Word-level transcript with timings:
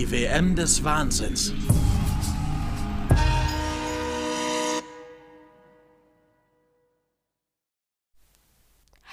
Die 0.00 0.10
WM 0.10 0.56
des 0.56 0.82
Wahnsinns. 0.82 1.52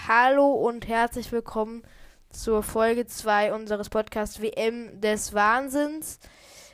Hallo 0.08 0.50
und 0.54 0.88
herzlich 0.88 1.30
willkommen 1.34 1.84
zur 2.30 2.64
Folge 2.64 3.06
2 3.06 3.54
unseres 3.54 3.90
Podcasts 3.90 4.42
WM 4.42 5.02
des 5.02 5.34
Wahnsinns. 5.34 6.20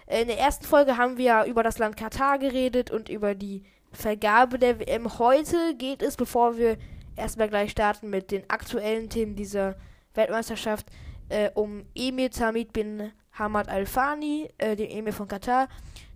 In 0.05 0.27
der 0.27 0.38
ersten 0.38 0.66
Folge 0.66 0.98
haben 0.98 1.18
wir 1.18 1.45
über 1.45 1.64
das 1.64 1.80
Land 1.80 1.98
Katar 1.98 2.38
geredet 2.38 2.91
und 2.91 3.09
über 3.09 3.34
die 3.34 3.64
Vergabe 3.93 4.59
der 4.59 4.80
WM. 4.80 5.18
Heute 5.18 5.73
geht 5.75 6.04
es, 6.04 6.18
bevor 6.18 6.55
wir 6.55 6.77
erstmal 7.16 7.50
gleich 7.50 7.71
starten 7.71 8.11
mit 8.11 8.30
den 8.30 8.47
aktuellen 8.47 9.10
Themen 9.10 9.36
dieser 9.36 9.75
Weltmeisterschaft, 10.14 10.86
äh, 11.30 11.50
um 11.55 11.88
Emir 11.96 12.30
Tamid 12.30 12.74
bin 12.74 13.11
Hamad 13.33 13.69
Al-Fani, 13.69 14.50
äh, 14.57 14.75
den 14.75 14.89
Emir 14.89 15.14
von 15.14 15.28
Katar. 15.28 15.68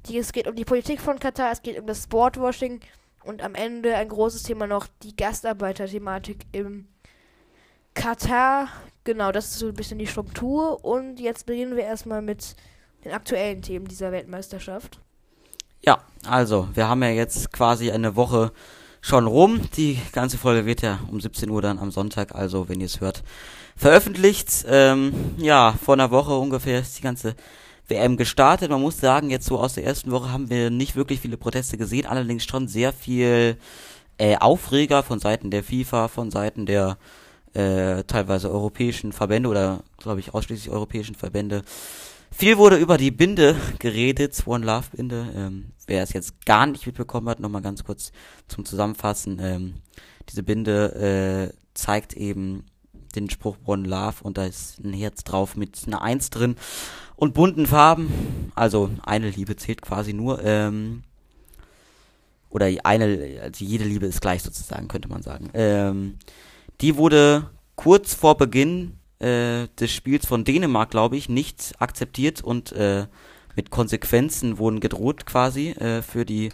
Die, 0.08 0.18
es 0.18 0.32
geht 0.32 0.48
um 0.48 0.56
die 0.56 0.66
Politik 0.66 1.02
von 1.02 1.20
Katar, 1.20 1.52
es 1.52 1.62
geht 1.62 1.80
um 1.80 1.88
das 1.88 2.04
Sportwashing 2.04 2.80
und 3.24 3.42
am 3.42 3.56
Ende 3.56 3.96
ein 3.96 4.08
großes 4.08 4.44
Thema 4.44 4.68
noch 4.68 4.88
die 5.04 5.16
Gastarbeiter-Thematik 5.16 6.46
im 6.52 6.88
Katar. 7.94 8.70
Genau, 9.04 9.32
das 9.32 9.52
ist 9.52 9.60
so 9.60 9.68
ein 9.68 9.74
bisschen 9.74 10.00
die 10.00 10.08
Struktur. 10.08 10.84
Und 10.86 11.20
jetzt 11.20 11.46
beginnen 11.46 11.76
wir 11.76 11.84
erstmal 11.84 12.22
mit 12.22 12.56
den 13.04 13.12
aktuellen 13.12 13.62
Themen 13.62 13.88
dieser 13.88 14.12
Weltmeisterschaft. 14.12 15.00
Ja, 15.82 16.04
also, 16.26 16.70
wir 16.74 16.88
haben 16.88 17.04
ja 17.04 17.10
jetzt 17.10 17.52
quasi 17.52 17.92
eine 17.92 18.16
Woche 18.16 18.52
schon 19.02 19.28
rum. 19.28 19.62
Die 19.76 20.00
ganze 20.12 20.38
Folge 20.38 20.66
wird 20.66 20.82
ja 20.82 21.00
um 21.12 21.20
17 21.20 21.50
Uhr 21.50 21.62
dann 21.62 21.80
am 21.80 21.92
Sonntag, 21.92 22.36
also 22.36 22.70
wenn 22.70 22.80
ihr 22.80 22.88
es 22.88 23.02
hört, 23.02 23.24
veröffentlicht. 23.78 24.66
Ähm, 24.68 25.14
ja, 25.38 25.76
vor 25.82 25.94
einer 25.94 26.12
Woche 26.12 26.36
ungefähr 26.36 26.82
ist 26.82 26.98
die 26.98 27.04
ganze 27.04 27.36
WM 27.88 28.18
gestartet. 28.18 28.70
Man 28.70 28.82
muss 28.82 29.00
sagen, 29.00 29.30
jetzt 29.30 29.46
so 29.46 29.60
aus 29.60 29.76
der 29.76 29.86
ersten 29.86 30.12
Woche 30.12 30.32
haben 30.32 30.50
wir 30.50 30.70
nicht 30.70 30.96
wirklich 30.96 31.22
viele 31.22 31.38
Proteste 31.38 31.78
gesehen, 31.78 32.06
allerdings 32.06 32.44
schon 32.44 32.68
sehr 32.68 32.92
viel 32.92 33.58
äh, 34.18 34.36
Aufreger 34.38 35.04
von 35.04 35.20
Seiten 35.20 35.52
der 35.52 35.64
FIFA, 35.64 36.08
von 36.10 36.32
Seiten 36.32 36.66
der 36.66 36.98
äh, 37.54 38.04
teilweise 38.04 38.52
europäischen 38.52 39.14
Verbände 39.14 39.48
oder 39.48 39.84
glaube 39.98 40.20
ich 40.20 40.34
ausschließlich 40.34 40.72
europäischen 40.72 41.16
Verbände. 41.16 41.64
Viel 42.30 42.58
wurde 42.58 42.76
über 42.76 42.98
die 42.98 43.12
Binde 43.12 43.56
geredet, 43.80 44.44
One 44.46 44.66
Love 44.66 44.88
Binde. 44.92 45.28
Ähm, 45.36 45.72
wer 45.88 46.04
es 46.04 46.14
jetzt 46.14 46.46
gar 46.46 46.66
nicht 46.66 46.86
mitbekommen 46.86 47.30
hat, 47.30 47.40
nochmal 47.40 47.62
ganz 47.62 47.84
kurz 47.84 48.12
zum 48.48 48.66
Zusammenfassen. 48.66 49.40
Ähm, 49.42 49.76
diese 50.30 50.44
Binde 50.44 51.52
äh, 51.54 51.58
zeigt 51.74 52.14
eben 52.14 52.66
den 53.20 53.30
Spruch 53.30 53.58
One 53.66 53.88
Love 53.88 54.16
und 54.24 54.38
da 54.38 54.46
ist 54.46 54.80
ein 54.80 54.94
Herz 54.94 55.24
drauf 55.24 55.56
mit 55.56 55.80
einer 55.88 56.02
Eins 56.02 56.30
drin 56.30 56.56
und 57.16 57.34
bunten 57.34 57.66
Farben. 57.66 58.52
Also 58.56 58.92
eine 59.06 59.30
Liebe 59.30 59.56
zählt 59.56 59.82
quasi 59.82 60.14
nur. 60.14 60.44
Ähm, 60.44 61.04
oder 62.50 62.70
eine, 62.84 63.40
also 63.42 63.66
jede 63.66 63.84
Liebe 63.84 64.06
ist 64.06 64.22
gleich 64.22 64.42
sozusagen, 64.44 64.88
könnte 64.88 65.10
man 65.10 65.22
sagen. 65.22 65.50
Ähm, 65.54 66.18
die 66.82 66.96
wurde 66.96 67.50
kurz 67.76 68.14
vor 68.14 68.38
Beginn 68.38 68.98
äh, 69.20 69.68
des 69.80 69.92
Spiels 69.92 70.26
von 70.26 70.44
Dänemark, 70.44 70.92
glaube 70.92 71.18
ich, 71.18 71.28
nicht 71.28 71.74
akzeptiert 71.80 72.42
und 72.42 72.72
äh, 72.72 73.08
mit 73.56 73.72
Konsequenzen 73.72 74.60
wurden 74.60 74.80
gedroht 74.80 75.26
quasi 75.26 75.70
äh, 75.72 76.02
für 76.02 76.26
die 76.26 76.50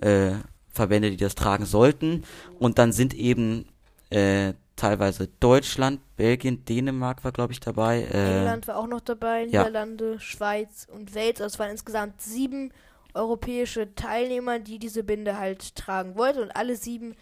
äh, 0.00 0.32
Verbände, 0.70 1.10
die 1.10 1.16
das 1.16 1.34
tragen 1.34 1.66
sollten. 1.66 2.24
Und 2.58 2.78
dann 2.78 2.92
sind 2.92 3.14
eben 3.14 3.66
äh, 4.10 4.54
teilweise 4.78 5.28
Deutschland, 5.40 6.00
Belgien, 6.16 6.64
Dänemark 6.64 7.24
war, 7.24 7.32
glaube 7.32 7.52
ich, 7.52 7.60
dabei. 7.60 8.02
Äh, 8.02 8.38
England 8.38 8.68
war 8.68 8.76
auch 8.76 8.86
noch 8.86 9.00
dabei, 9.00 9.42
ja. 9.42 9.64
Niederlande, 9.64 10.18
Schweiz 10.20 10.86
und 10.90 11.14
Wales. 11.14 11.40
Also 11.40 11.54
es 11.54 11.58
waren 11.58 11.70
insgesamt 11.70 12.20
sieben 12.22 12.72
europäische 13.14 13.94
Teilnehmer, 13.94 14.58
die 14.58 14.78
diese 14.78 15.02
Binde 15.02 15.38
halt 15.38 15.74
tragen 15.74 16.16
wollten. 16.16 16.40
Und 16.40 16.56
alle 16.56 16.76
sieben 16.76 17.16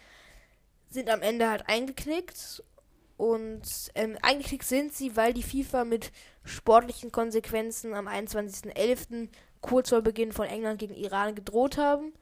sind 0.89 1.09
am 1.09 1.21
Ende 1.21 1.49
halt 1.49 1.67
eingeknickt. 1.67 2.63
Und 3.17 3.63
ähm, 3.95 4.17
eingeknickt 4.21 4.65
sind 4.65 4.93
sie, 4.93 5.17
weil 5.17 5.33
die 5.33 5.43
FIFA 5.43 5.83
mit 5.83 6.11
sportlichen 6.43 7.11
Konsequenzen 7.11 7.93
am 7.93 8.07
21.11. 8.07 9.29
kurz 9.61 9.89
vor 9.89 10.01
Beginn 10.01 10.31
von 10.31 10.45
England 10.45 10.79
gegen 10.79 10.93
Iran 10.93 11.33
gedroht 11.33 11.77
haben. 11.77 12.13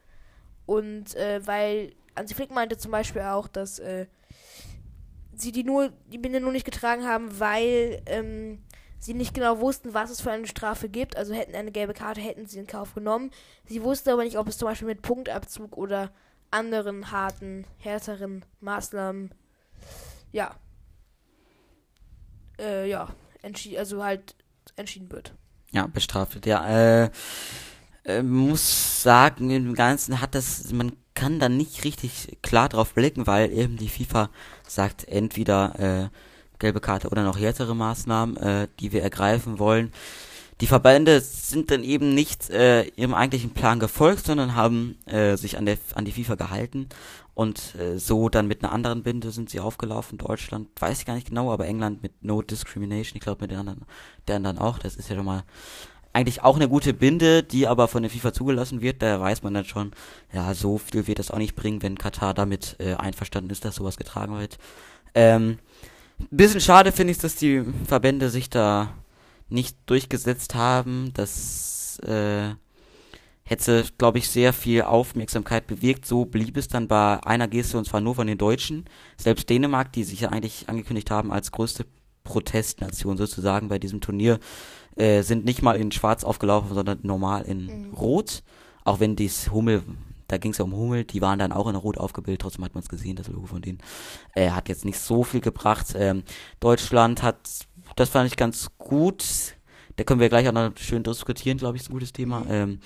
Und 0.66 1.16
äh, 1.16 1.46
weil 1.46 1.94
Ansi 2.16 2.34
Flick 2.34 2.52
meinte 2.52 2.78
zum 2.78 2.92
Beispiel 2.92 3.24
auch, 3.24 3.48
dass 3.48 3.80
äh, 3.80 4.08
sie 5.38 5.52
die 5.52 5.64
nur 5.64 5.92
die 6.08 6.18
Binde 6.18 6.40
nur 6.40 6.52
nicht 6.52 6.66
getragen 6.66 7.06
haben, 7.06 7.40
weil 7.40 8.02
ähm, 8.06 8.64
sie 9.00 9.14
nicht 9.14 9.34
genau 9.34 9.60
wussten, 9.60 9.94
was 9.94 10.10
es 10.10 10.22
für 10.22 10.32
eine 10.32 10.48
Strafe 10.48 10.90
gibt. 10.90 11.16
Also 11.16 11.34
hätten 11.34 11.56
eine 11.56 11.72
gelbe 11.72 11.94
Karte, 11.94 12.22
hätten 12.22 12.48
sie 12.48 12.60
in 12.60 12.68
Kauf 12.68 12.94
genommen. 12.94 13.32
Sie 13.66 13.84
wussten 13.84 14.10
aber 14.10 14.24
nicht, 14.24 14.38
ob 14.38 14.48
es 14.48 14.58
zum 14.58 14.68
Beispiel 14.68 14.88
mit 14.88 15.02
Punktabzug 15.02 15.78
oder 15.78 16.12
anderen 16.52 17.12
harten, 17.12 17.66
härteren 17.78 18.46
Maßnahmen, 18.62 19.34
ja, 20.32 20.56
äh, 22.60 22.90
ja, 22.90 23.10
entschieden, 23.42 23.78
also 23.78 24.04
halt 24.04 24.36
entschieden 24.76 25.12
wird. 25.12 25.34
Ja, 25.72 25.88
bestraft. 25.88 26.46
Ja, 26.46 27.04
äh, 27.04 27.10
äh, 28.06 28.22
muss 28.22 29.02
sagen, 29.04 29.50
im 29.50 29.74
Ganzen 29.74 30.22
hat 30.22 30.36
das, 30.36 30.72
man 30.72 30.94
kann 31.14 31.40
da 31.40 31.50
nicht 31.50 31.84
richtig 31.84 32.38
klar 32.42 32.70
drauf 32.70 32.94
blicken, 32.94 33.28
weil 33.28 33.52
eben 33.52 33.78
die 33.78 33.90
FIFA 33.90 34.30
sagt, 34.68 35.08
entweder 35.08 35.80
äh, 35.80 36.10
gelbe 36.60 36.82
Karte 36.82 37.10
oder 37.10 37.24
noch 37.24 37.40
härtere 37.40 37.76
Maßnahmen, 37.76 38.38
äh, 38.38 38.68
die 38.80 38.92
wir 38.92 39.02
ergreifen 39.02 39.60
wollen. 39.60 39.92
Die 40.62 40.68
Verbände 40.68 41.20
sind 41.20 41.70
dann 41.70 41.84
eben 41.84 42.14
nicht 42.14 42.50
äh, 42.50 42.84
ihrem 42.96 43.14
eigentlichen 43.14 43.50
Plan 43.50 43.80
gefolgt, 43.80 44.26
sondern 44.26 44.56
haben 44.56 44.98
äh, 45.06 45.36
sich 45.36 45.58
an, 45.58 45.66
der, 45.66 45.78
an 45.96 46.06
die 46.06 46.14
FIFA 46.14 46.36
gehalten 46.36 46.88
und 47.34 47.76
äh, 47.76 47.98
so 48.00 48.30
dann 48.30 48.48
mit 48.48 48.64
einer 48.64 48.72
anderen 48.72 49.04
Binde 49.04 49.32
sind 49.32 49.50
sie 49.50 49.60
aufgelaufen. 49.60 50.18
Deutschland 50.18 50.70
weiß 50.80 51.00
ich 51.00 51.06
gar 51.06 51.16
nicht 51.16 51.28
genau, 51.28 51.52
aber 51.52 51.68
England 51.68 52.02
mit 52.02 52.24
No 52.24 52.42
Discrimination, 52.42 53.18
ich 53.18 53.22
glaube 53.22 53.42
mit 53.42 53.52
den 53.52 53.60
anderen, 53.60 53.82
der 54.30 54.38
anderen 54.38 54.58
auch. 54.58 54.80
Das 54.80 54.96
ist 54.96 55.10
ja 55.10 55.18
schon 55.18 55.26
mal 55.26 55.44
eigentlich 56.16 56.44
auch 56.44 56.56
eine 56.56 56.70
gute 56.70 56.94
Binde, 56.94 57.44
die 57.44 57.68
aber 57.68 57.90
von 57.90 58.02
der 58.02 58.10
FIFA 58.10 58.32
zugelassen 58.32 58.82
wird. 58.82 59.02
Da 59.02 59.20
weiß 59.20 59.44
man 59.44 59.54
dann 59.54 59.66
schon, 59.66 59.92
ja, 60.34 60.54
so 60.54 60.78
viel 60.78 61.08
wird 61.08 61.20
das 61.20 61.30
auch 61.30 61.38
nicht 61.38 61.56
bringen, 61.56 61.84
wenn 61.84 61.98
Katar 61.98 62.34
damit 62.34 62.78
äh, 62.80 62.94
einverstanden 62.94 63.50
ist, 63.50 63.66
dass 63.66 63.76
sowas 63.76 63.98
getragen 63.98 64.38
wird. 64.40 64.58
Ähm, 65.14 65.60
bisschen 66.32 66.62
schade 66.62 66.94
finde 66.94 67.12
ich, 67.12 67.18
dass 67.18 67.36
die 67.36 67.64
Verbände 67.86 68.30
sich 68.30 68.50
da 68.50 68.94
nicht 69.50 69.78
durchgesetzt 69.88 70.56
haben. 70.56 71.12
Das 71.14 72.00
äh, 72.00 72.56
hätte, 73.44 73.84
glaube 73.98 74.20
ich, 74.20 74.30
sehr 74.30 74.54
viel 74.54 74.84
Aufmerksamkeit 74.84 75.68
bewirkt. 75.68 76.06
So 76.06 76.24
blieb 76.24 76.56
es 76.56 76.70
dann 76.70 76.88
bei 76.88 77.22
einer 77.26 77.50
Geste 77.50 77.78
und 77.78 77.86
zwar 77.86 78.00
nur 78.00 78.16
von 78.16 78.28
den 78.28 78.38
Deutschen. 78.38 78.86
Selbst 79.18 79.50
Dänemark, 79.50 79.92
die 79.92 80.06
sich 80.06 80.22
ja 80.22 80.30
eigentlich 80.30 80.70
angekündigt 80.70 81.12
haben 81.12 81.34
als 81.34 81.52
größte 81.52 81.86
Protestnation 82.26 83.18
sozusagen 83.18 83.70
bei 83.70 83.80
diesem 83.80 84.02
Turnier, 84.02 84.40
äh, 84.96 85.22
sind 85.22 85.46
nicht 85.46 85.62
mal 85.62 85.76
in 85.76 85.92
Schwarz 85.92 86.24
aufgelaufen, 86.24 86.74
sondern 86.74 87.00
normal 87.04 87.44
in 87.44 87.90
mhm. 87.90 87.94
Rot. 87.94 88.44
Auch 88.84 89.00
wenn 89.00 89.16
dies 89.16 89.52
Hummel, 89.52 89.84
da 90.28 90.38
ging 90.38 90.52
es 90.52 90.58
ja 90.58 90.66
um 90.66 90.74
Hummel, 90.74 91.04
die 91.04 91.22
waren 91.22 91.40
dann 91.40 91.52
auch 91.52 91.68
in 91.68 91.76
Rot 91.76 91.98
aufgebildet, 91.98 92.42
trotzdem 92.42 92.64
hat 92.66 92.74
man 92.74 92.84
es 92.84 92.90
gesehen, 92.90 93.16
das 93.16 93.28
Logo 93.28 93.48
von 93.48 93.62
denen. 93.62 93.80
Äh, 94.34 94.52
hat 94.52 94.70
jetzt 94.70 94.86
nicht 94.86 95.00
so 95.00 95.24
viel 95.24 95.42
gebracht. 95.42 95.94
Ähm, 95.96 96.24
Deutschland 96.60 97.24
hat, 97.24 97.38
das 97.96 98.10
fand 98.10 98.28
ich 98.28 98.38
ganz 98.38 98.70
gut. 98.78 99.26
Da 99.96 100.04
können 100.04 100.20
wir 100.20 100.30
gleich 100.30 100.48
auch 100.48 100.54
noch 100.54 100.72
schön 100.78 101.04
diskutieren, 101.04 101.58
glaube 101.58 101.78
ich, 101.78 101.84
ist 101.84 101.90
ein 101.90 101.94
gutes 101.94 102.14
Thema. 102.14 102.42
Mhm. 102.42 102.46
Ähm, 102.50 102.80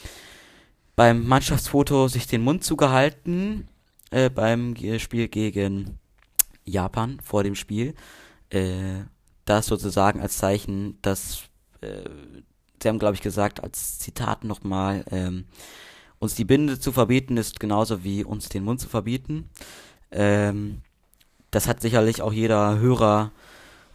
beim 0.95 1.25
Mannschaftsfoto 1.25 2.07
sich 2.07 2.27
den 2.27 2.41
Mund 2.43 2.63
zugehalten 2.63 3.67
äh, 4.11 4.29
beim 4.29 4.75
Spiel 4.97 5.27
gegen 5.27 5.97
Japan 6.65 7.19
vor 7.23 7.44
dem 7.44 7.55
Spiel. 7.55 7.94
Äh, 8.50 9.03
das 9.45 9.67
sozusagen 9.67 10.21
als 10.21 10.38
Zeichen, 10.38 11.00
dass 11.01 11.44
äh, 11.81 12.09
sie 12.81 12.87
haben, 12.87 12.99
glaube 12.99 13.15
ich, 13.15 13.21
gesagt, 13.21 13.63
als 13.63 13.99
Zitat 13.99 14.43
nochmal, 14.43 15.03
ähm, 15.11 15.45
uns 16.19 16.35
die 16.35 16.45
Binde 16.45 16.79
zu 16.79 16.91
verbieten 16.91 17.37
ist 17.37 17.59
genauso 17.59 18.03
wie 18.03 18.23
uns 18.23 18.49
den 18.49 18.63
Mund 18.63 18.81
zu 18.81 18.89
verbieten. 18.89 19.49
Ähm, 20.11 20.81
das 21.51 21.67
hat 21.67 21.81
sicherlich 21.81 22.21
auch 22.21 22.33
jeder 22.33 22.79
Hörer 22.79 23.31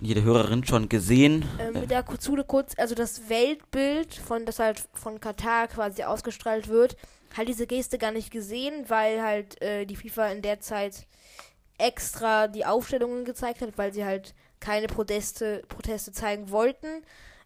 jede 0.00 0.22
Hörerin 0.22 0.64
schon 0.64 0.88
gesehen. 0.88 1.44
Ähm, 1.58 1.81
mit 1.81 1.90
der 1.90 2.02
Kurzule 2.02 2.44
kurz, 2.44 2.75
also 2.78 2.94
das 2.94 3.28
Weltbild, 3.28 4.14
von 4.14 4.44
das 4.44 4.58
halt 4.58 4.82
von 4.92 5.20
Katar 5.20 5.69
quasi 5.69 6.02
ausgestrahlt 6.02 6.69
wird, 6.69 6.96
halt 7.36 7.48
diese 7.48 7.66
Geste 7.66 7.98
gar 7.98 8.12
nicht 8.12 8.31
gesehen, 8.31 8.84
weil 8.88 9.22
halt 9.22 9.60
äh, 9.62 9.86
die 9.86 9.96
FIFA 9.96 10.28
in 10.28 10.42
der 10.42 10.60
Zeit 10.60 11.06
extra 11.78 12.48
die 12.48 12.66
Aufstellungen 12.66 13.25
gezeigt 13.25 13.60
hat, 13.60 13.76
weil 13.76 13.92
sie 13.92 14.04
halt 14.04 14.34
keine 14.60 14.86
Proteste, 14.86 15.62
Proteste 15.69 16.12
zeigen 16.12 16.50
wollten. 16.50 17.02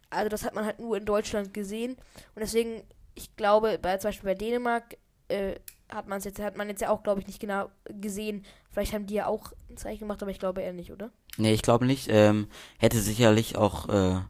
Also 0.09 0.29
das 0.29 0.43
hat 0.43 0.55
man 0.55 0.65
halt 0.65 0.79
nur 0.79 0.97
in 0.97 1.05
Deutschland 1.05 1.53
gesehen. 1.53 1.93
Und 2.35 2.41
deswegen, 2.41 2.83
ich 3.15 3.35
glaube, 3.35 3.77
bei, 3.81 3.97
zum 3.97 4.09
Beispiel 4.09 4.29
bei 4.29 4.35
Dänemark 4.35 4.97
äh, 5.27 5.55
hat 5.89 6.07
man 6.07 6.21
jetzt, 6.21 6.39
hat 6.39 6.57
man 6.57 6.69
jetzt 6.69 6.81
ja 6.81 6.89
auch, 6.89 7.03
glaube 7.03 7.21
ich, 7.21 7.27
nicht 7.27 7.39
genau 7.39 7.69
gesehen. 7.85 8.45
Vielleicht 8.71 8.93
haben 8.93 9.07
die 9.07 9.15
ja 9.15 9.27
auch 9.27 9.53
ein 9.69 9.77
Zeichen 9.77 9.99
gemacht, 9.99 10.21
aber 10.21 10.31
ich 10.31 10.39
glaube 10.39 10.61
eher 10.61 10.73
nicht, 10.73 10.91
oder? 10.91 11.11
Nee, 11.37 11.53
ich 11.53 11.61
glaube 11.61 11.85
nicht. 11.85 12.07
Ähm, 12.09 12.47
hätte 12.77 12.99
sicherlich 12.99 13.55
auch 13.55 13.89
äh, 13.89 14.21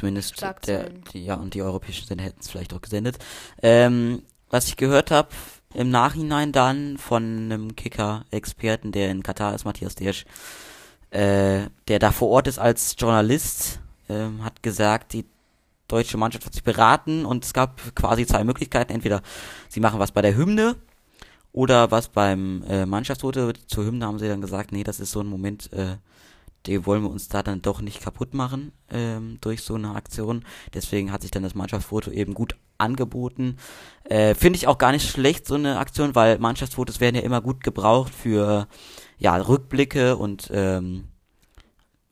Zumindest 0.00 0.40
der, 0.66 0.88
die, 1.12 1.24
ja, 1.24 1.34
und 1.34 1.52
die 1.52 1.60
europäischen 1.60 2.06
Sender 2.06 2.24
hätten 2.24 2.40
es 2.40 2.48
vielleicht 2.48 2.72
auch 2.72 2.80
gesendet. 2.80 3.18
Ähm, 3.62 4.22
was 4.48 4.66
ich 4.68 4.76
gehört 4.76 5.10
habe, 5.10 5.28
im 5.74 5.90
Nachhinein 5.90 6.52
dann 6.52 6.96
von 6.96 7.22
einem 7.22 7.76
Kicker-Experten, 7.76 8.92
der 8.92 9.10
in 9.10 9.22
Katar 9.22 9.54
ist, 9.54 9.66
Matthias 9.66 9.96
Dersch, 9.96 10.24
äh, 11.10 11.66
der 11.88 11.98
da 11.98 12.12
vor 12.12 12.30
Ort 12.30 12.46
ist 12.46 12.58
als 12.58 12.96
Journalist, 12.98 13.79
äh, 14.10 14.42
hat 14.42 14.62
gesagt, 14.62 15.12
die 15.12 15.24
deutsche 15.88 16.16
Mannschaft 16.16 16.46
hat 16.46 16.54
sich 16.54 16.62
beraten 16.62 17.24
und 17.24 17.44
es 17.44 17.52
gab 17.52 17.80
quasi 17.94 18.26
zwei 18.26 18.44
Möglichkeiten. 18.44 18.92
Entweder 18.92 19.22
sie 19.68 19.80
machen 19.80 19.98
was 19.98 20.12
bei 20.12 20.22
der 20.22 20.36
Hymne 20.36 20.76
oder 21.52 21.90
was 21.90 22.08
beim 22.08 22.62
äh, 22.68 22.86
Mannschaftsfoto. 22.86 23.52
Zur 23.66 23.84
Hymne 23.84 24.06
haben 24.06 24.18
sie 24.18 24.28
dann 24.28 24.40
gesagt, 24.40 24.72
nee, 24.72 24.84
das 24.84 25.00
ist 25.00 25.10
so 25.10 25.20
ein 25.20 25.26
Moment, 25.26 25.72
äh, 25.72 25.96
die 26.66 26.84
wollen 26.86 27.02
wir 27.02 27.10
uns 27.10 27.28
da 27.28 27.42
dann 27.42 27.62
doch 27.62 27.80
nicht 27.80 28.02
kaputt 28.02 28.34
machen 28.34 28.72
ähm, 28.90 29.38
durch 29.40 29.62
so 29.62 29.74
eine 29.74 29.94
Aktion. 29.94 30.44
Deswegen 30.74 31.10
hat 31.10 31.22
sich 31.22 31.30
dann 31.30 31.42
das 31.42 31.54
Mannschaftsfoto 31.54 32.10
eben 32.10 32.34
gut 32.34 32.56
angeboten. 32.78 33.56
Äh, 34.04 34.34
Finde 34.34 34.58
ich 34.58 34.66
auch 34.66 34.78
gar 34.78 34.92
nicht 34.92 35.08
schlecht, 35.08 35.46
so 35.46 35.54
eine 35.54 35.78
Aktion, 35.78 36.14
weil 36.14 36.38
Mannschaftsfotos 36.38 37.00
werden 37.00 37.16
ja 37.16 37.22
immer 37.22 37.40
gut 37.40 37.64
gebraucht 37.64 38.14
für 38.14 38.68
ja, 39.18 39.36
Rückblicke 39.36 40.16
und 40.16 40.50
ähm, 40.52 41.08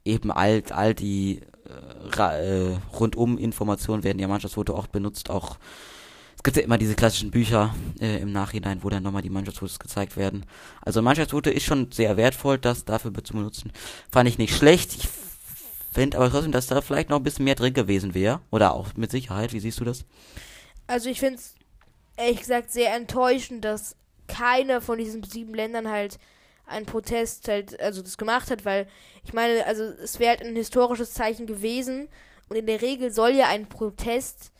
eben 0.04 0.30
all, 0.30 0.62
all 0.70 0.94
die 0.94 1.42
äh, 1.68 2.76
rundum 2.98 3.38
Informationen 3.38 4.04
werden 4.04 4.18
ja 4.18 4.28
Mannschaftsfoto 4.28 4.74
auch 4.74 4.86
benutzt, 4.86 5.30
auch 5.30 5.56
es 6.38 6.44
gibt 6.44 6.56
ja 6.56 6.62
immer 6.62 6.78
diese 6.78 6.94
klassischen 6.94 7.32
Bücher 7.32 7.74
äh, 8.00 8.20
im 8.20 8.30
Nachhinein, 8.30 8.84
wo 8.84 8.88
dann 8.88 9.02
nochmal 9.02 9.22
die 9.22 9.28
Mannschaftsfotos 9.28 9.80
gezeigt 9.80 10.16
werden. 10.16 10.46
Also 10.82 11.02
Mannschaftsfoto 11.02 11.50
ist 11.50 11.64
schon 11.64 11.90
sehr 11.90 12.16
wertvoll, 12.16 12.58
das 12.58 12.84
dafür 12.84 13.12
zu 13.24 13.32
benutzen. 13.32 13.72
Fand 14.08 14.28
ich 14.28 14.38
nicht 14.38 14.54
schlecht. 14.54 14.94
Ich 14.94 15.08
finde 15.92 16.16
aber 16.16 16.30
trotzdem, 16.30 16.52
dass 16.52 16.68
da 16.68 16.80
vielleicht 16.80 17.10
noch 17.10 17.16
ein 17.16 17.24
bisschen 17.24 17.44
mehr 17.44 17.56
drin 17.56 17.74
gewesen 17.74 18.14
wäre. 18.14 18.40
Oder 18.52 18.72
auch 18.72 18.94
mit 18.94 19.10
Sicherheit. 19.10 19.52
Wie 19.52 19.58
siehst 19.58 19.80
du 19.80 19.84
das? 19.84 20.04
Also 20.86 21.08
ich 21.08 21.18
finde 21.18 21.40
es 21.40 21.56
ehrlich 22.16 22.38
gesagt 22.38 22.70
sehr 22.70 22.94
enttäuschend, 22.94 23.64
dass 23.64 23.96
keiner 24.28 24.80
von 24.80 24.98
diesen 24.98 25.24
sieben 25.24 25.54
Ländern 25.54 25.90
halt 25.90 26.20
einen 26.68 26.86
Protest 26.86 27.48
halt, 27.48 27.80
also 27.80 28.02
das 28.02 28.18
gemacht 28.18 28.50
hat, 28.50 28.64
weil 28.64 28.86
ich 29.24 29.32
meine, 29.32 29.66
also 29.66 29.84
es 29.84 30.18
wäre 30.18 30.30
halt 30.30 30.42
ein 30.42 30.56
historisches 30.56 31.14
Zeichen 31.14 31.46
gewesen 31.46 32.08
und 32.48 32.56
in 32.56 32.66
der 32.66 32.82
Regel 32.82 33.10
soll 33.10 33.30
ja 33.30 33.48
ein 33.48 33.68
Protest 33.68 34.52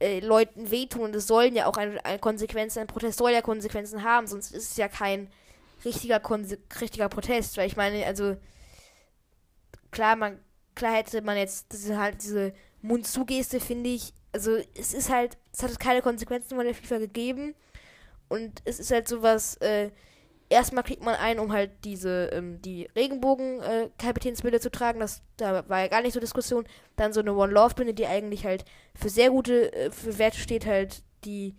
äh, 0.00 0.20
Leuten 0.20 0.70
wehtun 0.70 1.02
und 1.02 1.16
es 1.16 1.26
sollen 1.26 1.54
ja 1.54 1.66
auch 1.66 1.76
eine, 1.76 2.04
eine 2.04 2.18
Konsequenz, 2.18 2.76
ein 2.76 2.86
Protest 2.86 3.18
soll 3.18 3.30
ja 3.30 3.42
Konsequenzen 3.42 4.02
haben, 4.02 4.26
sonst 4.26 4.52
ist 4.52 4.72
es 4.72 4.76
ja 4.76 4.88
kein 4.88 5.30
richtiger, 5.84 6.20
richtiger 6.80 7.08
Protest, 7.08 7.56
weil 7.56 7.66
ich 7.66 7.76
meine, 7.76 8.04
also 8.06 8.36
klar, 9.90 10.16
man, 10.16 10.38
klar 10.74 10.94
hätte 10.94 11.22
man 11.22 11.36
jetzt, 11.36 11.72
ist 11.74 11.90
halt 11.90 12.22
diese 12.22 12.52
Mund-zu-Geste, 12.82 13.60
finde 13.60 13.90
ich, 13.90 14.12
also 14.32 14.56
es 14.74 14.94
ist 14.94 15.10
halt, 15.10 15.36
es 15.52 15.62
hat 15.62 15.78
keine 15.78 16.02
Konsequenzen 16.02 16.56
von 16.56 16.64
der 16.64 16.74
FIFA 16.74 16.98
gegeben 16.98 17.54
und 18.28 18.62
es 18.64 18.80
ist 18.80 18.90
halt 18.90 19.06
sowas, 19.06 19.56
äh, 19.56 19.90
erstmal 20.52 20.84
kriegt 20.84 21.02
man 21.02 21.14
ein, 21.14 21.38
um 21.38 21.52
halt 21.52 21.70
diese, 21.84 22.26
ähm, 22.32 22.60
die 22.62 22.88
Regenbogen-Kapitänsbinde 22.94 24.58
äh, 24.58 24.60
zu 24.60 24.70
tragen. 24.70 25.00
Das, 25.00 25.22
da 25.36 25.68
war 25.68 25.80
ja 25.80 25.88
gar 25.88 26.02
nicht 26.02 26.12
so 26.12 26.20
Diskussion. 26.20 26.64
Dann 26.96 27.12
so 27.12 27.20
eine 27.20 27.34
One-Love-Binde, 27.34 27.94
die 27.94 28.06
eigentlich 28.06 28.44
halt 28.44 28.64
für 28.94 29.08
sehr 29.08 29.30
gute 29.30 29.72
äh, 29.72 29.90
für 29.90 30.18
Werte 30.18 30.38
steht, 30.38 30.66
halt 30.66 31.02
die, 31.24 31.56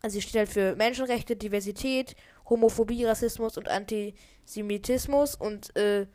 also 0.00 0.14
sie 0.14 0.22
steht 0.22 0.38
halt 0.38 0.48
für 0.48 0.76
Menschenrechte, 0.76 1.36
Diversität, 1.36 2.14
Homophobie, 2.48 3.04
Rassismus 3.04 3.56
und 3.56 3.68
Antisemitismus 3.68 5.34
und, 5.34 5.74
äh, 5.76 6.06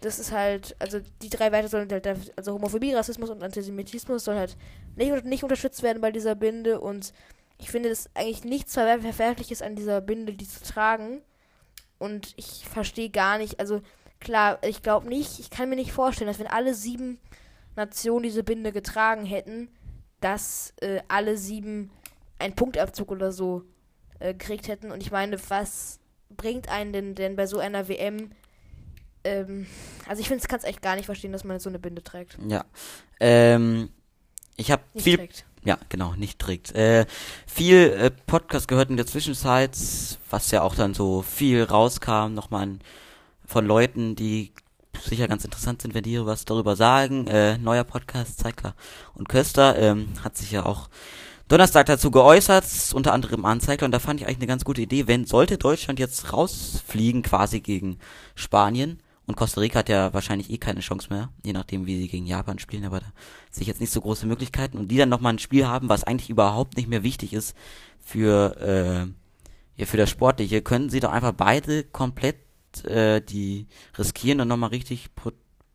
das 0.00 0.18
ist 0.18 0.32
halt, 0.32 0.76
also 0.78 0.98
die 1.20 1.28
drei 1.28 1.52
Werte 1.52 1.68
sollen 1.68 1.90
halt, 1.90 2.06
also 2.36 2.54
Homophobie, 2.54 2.94
Rassismus 2.94 3.30
und 3.30 3.42
Antisemitismus 3.42 4.24
sollen 4.24 4.38
halt 4.38 4.56
nicht, 4.96 5.24
nicht 5.24 5.42
unterstützt 5.42 5.82
werden 5.82 6.00
bei 6.00 6.10
dieser 6.10 6.34
Binde 6.34 6.80
und 6.80 7.12
ich 7.60 7.70
finde 7.70 7.90
es 7.90 8.08
eigentlich 8.14 8.44
nichts 8.44 8.74
Verwerfliches 8.74 9.62
an 9.62 9.76
dieser 9.76 10.00
Binde, 10.00 10.32
die 10.32 10.48
zu 10.48 10.62
tragen. 10.62 11.22
Und 11.98 12.32
ich 12.36 12.66
verstehe 12.66 13.10
gar 13.10 13.38
nicht, 13.38 13.60
also 13.60 13.82
klar, 14.20 14.58
ich 14.64 14.82
glaube 14.82 15.08
nicht, 15.08 15.38
ich 15.38 15.50
kann 15.50 15.68
mir 15.68 15.76
nicht 15.76 15.92
vorstellen, 15.92 16.28
dass 16.28 16.38
wenn 16.38 16.46
alle 16.46 16.74
sieben 16.74 17.18
Nationen 17.76 18.22
diese 18.22 18.42
Binde 18.42 18.72
getragen 18.72 19.24
hätten, 19.24 19.68
dass 20.20 20.72
äh, 20.80 21.00
alle 21.08 21.36
sieben 21.36 21.90
einen 22.38 22.54
Punktabzug 22.54 23.10
oder 23.10 23.32
so 23.32 23.64
äh, 24.18 24.32
gekriegt 24.32 24.68
hätten. 24.68 24.90
Und 24.90 25.02
ich 25.02 25.10
meine, 25.10 25.38
was 25.50 26.00
bringt 26.30 26.68
einen 26.70 26.92
denn, 26.92 27.14
denn 27.14 27.36
bei 27.36 27.46
so 27.46 27.58
einer 27.58 27.88
WM? 27.88 28.30
Ähm, 29.24 29.66
also 30.08 30.20
ich 30.20 30.28
finde, 30.28 30.42
es 30.42 30.48
kann 30.48 30.58
es 30.58 30.64
echt 30.64 30.80
gar 30.80 30.96
nicht 30.96 31.06
verstehen, 31.06 31.32
dass 31.32 31.44
man 31.44 31.60
so 31.60 31.68
eine 31.68 31.78
Binde 31.78 32.02
trägt. 32.02 32.38
Ja. 32.48 32.64
Ähm, 33.20 33.90
ich 34.56 34.70
habe 34.70 34.82
viel. 34.96 35.16
Trägt. 35.16 35.44
Ja, 35.64 35.78
genau, 35.90 36.14
nicht 36.14 36.38
trägt. 36.38 36.74
Äh, 36.74 37.06
viel 37.46 37.90
äh, 37.90 38.10
Podcast 38.10 38.66
gehört 38.66 38.90
in 38.90 38.96
der 38.96 39.06
Zwischenzeit, 39.06 39.76
was 40.30 40.50
ja 40.50 40.62
auch 40.62 40.74
dann 40.74 40.94
so 40.94 41.22
viel 41.22 41.64
rauskam, 41.64 42.32
nochmal 42.32 42.78
von 43.46 43.66
Leuten, 43.66 44.16
die 44.16 44.52
sicher 45.02 45.28
ganz 45.28 45.44
interessant 45.44 45.82
sind, 45.82 45.94
wenn 45.94 46.02
die 46.02 46.24
was 46.24 46.46
darüber 46.46 46.76
sagen. 46.76 47.26
Äh, 47.26 47.58
neuer 47.58 47.84
Podcast, 47.84 48.38
Zeigler 48.38 48.74
und 49.14 49.28
Köster, 49.28 49.76
ähm, 49.78 50.08
hat 50.24 50.36
sich 50.36 50.50
ja 50.50 50.64
auch 50.64 50.88
Donnerstag 51.48 51.86
dazu 51.86 52.10
geäußert, 52.10 52.64
unter 52.94 53.12
anderem 53.12 53.44
Anzeigler, 53.44 53.86
und 53.86 53.92
da 53.92 53.98
fand 53.98 54.20
ich 54.20 54.26
eigentlich 54.26 54.38
eine 54.38 54.46
ganz 54.46 54.64
gute 54.64 54.82
Idee, 54.82 55.08
wenn 55.08 55.26
sollte 55.26 55.58
Deutschland 55.58 55.98
jetzt 55.98 56.32
rausfliegen 56.32 57.22
quasi 57.22 57.60
gegen 57.60 57.98
Spanien, 58.36 59.02
und 59.30 59.36
Costa 59.36 59.60
Rica 59.60 59.78
hat 59.78 59.88
ja 59.88 60.12
wahrscheinlich 60.12 60.50
eh 60.50 60.58
keine 60.58 60.80
Chance 60.80 61.06
mehr, 61.08 61.30
je 61.44 61.52
nachdem, 61.52 61.86
wie 61.86 61.96
sie 62.00 62.08
gegen 62.08 62.26
Japan 62.26 62.58
spielen, 62.58 62.84
aber 62.84 62.98
da 62.98 63.06
sehe 63.50 63.62
ich 63.62 63.68
jetzt 63.68 63.80
nicht 63.80 63.92
so 63.92 64.00
große 64.00 64.26
Möglichkeiten. 64.26 64.76
Und 64.76 64.88
die 64.88 64.96
dann 64.96 65.08
nochmal 65.08 65.34
ein 65.34 65.38
Spiel 65.38 65.68
haben, 65.68 65.88
was 65.88 66.02
eigentlich 66.02 66.30
überhaupt 66.30 66.76
nicht 66.76 66.88
mehr 66.88 67.04
wichtig 67.04 67.32
ist 67.32 67.56
für, 68.00 68.56
äh, 68.60 69.80
ja, 69.80 69.86
für 69.86 69.96
das 69.96 70.10
Sportliche, 70.10 70.62
können 70.62 70.90
sie 70.90 70.98
doch 70.98 71.12
einfach 71.12 71.32
beide 71.32 71.84
komplett 71.84 72.38
äh, 72.84 73.20
die 73.20 73.68
riskieren 73.96 74.40
und 74.40 74.48
nochmal 74.48 74.70
richtig 74.70 75.14
Pro 75.14 75.30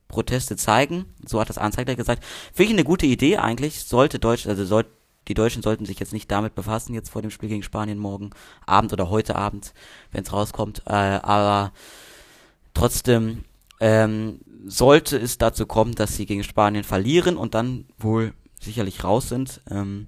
Proteste 0.07 0.55
zeigen. 0.55 1.05
So 1.25 1.41
hat 1.41 1.49
das 1.49 1.57
Anzeiger 1.57 1.95
gesagt. 1.95 2.23
Finde 2.53 2.71
ich 2.71 2.77
eine 2.77 2.83
gute 2.83 3.07
Idee 3.07 3.37
eigentlich. 3.37 3.83
Sollte 3.83 4.19
Deutsch, 4.19 4.45
also 4.47 4.63
soll, 4.63 4.85
die 5.27 5.33
Deutschen 5.33 5.63
sollten 5.63 5.85
sich 5.85 5.99
jetzt 5.99 6.13
nicht 6.13 6.29
damit 6.29 6.53
befassen, 6.55 6.93
jetzt 6.93 7.09
vor 7.09 7.23
dem 7.23 7.31
Spiel 7.31 7.49
gegen 7.49 7.63
Spanien 7.63 7.97
morgen 7.97 8.29
Abend 8.65 8.93
oder 8.93 9.09
heute 9.09 9.35
Abend, 9.35 9.73
wenn 10.11 10.23
es 10.23 10.31
rauskommt. 10.31 10.83
Äh, 10.85 10.91
aber 10.91 11.73
Trotzdem 12.75 13.45
ähm, 13.79 14.41
sollte 14.65 15.17
es 15.17 15.39
dazu 15.39 15.65
kommen, 15.65 15.95
dass 15.95 16.15
sie 16.15 16.27
gegen 16.27 16.43
Spanien 16.43 16.83
verlieren 16.83 17.37
und 17.37 17.55
dann 17.55 17.85
wohl 17.97 18.33
sicherlich 18.61 19.03
raus 19.03 19.29
sind, 19.29 19.61
ähm, 19.71 20.07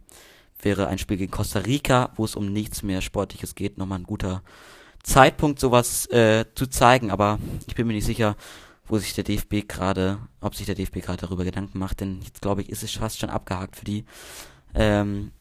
wäre 0.62 0.88
ein 0.88 0.98
Spiel 0.98 1.18
gegen 1.18 1.32
Costa 1.32 1.60
Rica, 1.60 2.12
wo 2.16 2.26
es 2.26 2.36
um 2.36 2.52
nichts 2.52 2.84
mehr 2.84 3.02
Sportliches 3.02 3.56
geht, 3.56 3.78
nochmal 3.78 4.00
ein 4.00 4.04
guter 4.04 4.44
Zeitpunkt, 5.02 5.60
sowas 5.60 6.08
äh, 6.08 6.46
zu 6.56 6.68
zeigen. 6.68 7.10
Aber 7.10 7.40
ich 7.68 7.76
bin 7.76 7.88
mir 7.88 7.94
nicht 7.94 8.06
sicher, 8.06 8.36
wo 8.86 8.98
sich 8.98 9.14
der 9.14 9.24
DFB 9.24 9.68
gerade, 9.68 10.20
ob 10.42 10.56
sich 10.56 10.66
der 10.66 10.76
DFB 10.76 11.02
gerade 11.02 11.22
darüber 11.22 11.46
Gedanken 11.46 11.80
macht, 11.80 12.02
denn 12.02 12.22
jetzt 12.22 12.42
glaube 12.42 12.62
ich, 12.62 12.70
ist 12.70 12.84
es 12.84 12.92
fast 12.92 13.20
schon 13.20 13.30
abgehakt 13.30 13.76
für 13.76 13.86
die. 13.86 14.06
Ähm, 14.74 15.32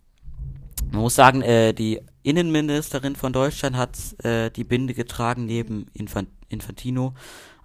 man 0.92 1.00
muss 1.00 1.16
sagen, 1.16 1.42
äh, 1.42 1.72
die 1.72 2.00
Innenministerin 2.22 3.16
von 3.16 3.32
Deutschland 3.32 3.76
hat 3.76 3.96
äh, 4.24 4.50
die 4.50 4.64
Binde 4.64 4.94
getragen 4.94 5.46
neben 5.46 5.86
Infant 5.94 6.28
Infantino 6.48 7.14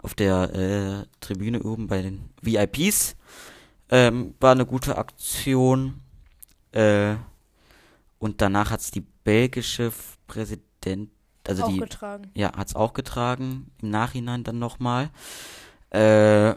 auf 0.02 0.14
der 0.14 0.54
äh, 0.54 1.06
Tribüne 1.20 1.62
oben 1.64 1.88
bei 1.88 2.02
den 2.02 2.30
VIPs. 2.42 3.16
Ähm, 3.90 4.36
war 4.40 4.52
eine 4.52 4.66
gute 4.66 4.98
Aktion. 4.98 6.02
Äh, 6.72 7.16
und 8.20 8.42
danach 8.42 8.72
hat's 8.72 8.92
die 8.92 9.02
belgische 9.02 9.92
Präsident, 10.28 11.10
also 11.48 11.64
auch 11.64 11.70
die, 11.70 11.78
getragen. 11.78 12.32
ja, 12.34 12.56
hat's 12.56 12.76
auch 12.76 12.94
getragen. 12.94 13.72
Im 13.82 13.90
Nachhinein 13.90 14.44
dann 14.44 14.60
nochmal. 14.60 15.10
Äh, 15.90 16.56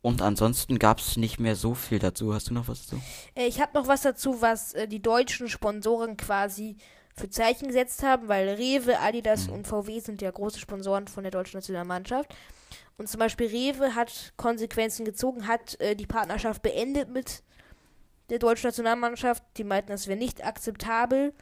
und 0.00 0.22
ansonsten 0.22 0.78
gab's 0.78 1.16
nicht 1.16 1.38
mehr 1.40 1.56
so 1.56 1.74
viel 1.74 1.98
dazu. 1.98 2.32
Hast 2.32 2.48
du 2.48 2.54
noch 2.54 2.68
was 2.68 2.86
dazu? 2.86 3.02
Äh, 3.34 3.46
ich 3.46 3.60
habe 3.60 3.72
noch 3.74 3.88
was 3.88 4.02
dazu, 4.02 4.40
was 4.40 4.72
äh, 4.72 4.88
die 4.88 5.02
deutschen 5.02 5.48
Sponsoren 5.48 6.16
quasi 6.16 6.76
für 7.18 7.30
Zeichen 7.30 7.68
gesetzt 7.68 8.02
haben, 8.02 8.28
weil 8.28 8.48
Rewe, 8.48 8.98
Adidas 9.00 9.46
mhm. 9.46 9.54
und 9.54 9.66
VW 9.66 10.00
sind 10.00 10.22
ja 10.22 10.30
große 10.30 10.58
Sponsoren 10.58 11.08
von 11.08 11.24
der 11.24 11.30
deutschen 11.30 11.58
Nationalmannschaft. 11.58 12.34
Und 12.96 13.08
zum 13.08 13.20
Beispiel 13.20 13.46
Rewe 13.46 13.94
hat 13.94 14.32
Konsequenzen 14.36 15.04
gezogen, 15.04 15.46
hat 15.46 15.80
äh, 15.80 15.94
die 15.94 16.06
Partnerschaft 16.06 16.62
beendet 16.62 17.08
mit 17.08 17.42
der 18.28 18.38
deutschen 18.38 18.68
Nationalmannschaft. 18.68 19.42
Die 19.56 19.64
meinten, 19.64 19.90
das 19.90 20.08
wäre 20.08 20.18
nicht 20.18 20.44
akzeptabel. 20.44 21.32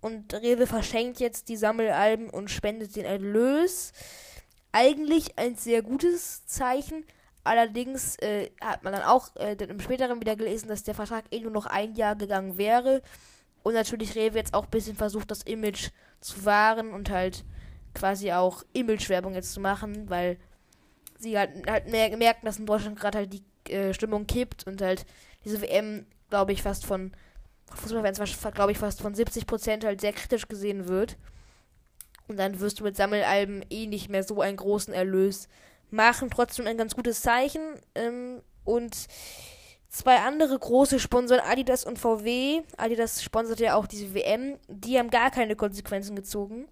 Und 0.00 0.34
Rewe 0.34 0.66
verschenkt 0.66 1.18
jetzt 1.18 1.48
die 1.48 1.56
Sammelalben 1.56 2.30
und 2.30 2.50
spendet 2.50 2.94
den 2.94 3.04
Erlös. 3.04 3.92
Eigentlich 4.70 5.38
ein 5.38 5.56
sehr 5.56 5.82
gutes 5.82 6.46
Zeichen. 6.46 7.04
Allerdings 7.42 8.16
äh, 8.18 8.50
hat 8.60 8.84
man 8.84 8.92
dann 8.92 9.02
auch 9.02 9.34
äh, 9.36 9.54
im 9.54 9.80
späteren 9.80 10.20
wieder 10.20 10.36
gelesen, 10.36 10.68
dass 10.68 10.82
der 10.82 10.94
Vertrag 10.94 11.24
eh 11.30 11.40
nur 11.40 11.50
noch 11.50 11.66
ein 11.66 11.94
Jahr 11.94 12.14
gegangen 12.14 12.58
wäre. 12.58 13.02
Und 13.62 13.74
natürlich 13.74 14.14
Rewe 14.14 14.38
jetzt 14.38 14.54
auch 14.54 14.64
ein 14.64 14.70
bisschen 14.70 14.96
versucht, 14.96 15.30
das 15.30 15.42
Image 15.42 15.90
zu 16.20 16.44
wahren 16.44 16.92
und 16.92 17.10
halt 17.10 17.44
quasi 17.94 18.32
auch 18.32 18.64
Imagewerbung 18.72 19.34
jetzt 19.34 19.52
zu 19.52 19.60
machen, 19.60 20.08
weil 20.08 20.38
sie 21.18 21.36
halt, 21.38 21.68
halt 21.68 21.88
mer 21.88 22.16
merken, 22.16 22.46
dass 22.46 22.58
in 22.58 22.66
Deutschland 22.66 22.98
gerade 22.98 23.18
halt 23.18 23.32
die 23.32 23.72
äh, 23.72 23.92
Stimmung 23.92 24.26
kippt 24.26 24.66
und 24.66 24.80
halt 24.80 25.04
diese 25.44 25.60
WM, 25.60 26.06
glaube 26.30 26.52
ich, 26.52 26.62
fast 26.62 26.86
von 26.86 27.12
Fußballfans, 27.74 28.20
glaube 28.54 28.72
ich, 28.72 28.78
fast 28.78 29.02
von 29.02 29.14
70 29.14 29.46
Prozent 29.46 29.84
halt 29.84 30.00
sehr 30.00 30.12
kritisch 30.12 30.48
gesehen 30.48 30.88
wird. 30.88 31.16
Und 32.28 32.38
dann 32.38 32.60
wirst 32.60 32.80
du 32.80 32.84
mit 32.84 32.96
Sammelalben 32.96 33.64
eh 33.70 33.86
nicht 33.86 34.08
mehr 34.08 34.22
so 34.22 34.40
einen 34.40 34.56
großen 34.56 34.92
Erlös 34.92 35.48
machen. 35.90 36.30
Trotzdem 36.30 36.66
ein 36.66 36.76
ganz 36.76 36.94
gutes 36.94 37.20
Zeichen. 37.20 37.62
Ähm, 37.94 38.42
und 38.64 39.06
zwei 39.88 40.20
andere 40.20 40.58
große 40.58 40.98
Sponsoren, 41.00 41.40
Adidas 41.40 41.84
und 41.84 41.98
VW. 41.98 42.62
Adidas 42.76 43.22
sponsert 43.22 43.60
ja 43.60 43.74
auch 43.74 43.86
diese 43.86 44.14
WM. 44.14 44.58
Die 44.68 44.98
haben 44.98 45.10
gar 45.10 45.30
keine 45.30 45.56
Konsequenzen 45.56 46.16
gezogen. 46.16 46.68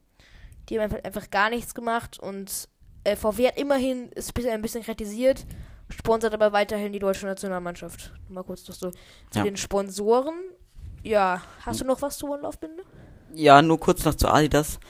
Die 0.68 0.80
haben 0.80 0.92
einfach, 1.02 1.30
gar 1.30 1.50
nichts 1.50 1.75
gemacht. 1.75 2.18
Und 2.18 2.68
äh, 3.04 3.16
VW 3.16 3.49
hat 3.49 3.58
immerhin, 3.58 4.11
ist 4.12 4.37
ein 4.37 4.62
bisschen 4.62 4.82
kritisiert, 4.82 5.46
sponsert 5.88 6.35
aber 6.35 6.52
weiterhin 6.52 6.92
die 6.92 6.99
deutsche 6.99 7.26
Nationalmannschaft. 7.26 8.12
Mal 8.28 8.42
kurz 8.42 8.66
noch 8.68 8.75
so 8.75 8.90
zu 8.90 9.38
ja. 9.38 9.44
den 9.44 9.56
Sponsoren. 9.56 10.35
Ja, 11.02 11.42
hast 11.61 11.80
du 11.80 11.85
noch 11.85 12.02
was 12.02 12.18
zu 12.18 12.26
One 12.26 12.42
Love 12.42 12.58
Binde? 12.58 12.82
Ja, 13.35 13.62
nur 13.62 13.78
kurz 13.78 14.04
noch 14.04 14.14
zu 14.14 14.28
Adidas. 14.28 14.80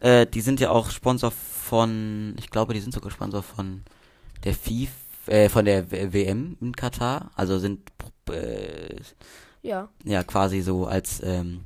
Äh, 0.00 0.26
die 0.26 0.40
sind 0.40 0.60
ja 0.60 0.70
auch 0.70 0.90
Sponsor 0.90 1.30
von, 1.30 2.34
ich 2.38 2.50
glaube, 2.50 2.72
die 2.72 2.80
sind 2.80 2.94
sogar 2.94 3.10
Sponsor 3.10 3.42
von 3.42 3.82
der 4.44 4.54
FIFA, 4.54 4.92
äh, 5.26 5.48
von 5.48 5.64
der 5.64 5.90
WM 5.90 6.56
in 6.60 6.74
Katar. 6.74 7.30
Also 7.34 7.58
sind 7.58 7.90
äh, 8.30 8.96
ja. 9.62 9.88
ja 10.04 10.22
quasi 10.24 10.60
so 10.60 10.86
als, 10.86 11.22
ähm, 11.22 11.64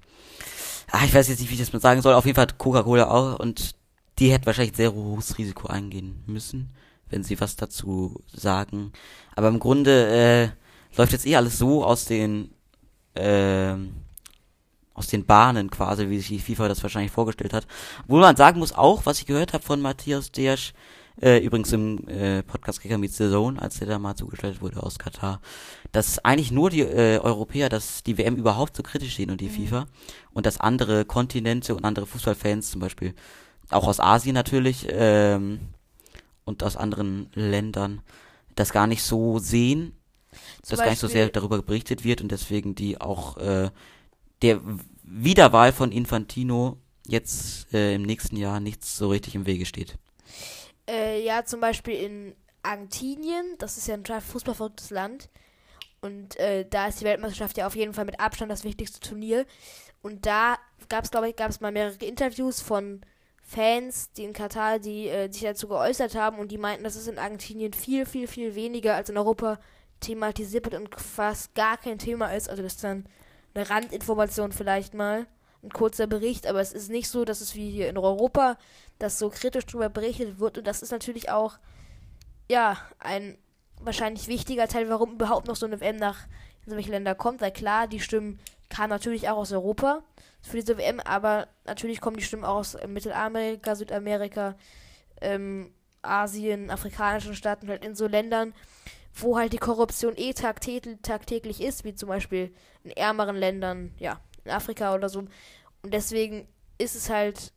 ach, 0.90 1.04
ich 1.04 1.14
weiß 1.14 1.28
jetzt 1.28 1.40
nicht, 1.40 1.50
wie 1.50 1.54
ich 1.54 1.60
das 1.60 1.72
mal 1.72 1.80
sagen 1.80 2.02
soll. 2.02 2.14
Auf 2.14 2.26
jeden 2.26 2.36
Fall 2.36 2.48
Coca-Cola 2.56 3.10
auch 3.10 3.38
und 3.38 3.74
die 4.18 4.32
hätte 4.32 4.46
wahrscheinlich 4.46 4.76
sehr 4.76 4.92
hohes 4.92 5.38
Risiko 5.38 5.68
eingehen 5.68 6.22
müssen, 6.26 6.70
wenn 7.08 7.22
sie 7.24 7.40
was 7.40 7.56
dazu 7.56 8.22
sagen. 8.32 8.92
Aber 9.34 9.48
im 9.48 9.58
Grunde 9.58 10.08
äh, 10.08 10.96
läuft 10.96 11.12
jetzt 11.12 11.26
eh 11.26 11.36
alles 11.36 11.58
so 11.58 11.84
aus 11.84 12.04
den 12.04 12.50
ähm, 13.14 13.94
aus 14.94 15.06
den 15.06 15.24
Bahnen 15.24 15.70
quasi, 15.70 16.10
wie 16.10 16.18
sich 16.18 16.28
die 16.28 16.38
FIFA 16.38 16.68
das 16.68 16.82
wahrscheinlich 16.82 17.10
vorgestellt 17.10 17.54
hat. 17.54 17.66
Wo 18.06 18.18
man 18.18 18.36
sagen 18.36 18.58
muss, 18.58 18.74
auch, 18.74 19.06
was 19.06 19.18
ich 19.18 19.26
gehört 19.26 19.54
habe 19.54 19.64
von 19.64 19.80
Matthias 19.80 20.30
Deasch, 20.30 20.74
äh, 21.22 21.38
übrigens 21.38 21.72
im 21.72 22.06
äh, 22.08 22.42
Podcast 22.42 22.80
Kicker 22.80 22.98
Meets 22.98 23.16
the 23.18 23.28
Zone, 23.30 23.60
als 23.60 23.78
der 23.78 23.88
da 23.88 23.98
mal 23.98 24.14
zugestellt 24.14 24.60
wurde 24.60 24.82
aus 24.82 24.98
Katar, 24.98 25.40
dass 25.92 26.18
eigentlich 26.24 26.50
nur 26.50 26.70
die 26.70 26.80
äh, 26.80 27.18
Europäer, 27.18 27.68
dass 27.68 28.02
die 28.02 28.16
WM 28.18 28.36
überhaupt 28.36 28.76
so 28.76 28.82
kritisch 28.82 29.16
sehen 29.16 29.30
und 29.30 29.40
die 29.40 29.48
mhm. 29.48 29.66
FIFA 29.66 29.86
und 30.32 30.46
dass 30.46 30.60
andere 30.60 31.04
Kontinente 31.04 31.74
und 31.74 31.84
andere 31.84 32.06
Fußballfans, 32.06 32.70
zum 32.70 32.80
Beispiel 32.80 33.14
auch 33.70 33.86
aus 33.86 34.00
Asien 34.00 34.34
natürlich 34.34 34.86
ähm, 34.90 35.60
und 36.44 36.62
aus 36.62 36.76
anderen 36.76 37.28
Ländern, 37.34 38.02
das 38.56 38.72
gar 38.72 38.86
nicht 38.86 39.02
so 39.02 39.38
sehen, 39.38 39.92
dass 40.66 40.78
gar 40.78 40.90
nicht 40.90 40.98
so 40.98 41.08
sehr 41.08 41.28
darüber 41.28 41.62
berichtet 41.62 42.04
wird 42.04 42.20
und 42.22 42.30
deswegen 42.30 42.74
die 42.74 43.00
auch 43.00 43.36
äh, 43.38 43.70
der 44.42 44.60
Wiederwahl 45.02 45.72
von 45.72 45.92
Infantino 45.92 46.78
jetzt 47.06 47.72
äh, 47.74 47.94
im 47.94 48.02
nächsten 48.02 48.36
Jahr 48.36 48.60
nichts 48.60 48.96
so 48.96 49.08
richtig 49.08 49.34
im 49.34 49.46
Wege 49.46 49.66
steht. 49.66 49.98
Äh, 50.90 51.24
ja, 51.24 51.44
zum 51.44 51.60
Beispiel 51.60 51.94
in 51.94 52.36
Argentinien, 52.62 53.54
das 53.58 53.76
ist 53.76 53.86
ja 53.86 53.94
ein 53.94 54.04
fußballverrücktes 54.04 54.90
Land. 54.90 55.30
Und 56.00 56.36
äh, 56.38 56.66
da 56.68 56.88
ist 56.88 57.00
die 57.00 57.04
Weltmeisterschaft 57.04 57.56
ja 57.58 57.66
auf 57.66 57.76
jeden 57.76 57.94
Fall 57.94 58.06
mit 58.06 58.18
Abstand 58.18 58.50
das 58.50 58.64
wichtigste 58.64 59.00
Turnier. 59.00 59.46
Und 60.02 60.26
da 60.26 60.56
gab 60.88 61.04
es, 61.04 61.10
glaube 61.10 61.28
ich, 61.28 61.36
gab 61.36 61.50
es 61.50 61.60
mal 61.60 61.72
mehrere 61.72 62.04
Interviews 62.04 62.60
von 62.60 63.02
Fans, 63.42 64.10
die 64.12 64.24
in 64.24 64.32
Katar, 64.32 64.78
die 64.78 65.08
äh, 65.08 65.30
sich 65.30 65.42
dazu 65.42 65.68
geäußert 65.68 66.14
haben 66.14 66.38
und 66.38 66.50
die 66.50 66.58
meinten, 66.58 66.84
dass 66.84 66.96
es 66.96 67.06
in 67.06 67.18
Argentinien 67.18 67.72
viel, 67.72 68.06
viel, 68.06 68.26
viel 68.26 68.54
weniger 68.54 68.94
als 68.94 69.10
in 69.10 69.18
Europa 69.18 69.58
thematisiert 70.00 70.64
wird 70.64 70.80
und 70.80 70.94
fast 70.98 71.54
gar 71.54 71.76
kein 71.76 71.98
Thema 71.98 72.34
ist. 72.34 72.48
Also 72.48 72.62
das 72.62 72.74
ist 72.74 72.84
dann 72.84 73.04
eine 73.54 73.68
Randinformation 73.68 74.52
vielleicht 74.52 74.94
mal, 74.94 75.26
ein 75.62 75.70
kurzer 75.70 76.06
Bericht, 76.06 76.46
aber 76.46 76.60
es 76.60 76.72
ist 76.72 76.90
nicht 76.90 77.08
so, 77.08 77.24
dass 77.24 77.42
es 77.42 77.54
wie 77.54 77.70
hier 77.70 77.90
in 77.90 77.98
Europa, 77.98 78.56
dass 79.00 79.18
so 79.18 79.30
kritisch 79.30 79.66
darüber 79.66 79.88
berichtet 79.88 80.38
wird 80.38 80.58
und 80.58 80.66
das 80.66 80.82
ist 80.82 80.92
natürlich 80.92 81.30
auch, 81.30 81.58
ja, 82.48 82.76
ein 82.98 83.36
wahrscheinlich 83.80 84.28
wichtiger 84.28 84.68
Teil, 84.68 84.88
warum 84.88 85.14
überhaupt 85.14 85.48
noch 85.48 85.56
so 85.56 85.66
eine 85.66 85.80
WM 85.80 85.96
nach 85.96 86.26
solche 86.66 86.90
Länder 86.90 87.14
kommt, 87.14 87.40
weil 87.40 87.50
klar, 87.50 87.88
die 87.88 88.00
Stimmen 88.00 88.38
kamen 88.68 88.90
natürlich 88.90 89.28
auch 89.28 89.38
aus 89.38 89.52
Europa 89.52 90.02
für 90.42 90.56
diese 90.56 90.78
WM, 90.78 91.00
aber 91.00 91.48
natürlich 91.64 92.00
kommen 92.00 92.16
die 92.16 92.22
Stimmen 92.22 92.44
auch 92.44 92.56
aus 92.56 92.76
Mittelamerika, 92.86 93.74
Südamerika, 93.74 94.56
ähm, 95.20 95.72
Asien, 96.02 96.70
afrikanischen 96.70 97.34
Staaten, 97.34 97.68
halt 97.68 97.84
in 97.84 97.94
so 97.94 98.06
Ländern, 98.06 98.54
wo 99.14 99.36
halt 99.38 99.52
die 99.52 99.58
Korruption 99.58 100.14
eh 100.16 100.32
tagtäglich 100.32 101.60
ist, 101.60 101.84
wie 101.84 101.94
zum 101.94 102.08
Beispiel 102.08 102.54
in 102.84 102.90
ärmeren 102.92 103.36
Ländern, 103.36 103.92
ja, 103.98 104.20
in 104.44 104.50
Afrika 104.50 104.94
oder 104.94 105.08
so. 105.08 105.20
Und 105.82 105.94
deswegen 105.94 106.46
ist 106.78 106.94
es 106.94 107.10
halt, 107.10 107.52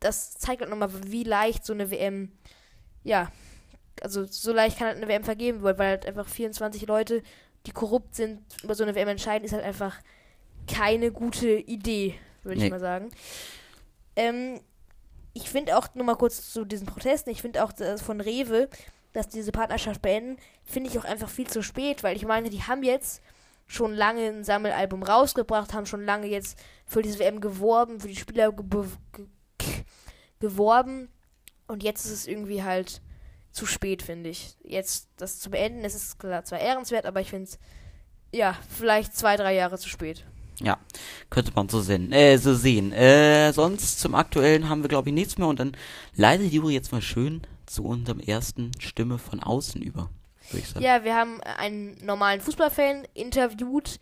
das 0.00 0.34
zeigt 0.34 0.60
halt 0.60 0.70
nochmal, 0.70 0.90
wie 1.06 1.24
leicht 1.24 1.64
so 1.64 1.72
eine 1.72 1.90
WM, 1.90 2.32
ja, 3.02 3.30
also 4.02 4.24
so 4.24 4.52
leicht 4.52 4.78
kann 4.78 4.88
halt 4.88 4.96
eine 4.98 5.08
WM 5.08 5.24
vergeben 5.24 5.62
werden, 5.62 5.78
weil 5.78 5.88
halt 5.88 6.06
einfach 6.06 6.28
24 6.28 6.86
Leute, 6.86 7.22
die 7.66 7.72
korrupt 7.72 8.14
sind, 8.14 8.42
über 8.62 8.74
so 8.74 8.84
eine 8.84 8.94
WM 8.94 9.08
entscheiden, 9.08 9.44
ist 9.44 9.52
halt 9.52 9.64
einfach 9.64 9.98
keine 10.66 11.12
gute 11.12 11.48
Idee, 11.48 12.14
würde 12.42 12.58
nee. 12.58 12.66
ich 12.66 12.70
mal 12.70 12.80
sagen. 12.80 13.10
Ähm, 14.16 14.60
ich 15.32 15.48
finde 15.48 15.76
auch, 15.76 15.88
nur 15.94 16.04
mal 16.04 16.16
kurz 16.16 16.52
zu 16.52 16.64
diesen 16.64 16.86
Protesten, 16.86 17.30
ich 17.30 17.42
finde 17.42 17.64
auch 17.64 17.72
das 17.72 18.02
von 18.02 18.20
Rewe, 18.20 18.68
dass 19.12 19.28
diese 19.28 19.52
Partnerschaft 19.52 20.02
beenden, 20.02 20.36
finde 20.64 20.90
ich 20.90 20.98
auch 20.98 21.04
einfach 21.04 21.28
viel 21.28 21.46
zu 21.46 21.62
spät, 21.62 22.02
weil 22.02 22.16
ich 22.16 22.26
meine, 22.26 22.50
die 22.50 22.62
haben 22.62 22.82
jetzt 22.82 23.22
schon 23.66 23.94
lange 23.94 24.28
ein 24.28 24.44
Sammelalbum 24.44 25.02
rausgebracht, 25.02 25.74
haben 25.74 25.86
schon 25.86 26.04
lange 26.04 26.26
jetzt 26.26 26.58
für 26.86 27.02
diese 27.02 27.18
WM 27.18 27.40
geworben, 27.40 28.00
für 28.00 28.08
die 28.08 28.16
Spieler 28.16 28.52
ge 28.52 28.84
ge 30.40 30.48
geworben 30.48 31.08
und 31.66 31.82
jetzt 31.82 32.04
ist 32.04 32.12
es 32.12 32.26
irgendwie 32.26 32.62
halt 32.62 33.00
zu 33.52 33.66
spät, 33.66 34.02
finde 34.02 34.30
ich. 34.30 34.56
Jetzt 34.62 35.08
das 35.16 35.40
zu 35.40 35.50
beenden, 35.50 35.84
es 35.84 35.94
ist 35.94 36.18
klar 36.18 36.44
zwar 36.44 36.60
ehrenswert, 36.60 37.06
aber 37.06 37.20
ich 37.20 37.30
finde 37.30 37.44
es 37.44 37.58
ja 38.32 38.56
vielleicht 38.68 39.16
zwei, 39.16 39.36
drei 39.36 39.54
Jahre 39.54 39.78
zu 39.78 39.88
spät. 39.88 40.24
Ja, 40.60 40.78
könnte 41.28 41.52
man 41.54 41.68
so 41.68 41.80
sehen. 41.80 42.12
Äh, 42.12 42.38
so 42.38 42.54
sehen. 42.54 42.92
Äh, 42.92 43.52
sonst 43.52 44.00
zum 44.00 44.14
aktuellen 44.14 44.68
haben 44.68 44.82
wir 44.82 44.88
glaube 44.88 45.10
ich 45.10 45.14
nichts 45.14 45.38
mehr 45.38 45.48
und 45.48 45.60
dann 45.60 45.76
leitet 46.14 46.52
Juri 46.52 46.74
jetzt 46.74 46.92
mal 46.92 47.02
schön 47.02 47.42
zu 47.66 47.84
unserem 47.84 48.20
ersten 48.20 48.72
Stimme 48.78 49.18
von 49.18 49.42
außen 49.42 49.82
über. 49.82 50.10
Ja, 50.78 51.02
wir 51.02 51.16
haben 51.16 51.40
einen 51.40 51.98
normalen 52.04 52.40
Fußballfan 52.40 53.06
interviewt, 53.14 53.98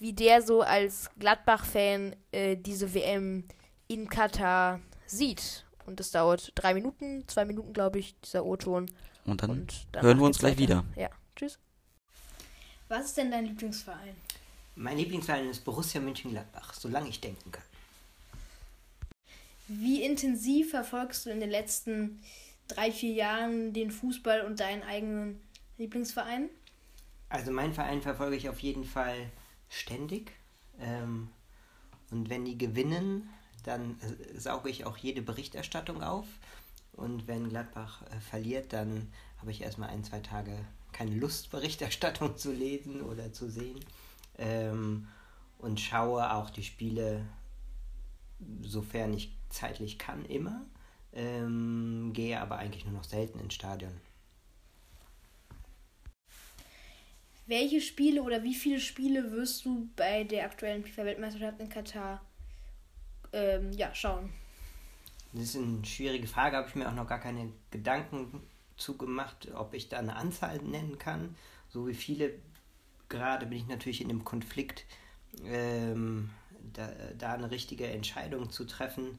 wie 0.00 0.12
der 0.12 0.42
so 0.42 0.62
als 0.62 1.08
Gladbach-Fan 1.18 2.16
äh, 2.32 2.56
diese 2.56 2.94
WM 2.94 3.44
in 3.86 4.08
Katar 4.08 4.80
sieht. 5.06 5.64
Und 5.86 6.00
das 6.00 6.10
dauert 6.10 6.52
drei 6.54 6.74
Minuten, 6.74 7.24
zwei 7.28 7.44
Minuten, 7.44 7.72
glaube 7.72 7.98
ich, 7.98 8.18
dieser 8.20 8.44
O-Ton. 8.44 8.90
Und 9.24 9.42
dann, 9.42 9.50
Und 9.50 9.86
hören 9.94 10.18
wir 10.18 10.26
uns 10.26 10.38
gleich 10.38 10.58
wieder. 10.58 10.84
Ja, 10.96 11.08
tschüss. 11.36 11.58
Was 12.88 13.06
ist 13.06 13.16
denn 13.16 13.30
dein 13.30 13.46
Lieblingsverein? 13.46 14.14
Mein 14.76 14.98
Lieblingsverein 14.98 15.48
ist 15.48 15.64
Borussia 15.64 16.00
Mönchengladbach, 16.00 16.74
solange 16.74 17.08
ich 17.08 17.20
denken 17.20 17.52
kann. 17.52 17.64
Wie 19.68 20.02
intensiv 20.02 20.70
verfolgst 20.70 21.24
du 21.24 21.30
in 21.30 21.40
den 21.40 21.50
letzten 21.50 22.20
drei, 22.68 22.92
vier 22.92 23.12
Jahren 23.12 23.72
den 23.72 23.90
Fußball 23.90 24.42
und 24.42 24.60
deinen 24.60 24.82
eigenen 24.82 25.40
Lieblingsverein? 25.78 26.50
Also 27.28 27.50
meinen 27.50 27.72
Verein 27.72 28.02
verfolge 28.02 28.36
ich 28.36 28.48
auf 28.48 28.60
jeden 28.60 28.84
Fall 28.84 29.30
ständig. 29.68 30.32
Ähm, 30.80 31.28
und 32.10 32.28
wenn 32.28 32.44
die 32.44 32.58
gewinnen, 32.58 33.28
dann 33.64 33.98
äh, 34.00 34.38
sauge 34.38 34.70
ich 34.70 34.84
auch 34.84 34.96
jede 34.96 35.22
Berichterstattung 35.22 36.02
auf. 36.02 36.26
Und 36.92 37.26
wenn 37.26 37.48
Gladbach 37.48 38.02
äh, 38.02 38.20
verliert, 38.20 38.72
dann 38.72 39.12
habe 39.38 39.50
ich 39.50 39.62
erstmal 39.62 39.90
ein, 39.90 40.04
zwei 40.04 40.20
Tage 40.20 40.56
keine 40.92 41.14
Lust, 41.16 41.50
Berichterstattung 41.52 42.36
zu 42.36 42.52
lesen 42.52 43.02
oder 43.02 43.32
zu 43.32 43.50
sehen. 43.50 43.80
Ähm, 44.38 45.08
und 45.58 45.80
schaue 45.80 46.32
auch 46.32 46.50
die 46.50 46.64
Spiele, 46.64 47.24
sofern 48.62 49.14
ich 49.14 49.34
zeitlich 49.48 49.98
kann, 49.98 50.24
immer 50.26 50.66
ähm, 51.14 52.10
gehe 52.12 52.40
aber 52.40 52.58
eigentlich 52.58 52.84
nur 52.84 52.94
noch 52.94 53.04
selten 53.04 53.38
ins 53.38 53.54
Stadion. 53.54 53.92
Welche 57.46 57.80
Spiele 57.80 58.22
oder 58.22 58.42
wie 58.42 58.54
viele 58.54 58.80
Spiele 58.80 59.30
wirst 59.30 59.64
du 59.64 59.88
bei 59.96 60.24
der 60.24 60.46
aktuellen 60.46 60.82
FIFA-Weltmeisterschaft 60.82 61.60
in 61.60 61.68
Katar 61.68 62.22
ähm, 63.34 63.72
ja, 63.72 63.94
schauen? 63.94 64.30
Das 65.32 65.42
ist 65.42 65.56
eine 65.56 65.84
schwierige 65.84 66.28
Frage, 66.28 66.56
habe 66.56 66.68
ich 66.68 66.76
mir 66.76 66.88
auch 66.88 66.94
noch 66.94 67.08
gar 67.08 67.18
keine 67.18 67.50
Gedanken 67.70 68.40
zugemacht, 68.76 69.50
ob 69.54 69.74
ich 69.74 69.88
da 69.88 69.98
eine 69.98 70.16
Anzahl 70.16 70.58
nennen 70.58 70.98
kann. 70.98 71.34
So 71.68 71.88
wie 71.88 71.94
viele, 71.94 72.34
gerade 73.08 73.46
bin 73.46 73.58
ich 73.58 73.66
natürlich 73.66 74.00
in 74.00 74.08
dem 74.08 74.24
Konflikt, 74.24 74.84
ähm, 75.44 76.30
da, 76.72 76.88
da, 77.18 77.34
eine 77.34 77.50
richtige 77.50 77.88
Entscheidung 77.88 78.50
zu 78.50 78.64
treffen. 78.64 79.18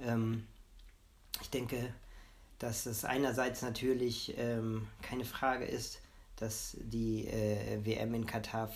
Ähm, 0.00 0.46
ich 1.42 1.50
denke, 1.50 1.92
dass 2.58 2.86
es 2.86 3.04
einerseits 3.04 3.60
natürlich 3.62 4.34
ähm, 4.38 4.88
keine 5.02 5.24
Frage 5.24 5.66
ist, 5.66 6.00
dass 6.36 6.76
die 6.80 7.26
äh, 7.26 7.84
WM 7.84 8.14
in 8.14 8.26
Katar 8.26 8.70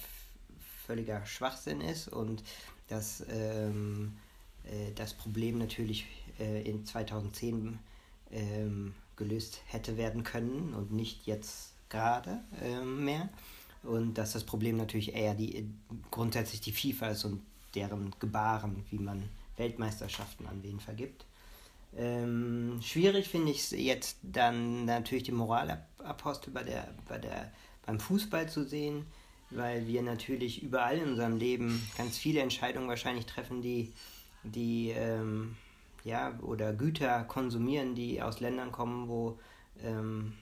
völliger 0.87 1.25
Schwachsinn 1.25 1.81
ist 1.81 2.09
und 2.09 2.43
dass 2.89 3.25
ähm, 3.31 4.17
äh, 4.19 4.24
das 4.95 5.15
Problem 5.15 5.59
natürlich 5.59 6.07
äh, 6.39 6.63
in 6.63 6.85
2010 6.85 7.79
ähm, 8.31 8.95
gelöst 9.17 9.61
hätte 9.67 9.97
werden 9.97 10.25
können 10.25 10.75
und 10.75 10.93
nicht 10.93 11.27
jetzt 11.27 11.73
gerade 11.89 12.41
ähm, 12.63 13.05
mehr. 13.05 13.29
Und 13.83 14.15
dass 14.15 14.33
das 14.33 14.45
Problem 14.45 14.77
natürlich 14.77 15.15
eher 15.15 15.35
die 15.35 15.69
grundsätzlich 16.11 16.61
die 16.61 16.73
FIFA 16.73 17.09
ist 17.09 17.25
und 17.25 17.43
deren 17.75 18.15
Gebaren, 18.19 18.85
wie 18.91 18.99
man 18.99 19.29
Weltmeisterschaften 19.57 20.47
an 20.47 20.63
wen 20.63 20.81
vergibt. 20.81 21.27
Ähm, 21.97 22.81
schwierig 22.83 23.29
finde 23.29 23.53
ich 23.53 23.59
es 23.59 23.71
jetzt 23.71 24.19
dann 24.23 24.85
natürlich 24.85 25.25
den 25.25 25.37
Moralapostel 25.37 26.53
bei 26.53 26.65
der, 26.65 26.93
bei 27.07 27.19
der, 27.19 27.53
beim 27.87 28.01
Fußball 28.01 28.49
zu 28.49 28.65
sehen, 28.65 29.07
weil 29.51 29.87
wir 29.87 30.03
natürlich 30.03 30.63
überall 30.63 30.99
in 30.99 31.11
unserem 31.11 31.37
Leben 31.37 31.87
ganz 31.97 32.17
viele 32.19 32.41
Entscheidungen 32.41 32.89
wahrscheinlich 32.89 33.27
treffen, 33.27 33.63
die, 33.63 33.93
die 34.45 34.91
ähm, 34.91 35.57
ja, 36.05 36.39
oder 36.43 36.73
Güter 36.73 37.25
konsumieren, 37.25 37.95
die 37.95 38.23
aus 38.23 38.41
Ländern 38.41 38.73
kommen, 38.73 39.09
wo 39.09 39.39
ähm, 39.83 40.35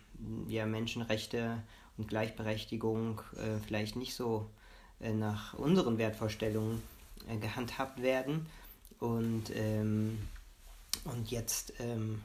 ja, 0.48 0.66
Menschenrechte 0.66 1.62
und 1.96 2.08
Gleichberechtigung 2.08 3.20
äh, 3.36 3.58
vielleicht 3.66 3.96
nicht 3.96 4.14
so 4.14 4.50
äh, 5.00 5.12
nach 5.12 5.54
unseren 5.54 5.98
Wertvorstellungen 5.98 6.82
äh, 7.28 7.36
gehandhabt 7.36 8.02
werden. 8.02 8.46
Und, 8.98 9.54
ähm, 9.54 10.18
und 11.04 11.30
jetzt 11.30 11.74
ähm, 11.80 12.22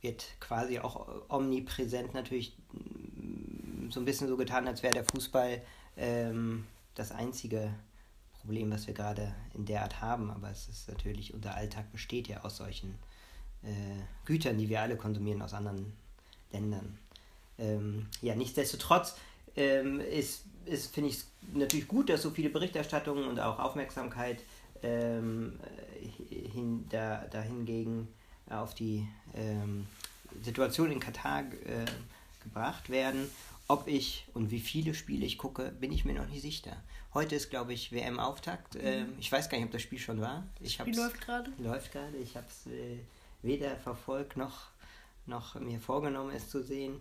wird 0.00 0.26
quasi 0.40 0.78
auch 0.78 1.08
omnipräsent 1.28 2.14
natürlich 2.14 2.56
mm, 2.72 3.90
so 3.90 4.00
ein 4.00 4.04
bisschen 4.04 4.28
so 4.28 4.36
getan, 4.36 4.66
als 4.66 4.82
wäre 4.82 4.94
der 4.94 5.04
Fußball 5.04 5.62
ähm, 5.96 6.66
das 6.94 7.12
einzige 7.12 7.72
Problem, 8.46 8.70
was 8.70 8.86
wir 8.86 8.94
gerade 8.94 9.34
in 9.54 9.66
der 9.66 9.82
Art 9.82 10.00
haben. 10.00 10.30
Aber 10.30 10.50
es 10.50 10.68
ist 10.68 10.88
natürlich, 10.88 11.34
unser 11.34 11.54
Alltag 11.56 11.90
besteht 11.90 12.28
ja 12.28 12.44
aus 12.44 12.56
solchen 12.56 12.94
äh, 13.64 13.66
Gütern, 14.24 14.56
die 14.56 14.68
wir 14.68 14.80
alle 14.80 14.96
konsumieren 14.96 15.42
aus 15.42 15.52
anderen 15.52 15.92
Ländern. 16.52 16.96
Ähm, 17.58 18.06
ja, 18.22 18.36
nichtsdestotrotz 18.36 19.16
ähm, 19.56 20.00
ist, 20.00 20.44
ist 20.64 20.94
finde 20.94 21.10
ich 21.10 21.16
es 21.16 21.26
natürlich 21.54 21.88
gut, 21.88 22.08
dass 22.08 22.22
so 22.22 22.30
viele 22.30 22.50
Berichterstattungen 22.50 23.24
und 23.24 23.40
auch 23.40 23.58
Aufmerksamkeit 23.58 24.38
ähm, 24.82 25.58
hin, 26.28 26.86
da, 26.88 27.24
dahingegen 27.30 28.06
auf 28.48 28.74
die 28.74 29.08
ähm, 29.34 29.88
Situation 30.42 30.92
in 30.92 31.00
Katar 31.00 31.40
äh, 31.40 31.84
gebracht 32.44 32.90
werden. 32.90 33.28
Ob 33.68 33.88
ich 33.88 34.26
und 34.32 34.50
wie 34.50 34.60
viele 34.60 34.94
Spiele 34.94 35.26
ich 35.26 35.38
gucke, 35.38 35.72
bin 35.72 35.90
ich 35.90 36.04
mir 36.04 36.14
noch 36.14 36.28
nicht 36.28 36.42
sicher. 36.42 36.76
Heute 37.14 37.34
ist, 37.34 37.50
glaube 37.50 37.72
ich, 37.72 37.90
WM-Auftakt. 37.90 38.74
Mhm. 38.74 38.80
Ähm, 38.84 39.12
ich 39.18 39.30
weiß 39.32 39.48
gar 39.48 39.58
nicht, 39.58 39.66
ob 39.66 39.72
das 39.72 39.82
Spiel 39.82 39.98
schon 39.98 40.20
war. 40.20 40.46
Ich 40.60 40.74
Spiel 40.74 40.94
läuft 40.96 41.20
gerade. 41.20 41.52
Läuft 41.58 41.92
gerade. 41.92 42.16
Ich 42.18 42.36
habe 42.36 42.46
es 42.48 42.70
äh, 42.70 42.98
weder 43.42 43.76
verfolgt 43.76 44.36
noch, 44.36 44.68
noch 45.26 45.56
mir 45.56 45.80
vorgenommen, 45.80 46.30
es 46.34 46.48
zu 46.48 46.62
sehen. 46.62 47.00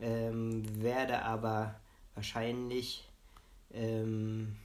Ähm, 0.00 0.82
werde 0.82 1.22
aber 1.22 1.78
wahrscheinlich 2.14 3.06
ähm, 3.72 4.56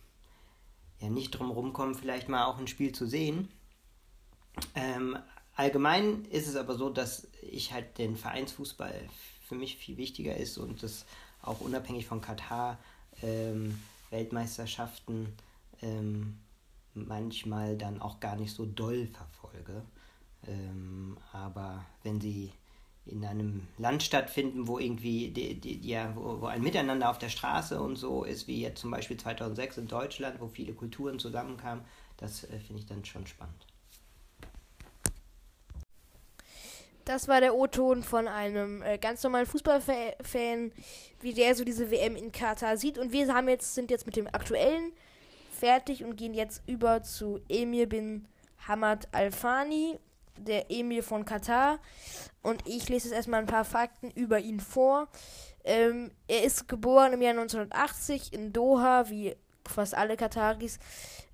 ja 1.00 1.10
nicht 1.10 1.31
drum 1.31 1.51
rumkommen, 1.51 1.96
vielleicht 1.96 2.29
mal 2.29 2.46
auch 2.46 2.60
ein 2.60 2.67
Spiel 2.67 2.93
zu 2.93 3.05
sehen. 3.05 3.50
Ähm, 4.75 5.17
allgemein 5.55 6.25
ist 6.25 6.48
es 6.48 6.55
aber 6.55 6.75
so, 6.75 6.89
dass 6.89 7.27
ich 7.41 7.74
halt 7.74 7.98
den 7.98 8.15
Vereinsfußball 8.15 8.93
für 9.48 9.55
mich 9.55 9.77
viel 9.77 9.98
wichtiger 9.98 10.38
ist 10.38 10.58
und 10.58 10.84
das 10.84 11.05
auch 11.41 11.62
unabhängig 11.62 12.06
von 12.06 12.21
Katar 12.21 12.77
ähm, 13.21 13.80
Weltmeisterschaften 14.10 15.34
ähm, 15.82 16.38
manchmal 16.93 17.77
dann 17.77 18.01
auch 18.01 18.19
gar 18.19 18.36
nicht 18.36 18.54
so 18.54 18.65
doll 18.65 19.08
verfolge. 19.08 19.84
Ähm, 20.47 21.17
aber 21.32 21.86
wenn 22.04 22.19
sie 22.19 22.51
in 23.06 23.25
einem 23.25 23.67
Land 23.77 24.04
stattfinden, 24.04 24.67
wo 24.67 24.77
irgendwie 24.77 25.30
die, 25.30 25.60
die, 25.60 25.88
ja, 25.88 26.15
wo, 26.15 26.41
wo, 26.41 26.45
ein 26.45 26.62
Miteinander 26.62 27.10
auf 27.10 27.17
der 27.17 27.30
Straße 27.30 27.82
und 27.82 27.95
so 27.95 28.23
ist, 28.23 28.47
wie 28.47 28.62
jetzt 28.62 28.82
zum 28.82 28.91
Beispiel 28.91 29.17
2006 29.17 29.77
in 29.77 29.88
Deutschland, 29.88 30.39
wo 30.39 30.47
viele 30.47 30.73
Kulturen 30.73 31.17
zusammenkamen, 31.19 31.84
das 32.17 32.43
äh, 32.43 32.60
finde 32.60 32.82
ich 32.82 32.86
dann 32.86 33.04
schon 33.04 33.25
spannend. 33.25 33.65
Das 37.06 37.28
war 37.28 37.42
der 37.42 37.56
O-Ton 37.56 38.04
von 38.04 38.28
einem 38.28 38.82
äh, 38.84 38.98
ganz 38.98 39.24
normalen 39.24 39.46
Fußballfan, 39.46 40.72
wie 41.20 41.34
der 41.34 41.56
so 41.56 41.64
diese 41.64 41.90
WM 41.90 42.16
in 42.16 42.32
Katar 42.32 42.78
sieht. 42.78 42.98
Und 42.98 43.12
wir 43.12 43.34
haben 43.34 43.50
jetzt, 43.50 43.74
sind 43.74 43.90
jetzt 43.90 44.06
mit 44.06 44.16
dem 44.16 44.28
aktuellen 44.28 44.92
fertig 45.52 46.04
und 46.04 46.16
gehen 46.16 46.34
jetzt 46.34 46.64
über 46.68 47.04
zu 47.04 47.40
Emir 47.48 47.88
bin 47.88 48.28
Hamad 48.68 49.08
Al-Fani, 49.12 50.00
der 50.38 50.72
Emir 50.72 51.04
von 51.04 51.26
Katar. 51.26 51.80
Und 52.42 52.68
ich 52.68 52.90
lese 52.90 53.08
jetzt 53.08 53.16
erstmal 53.16 53.42
ein 53.42 53.48
paar 53.48 53.66
Fakten 53.66 54.12
über 54.12 54.40
ihn 54.40 54.60
vor. 54.60 55.08
Ähm, 55.64 56.12
er 56.28 56.44
ist 56.44 56.68
geboren 56.68 57.14
im 57.14 57.22
Jahr 57.22 57.32
1980 57.32 58.34
in 58.34 58.52
Doha, 58.54 59.10
wie 59.10 59.36
fast 59.68 59.94
alle 59.96 60.18
Kataris. 60.18 60.80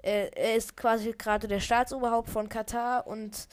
Äh, 0.01 0.29
er 0.35 0.55
ist 0.55 0.75
quasi 0.75 1.13
gerade 1.17 1.47
der 1.47 1.59
Staatsoberhaupt 1.59 2.29
von 2.29 2.49
Katar 2.49 3.07
und 3.07 3.47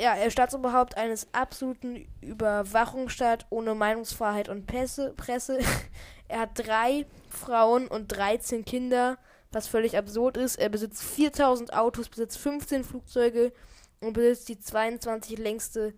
ja, 0.00 0.14
er 0.14 0.26
ist 0.26 0.32
Staatsoberhaupt 0.32 0.96
eines 0.96 1.28
absoluten 1.32 2.06
Überwachungsstaat 2.22 3.46
ohne 3.50 3.74
Meinungsfreiheit 3.74 4.48
und 4.48 4.66
Presse. 4.66 5.12
Presse. 5.14 5.58
er 6.28 6.40
hat 6.40 6.50
drei 6.54 7.04
Frauen 7.28 7.86
und 7.86 8.08
13 8.08 8.64
Kinder, 8.64 9.18
was 9.52 9.66
völlig 9.66 9.98
absurd 9.98 10.38
ist. 10.38 10.56
Er 10.56 10.70
besitzt 10.70 11.02
4000 11.02 11.74
Autos, 11.74 12.08
besitzt 12.08 12.38
15 12.38 12.82
Flugzeuge 12.82 13.52
und 14.00 14.14
besitzt 14.14 14.48
die 14.48 14.58
22 14.58 15.38
längste 15.38 15.92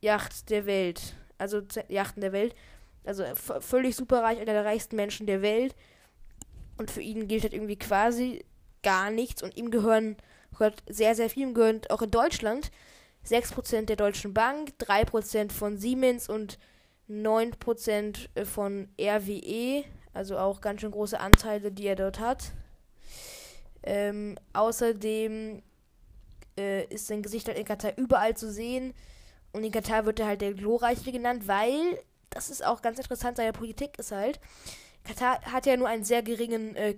Yacht 0.00 0.50
der 0.50 0.66
Welt. 0.66 1.14
Also 1.38 1.62
Yachten 1.88 2.20
der 2.20 2.32
Welt. 2.32 2.56
Also 3.04 3.24
völlig 3.36 3.94
superreich, 3.94 4.40
einer 4.40 4.54
der 4.54 4.64
reichsten 4.64 4.96
Menschen 4.96 5.26
der 5.26 5.40
Welt. 5.40 5.76
Und 6.78 6.90
für 6.90 7.02
ihn 7.02 7.28
gilt 7.28 7.44
halt 7.44 7.54
irgendwie 7.54 7.78
quasi 7.78 8.44
gar 8.82 9.12
nichts. 9.12 9.40
Und 9.40 9.56
ihm 9.56 9.70
gehören, 9.70 10.16
gehört 10.50 10.82
sehr, 10.88 11.14
sehr 11.14 11.30
viel. 11.30 11.44
Ihm 11.44 11.54
gehört 11.54 11.90
auch 11.90 12.02
in 12.02 12.10
Deutschland 12.10 12.72
6% 13.26 13.86
der 13.86 13.96
Deutschen 13.96 14.34
Bank, 14.34 14.74
3% 14.80 15.50
von 15.50 15.78
Siemens 15.78 16.28
und 16.28 16.58
9% 17.08 18.28
äh, 18.34 18.44
von 18.44 18.88
RWE, 19.00 19.84
also 20.12 20.38
auch 20.38 20.60
ganz 20.60 20.80
schön 20.80 20.90
große 20.90 21.18
Anteile, 21.18 21.72
die 21.72 21.86
er 21.86 21.96
dort 21.96 22.20
hat. 22.20 22.52
Ähm, 23.82 24.38
außerdem 24.52 25.62
äh, 26.56 26.84
ist 26.86 27.06
sein 27.06 27.22
Gesicht 27.22 27.48
halt 27.48 27.58
in 27.58 27.64
Katar 27.64 27.92
überall 27.96 28.36
zu 28.36 28.50
sehen. 28.50 28.94
Und 29.52 29.64
in 29.64 29.72
Katar 29.72 30.06
wird 30.06 30.20
er 30.20 30.26
halt 30.26 30.40
der 30.40 30.54
Glorreiche 30.54 31.12
genannt, 31.12 31.46
weil, 31.46 31.98
das 32.30 32.50
ist 32.50 32.64
auch 32.64 32.82
ganz 32.82 32.98
interessant, 32.98 33.36
seine 33.36 33.52
Politik 33.52 33.98
ist 33.98 34.12
halt, 34.12 34.40
Katar 35.04 35.40
hat 35.42 35.66
ja 35.66 35.76
nur 35.76 35.88
einen 35.88 36.04
sehr 36.04 36.22
geringen 36.22 36.74
äh, 36.76 36.96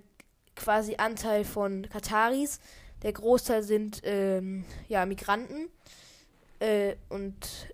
quasi 0.55 0.95
Anteil 0.95 1.43
von 1.43 1.87
Kataris. 1.89 2.59
Der 3.03 3.13
Großteil 3.13 3.61
sind 3.63 4.01
ähm, 4.03 4.65
ja 4.87 5.05
Migranten 5.05 5.69
äh, 6.59 6.95
und 7.09 7.73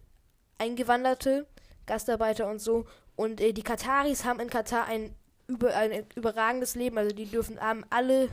Eingewanderte, 0.57 1.47
Gastarbeiter 1.85 2.49
und 2.49 2.59
so. 2.59 2.85
Und 3.15 3.41
äh, 3.41 3.53
die 3.53 3.63
Kataris 3.63 4.25
haben 4.25 4.39
in 4.39 4.49
Katar 4.49 4.85
ein, 4.85 5.15
über, 5.47 5.75
ein 5.75 6.05
überragendes 6.15 6.75
Leben. 6.75 6.97
Also 6.97 7.15
die 7.15 7.25
dürfen 7.25 7.59
haben 7.59 7.85
alle, 7.89 8.29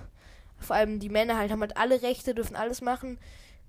vor 0.59 0.77
allem 0.77 1.01
die 1.01 1.09
Männer 1.09 1.37
halt, 1.37 1.51
haben 1.51 1.61
halt 1.61 1.77
alle 1.77 2.03
Rechte, 2.03 2.35
dürfen 2.35 2.57
alles 2.57 2.81
machen, 2.81 3.19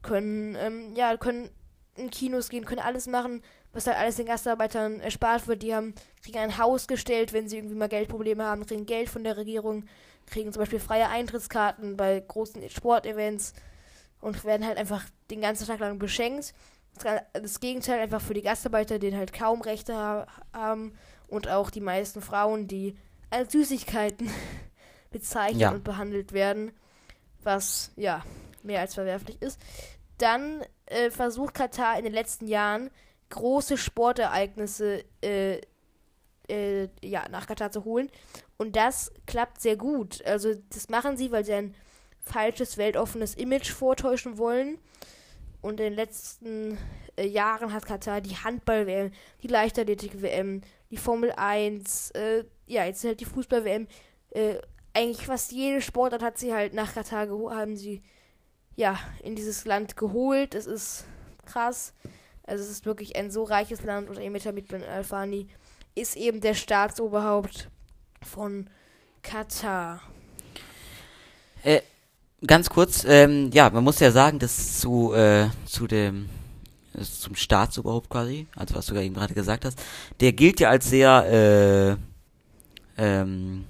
können, 0.02 0.56
ähm, 0.56 0.96
ja, 0.96 1.18
können 1.18 1.50
in 1.96 2.10
Kinos 2.10 2.50
gehen, 2.50 2.66
können 2.66 2.82
alles 2.82 3.08
machen, 3.08 3.44
was 3.74 3.88
halt 3.88 3.98
alles 3.98 4.16
den 4.16 4.26
Gastarbeitern 4.26 5.00
erspart 5.02 5.48
wird. 5.48 5.64
Die 5.64 5.76
haben, 5.76 5.94
kriegen 6.24 6.38
ein 6.38 6.58
Haus 6.58 6.88
gestellt, 6.88 7.34
wenn 7.34 7.50
sie 7.50 7.58
irgendwie 7.58 7.76
mal 7.76 7.90
Geldprobleme 7.90 8.44
haben, 8.44 8.66
kriegen 8.66 8.86
Geld 8.86 9.10
von 9.10 9.24
der 9.24 9.38
Regierung, 9.38 9.86
kriegen 10.28 10.54
zum 10.54 10.62
Beispiel 10.62 10.80
freie 10.80 11.10
Eintrittskarten 11.10 11.98
bei 11.98 12.24
großen 12.26 12.70
Sportevents 12.70 13.54
und 14.22 14.44
werden 14.46 14.66
halt 14.66 14.78
einfach 14.78 15.04
den 15.30 15.42
ganzen 15.42 15.68
Tag 15.68 15.80
lang 15.80 16.00
beschenkt. 16.00 16.54
Das 17.34 17.60
Gegenteil 17.60 18.00
einfach 18.00 18.22
für 18.22 18.34
die 18.34 18.42
Gastarbeiter, 18.42 19.00
die 19.00 19.16
halt 19.16 19.34
kaum 19.34 19.62
Rechte 19.62 19.96
ha 19.96 20.28
haben 20.54 20.94
und 21.28 21.48
auch 21.48 21.72
die 21.72 21.82
meisten 21.82 22.22
Frauen, 22.22 22.68
die 22.68 22.96
als 23.30 23.54
Süßigkeiten 23.54 24.30
bezeichnet 25.12 25.62
ja. 25.62 25.72
und 25.72 25.84
behandelt 25.84 26.34
werden, 26.34 26.72
was 27.44 27.92
ja 27.96 28.24
mehr 28.64 28.82
als 28.82 28.94
verwerflich 28.94 29.42
ist. 29.42 29.60
Dann 30.18 30.62
äh, 30.86 31.10
versucht 31.10 31.56
Katar 31.56 31.98
in 31.98 32.04
den 32.04 32.14
letzten 32.14 32.48
Jahren 32.48 32.92
große 33.30 33.78
Sportereignisse 33.78 35.04
äh, 35.22 35.62
äh, 36.48 36.90
ja, 37.02 37.28
nach 37.30 37.48
Katar 37.48 37.72
zu 37.72 37.86
holen. 37.86 38.10
Und 38.58 38.76
das 38.76 39.12
klappt 39.26 39.62
sehr 39.62 39.78
gut. 39.78 40.24
Also 40.26 40.54
das 40.70 40.90
machen 40.90 41.18
sie, 41.18 41.32
weil 41.32 41.46
sie 41.46 41.54
ein 41.54 41.76
falsches, 42.20 42.78
weltoffenes 42.78 43.36
Image 43.36 43.72
vortäuschen 43.72 44.38
wollen. 44.38 44.78
Und 45.62 45.80
in 45.80 45.86
den 45.86 45.94
letzten 45.94 46.78
äh, 47.16 47.28
Jahren 47.28 47.72
hat 47.72 47.86
Katar 47.86 48.22
die 48.22 48.36
Handball-WM, 48.36 49.12
die 49.44 49.48
Leichtathletik-WM, 49.48 50.62
die 50.90 50.98
Formel 50.98 51.32
1, 51.32 52.12
äh, 52.12 52.44
ja, 52.66 52.86
jetzt 52.86 53.04
halt 53.04 53.20
die 53.20 53.26
Fußball-WM. 53.26 53.88
Äh, 54.32 54.56
eigentlich 54.94 55.26
fast 55.26 55.52
jede 55.52 55.82
Sportart 55.82 56.24
hat 56.24 56.38
sie 56.38 56.54
halt 56.54 56.74
nach 56.74 56.94
Katar 56.94 57.28
haben 57.30 57.78
sie 57.78 58.02
ja 58.76 59.00
in 59.24 59.36
dieses 59.36 59.66
Land 59.66 59.96
geholt. 59.96 60.56
Es 60.56 60.66
ist 60.66 61.06
krass. 61.46 61.94
Also 62.44 62.64
es 62.64 62.70
ist 62.70 62.86
wirklich 62.86 63.16
ein 63.16 63.32
so 63.32 63.44
reiches 63.44 63.84
Land 63.84 64.10
und 64.10 64.18
Emetamid 64.18 64.68
bin 64.68 64.84
Alfani 64.84 65.48
ist 65.96 66.16
eben 66.16 66.42
der 66.42 66.54
Staatsoberhaupt 66.54 67.70
von 68.22 68.70
Katar. 69.22 70.02
Äh, 71.64 71.82
ganz 72.46 72.70
kurz, 72.70 73.04
ähm, 73.08 73.52
ja, 73.54 73.70
man 73.70 73.84
muss 73.84 74.00
ja 74.00 74.12
sagen, 74.12 74.40
dass 74.40 74.80
zu, 74.80 75.14
äh, 75.14 75.50
zu 75.66 75.88
dem 75.88 76.30
zum 77.00 77.36
Staatsoberhaupt 77.36 78.10
quasi, 78.10 78.48
also 78.56 78.76
was 78.76 78.88
du 78.88 78.96
eben 78.96 79.16
gerade 79.16 79.34
gesagt 79.34 79.66
hast, 79.66 79.82
der 80.20 80.34
gilt 80.34 80.60
ja 80.60 80.70
als 80.70 80.90
sehr 80.90 81.98
äh, 82.98 83.02
ähm, 83.02 83.66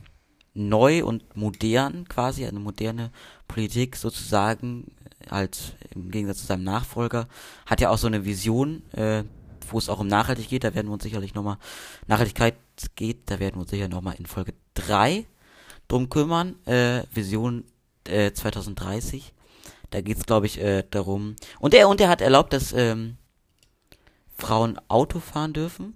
neu 0.54 1.06
und 1.06 1.36
modern 1.36 2.08
quasi, 2.08 2.46
eine 2.46 2.60
moderne 2.60 3.12
Politik 3.48 3.96
sozusagen, 3.96 4.92
halt 5.30 5.76
im 5.94 6.10
Gegensatz 6.10 6.40
zu 6.40 6.48
seinem 6.48 6.64
Nachfolger, 6.64 7.28
hat 7.66 7.80
ja 7.80 7.90
auch 7.90 7.98
so 7.98 8.08
eine 8.08 8.26
Vision, 8.26 8.82
äh, 8.94 9.24
wo 9.70 9.78
es 9.78 9.88
auch 9.88 10.00
um 10.00 10.08
Nachhaltigkeit 10.08 10.50
geht, 10.50 10.64
da 10.64 10.74
werden 10.74 10.88
wir 10.88 10.94
uns 10.94 11.04
sicherlich 11.04 11.36
nochmal, 11.36 11.58
Nachhaltigkeit 12.08 12.56
geht, 12.96 13.30
da 13.30 13.40
werden 13.40 13.56
wir 13.56 13.62
uns 13.62 13.70
sicher 13.70 13.88
nochmal 13.88 14.16
in 14.18 14.26
Folge 14.26 14.54
3 14.74 15.26
drum 15.88 16.10
kümmern, 16.10 16.56
äh, 16.66 17.04
Vision 17.14 17.66
äh, 18.08 18.32
2030. 18.34 19.34
Da 19.90 20.02
geht's, 20.02 20.26
glaube 20.26 20.46
ich, 20.46 20.60
äh, 20.62 20.84
darum. 20.90 21.36
Und 21.60 21.74
er 21.74 21.90
und 21.90 22.00
er 22.00 22.10
hat 22.10 22.22
erlaubt, 22.22 22.54
dass 22.54 22.74
ähm, 22.74 23.18
Frauen 24.38 24.80
Auto 24.88 25.20
fahren 25.20 25.54
dürfen 25.54 25.96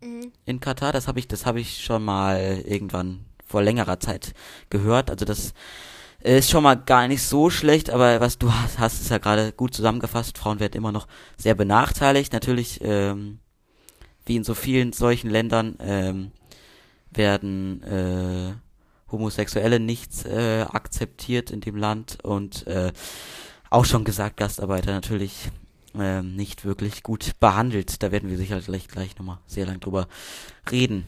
mhm. 0.00 0.32
in 0.46 0.60
Katar. 0.60 0.92
Das 0.92 1.08
habe 1.08 1.18
ich, 1.18 1.28
das 1.28 1.46
habe 1.46 1.60
ich 1.60 1.84
schon 1.84 2.04
mal 2.04 2.62
irgendwann 2.64 3.26
vor 3.44 3.62
längerer 3.62 4.00
Zeit 4.00 4.34
gehört. 4.70 5.10
Also 5.10 5.24
das 5.24 5.54
ist 6.20 6.50
schon 6.50 6.62
mal 6.62 6.74
gar 6.74 7.06
nicht 7.06 7.22
so 7.22 7.48
schlecht, 7.50 7.90
aber 7.90 8.20
was 8.20 8.38
du 8.38 8.52
hast, 8.52 8.78
hast 8.78 9.00
ist 9.00 9.10
ja 9.10 9.18
gerade 9.18 9.52
gut 9.52 9.74
zusammengefasst. 9.74 10.36
Frauen 10.36 10.60
werden 10.60 10.76
immer 10.76 10.92
noch 10.92 11.06
sehr 11.36 11.54
benachteiligt. 11.54 12.32
Natürlich, 12.32 12.80
ähm, 12.82 13.38
wie 14.26 14.36
in 14.36 14.44
so 14.44 14.54
vielen 14.54 14.92
solchen 14.92 15.30
Ländern, 15.30 15.76
ähm, 15.80 16.32
werden 17.10 17.82
äh, 17.82 18.54
Homosexuelle 19.10 19.80
nicht 19.80 20.24
äh, 20.26 20.62
akzeptiert 20.62 21.50
in 21.50 21.60
dem 21.60 21.76
Land 21.76 22.18
und 22.24 22.66
äh, 22.66 22.92
auch 23.70 23.84
schon 23.84 24.04
gesagt, 24.04 24.36
Gastarbeiter 24.36 24.92
natürlich 24.92 25.50
äh, 25.94 26.22
nicht 26.22 26.64
wirklich 26.64 27.02
gut 27.02 27.38
behandelt. 27.40 28.02
Da 28.02 28.12
werden 28.12 28.30
wir 28.30 28.36
sicherlich 28.36 28.88
gleich 28.88 29.18
nochmal 29.18 29.38
sehr 29.46 29.66
lang 29.66 29.80
drüber 29.80 30.08
reden. 30.70 31.06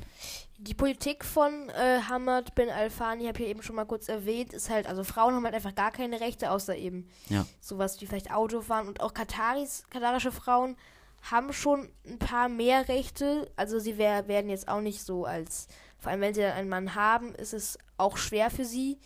Die 0.59 0.75
Politik 0.75 1.25
von 1.25 1.71
äh, 1.71 2.01
Hamad 2.07 2.55
bin 2.55 2.69
Al-Fani, 2.69 3.25
habe 3.25 3.39
ich 3.39 3.45
ja 3.45 3.51
eben 3.51 3.63
schon 3.63 3.77
mal 3.77 3.87
kurz 3.87 4.11
erwähnt, 4.11 4.53
ist 4.53 4.69
halt, 4.69 4.87
also 4.87 5.05
Frauen 5.05 5.35
haben 5.35 5.45
halt 5.45 5.55
einfach 5.55 5.75
gar 5.75 5.91
keine 5.91 6.21
Rechte, 6.21 6.51
außer 6.51 6.77
eben 6.77 7.09
ja. 7.31 7.47
sowas 7.63 7.99
wie 8.01 8.07
vielleicht 8.07 8.31
Autofahren 8.31 8.87
und 8.87 9.01
auch 9.01 9.15
Kataris, 9.15 9.85
katarische 9.89 10.33
Frauen 10.33 10.77
haben 11.23 11.55
schon 11.55 11.89
ein 12.07 12.19
paar 12.19 12.51
mehr 12.51 12.89
Rechte. 12.89 13.51
Also 13.57 13.79
sie 13.79 13.97
wär, 13.97 14.29
werden 14.29 14.51
jetzt 14.51 14.69
auch 14.69 14.81
nicht 14.81 15.03
so 15.03 15.25
als 15.25 15.69
vor 16.01 16.11
allem, 16.11 16.21
wenn 16.21 16.35
sie 16.35 16.41
dann 16.41 16.53
einen 16.53 16.69
Mann 16.69 16.95
haben, 16.95 17.35
ist 17.35 17.53
es 17.53 17.79
auch 17.97 18.17
schwer 18.17 18.51
für 18.51 18.65
sie. 18.65 18.99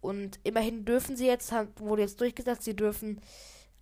Und 0.00 0.40
immerhin 0.44 0.84
dürfen 0.84 1.16
sie 1.16 1.26
jetzt, 1.26 1.52
wurde 1.76 2.02
jetzt 2.02 2.20
durchgesetzt, 2.20 2.64
sie 2.64 2.74
dürfen, 2.74 3.20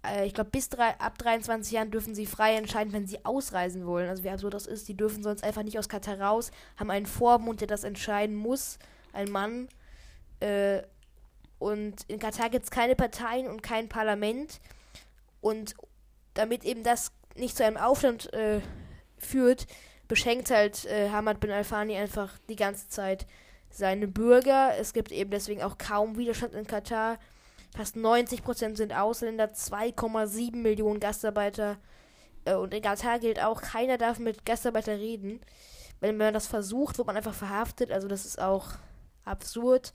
äh, 0.05 0.27
ich 0.27 0.35
glaube, 0.35 0.51
bis 0.51 0.69
drei, 0.69 0.99
ab 0.99 1.17
23 1.19 1.73
Jahren 1.73 1.91
dürfen 1.91 2.15
sie 2.15 2.27
frei 2.27 2.57
entscheiden, 2.57 2.93
wenn 2.93 3.07
sie 3.07 3.25
ausreisen 3.25 3.87
wollen. 3.87 4.09
Also 4.09 4.25
wie 4.25 4.31
absurd 4.31 4.55
das 4.55 4.67
ist, 4.67 4.89
die 4.89 4.97
dürfen 4.97 5.23
sonst 5.23 5.45
einfach 5.45 5.63
nicht 5.63 5.79
aus 5.79 5.89
Katar 5.89 6.21
raus, 6.21 6.51
haben 6.77 6.91
einen 6.91 7.07
Vormund, 7.07 7.61
der 7.61 7.69
das 7.69 7.85
entscheiden 7.85 8.35
muss, 8.37 8.79
ein 9.13 9.31
Mann. 9.31 9.69
Äh, 10.41 10.83
und 11.59 12.03
in 12.09 12.19
Katar 12.19 12.51
gibt 12.51 12.65
es 12.65 12.71
keine 12.71 12.95
Parteien 12.95 13.47
und 13.47 13.63
kein 13.63 13.89
Parlament. 13.89 14.61
Und 15.41 15.75
damit 16.35 16.65
eben 16.65 16.83
das 16.83 17.13
nicht 17.37 17.57
zu 17.57 17.65
einem 17.65 17.77
Aufstand 17.77 18.33
äh, 18.33 18.61
führt, 19.19 19.67
beschenkt 20.09 20.51
halt 20.51 20.87
äh, 20.87 21.11
Hamad 21.11 21.39
bin 21.41 21.51
Al-Fani 21.51 21.97
einfach 21.97 22.37
die 22.49 22.57
ganze 22.57 22.89
Zeit 22.89 23.27
seine 23.71 24.09
Bürger. 24.09 24.77
Es 24.79 24.93
gibt 24.93 25.13
eben 25.13 25.31
deswegen 25.31 25.63
auch 25.63 25.79
kaum 25.79 26.17
Widerstand 26.17 26.55
in 26.55 26.67
Katar. 26.67 27.19
Fast 27.77 27.97
90% 27.97 28.77
sind 28.77 28.95
Ausländer, 28.95 29.47
2,7 29.47 30.57
Millionen 30.57 31.01
Gastarbeiter. 31.01 31.77
Äh, 32.45 32.55
und 32.55 32.73
in 32.73 32.83
Katar 32.83 33.19
gilt 33.19 33.41
auch, 33.41 33.61
keiner 33.61 33.99
darf 33.99 34.19
mit 34.19 34.45
Gastarbeiter 34.47 34.99
reden. 34.99 35.41
Wenn 36.01 36.17
man 36.17 36.33
das 36.33 36.47
versucht, 36.47 36.99
wird 36.99 37.07
man 37.07 37.17
einfach 37.17 37.35
verhaftet. 37.35 37.93
Also 37.93 38.09
das 38.09 38.25
ist 38.25 38.41
auch 38.41 38.71
absurd. 39.25 39.93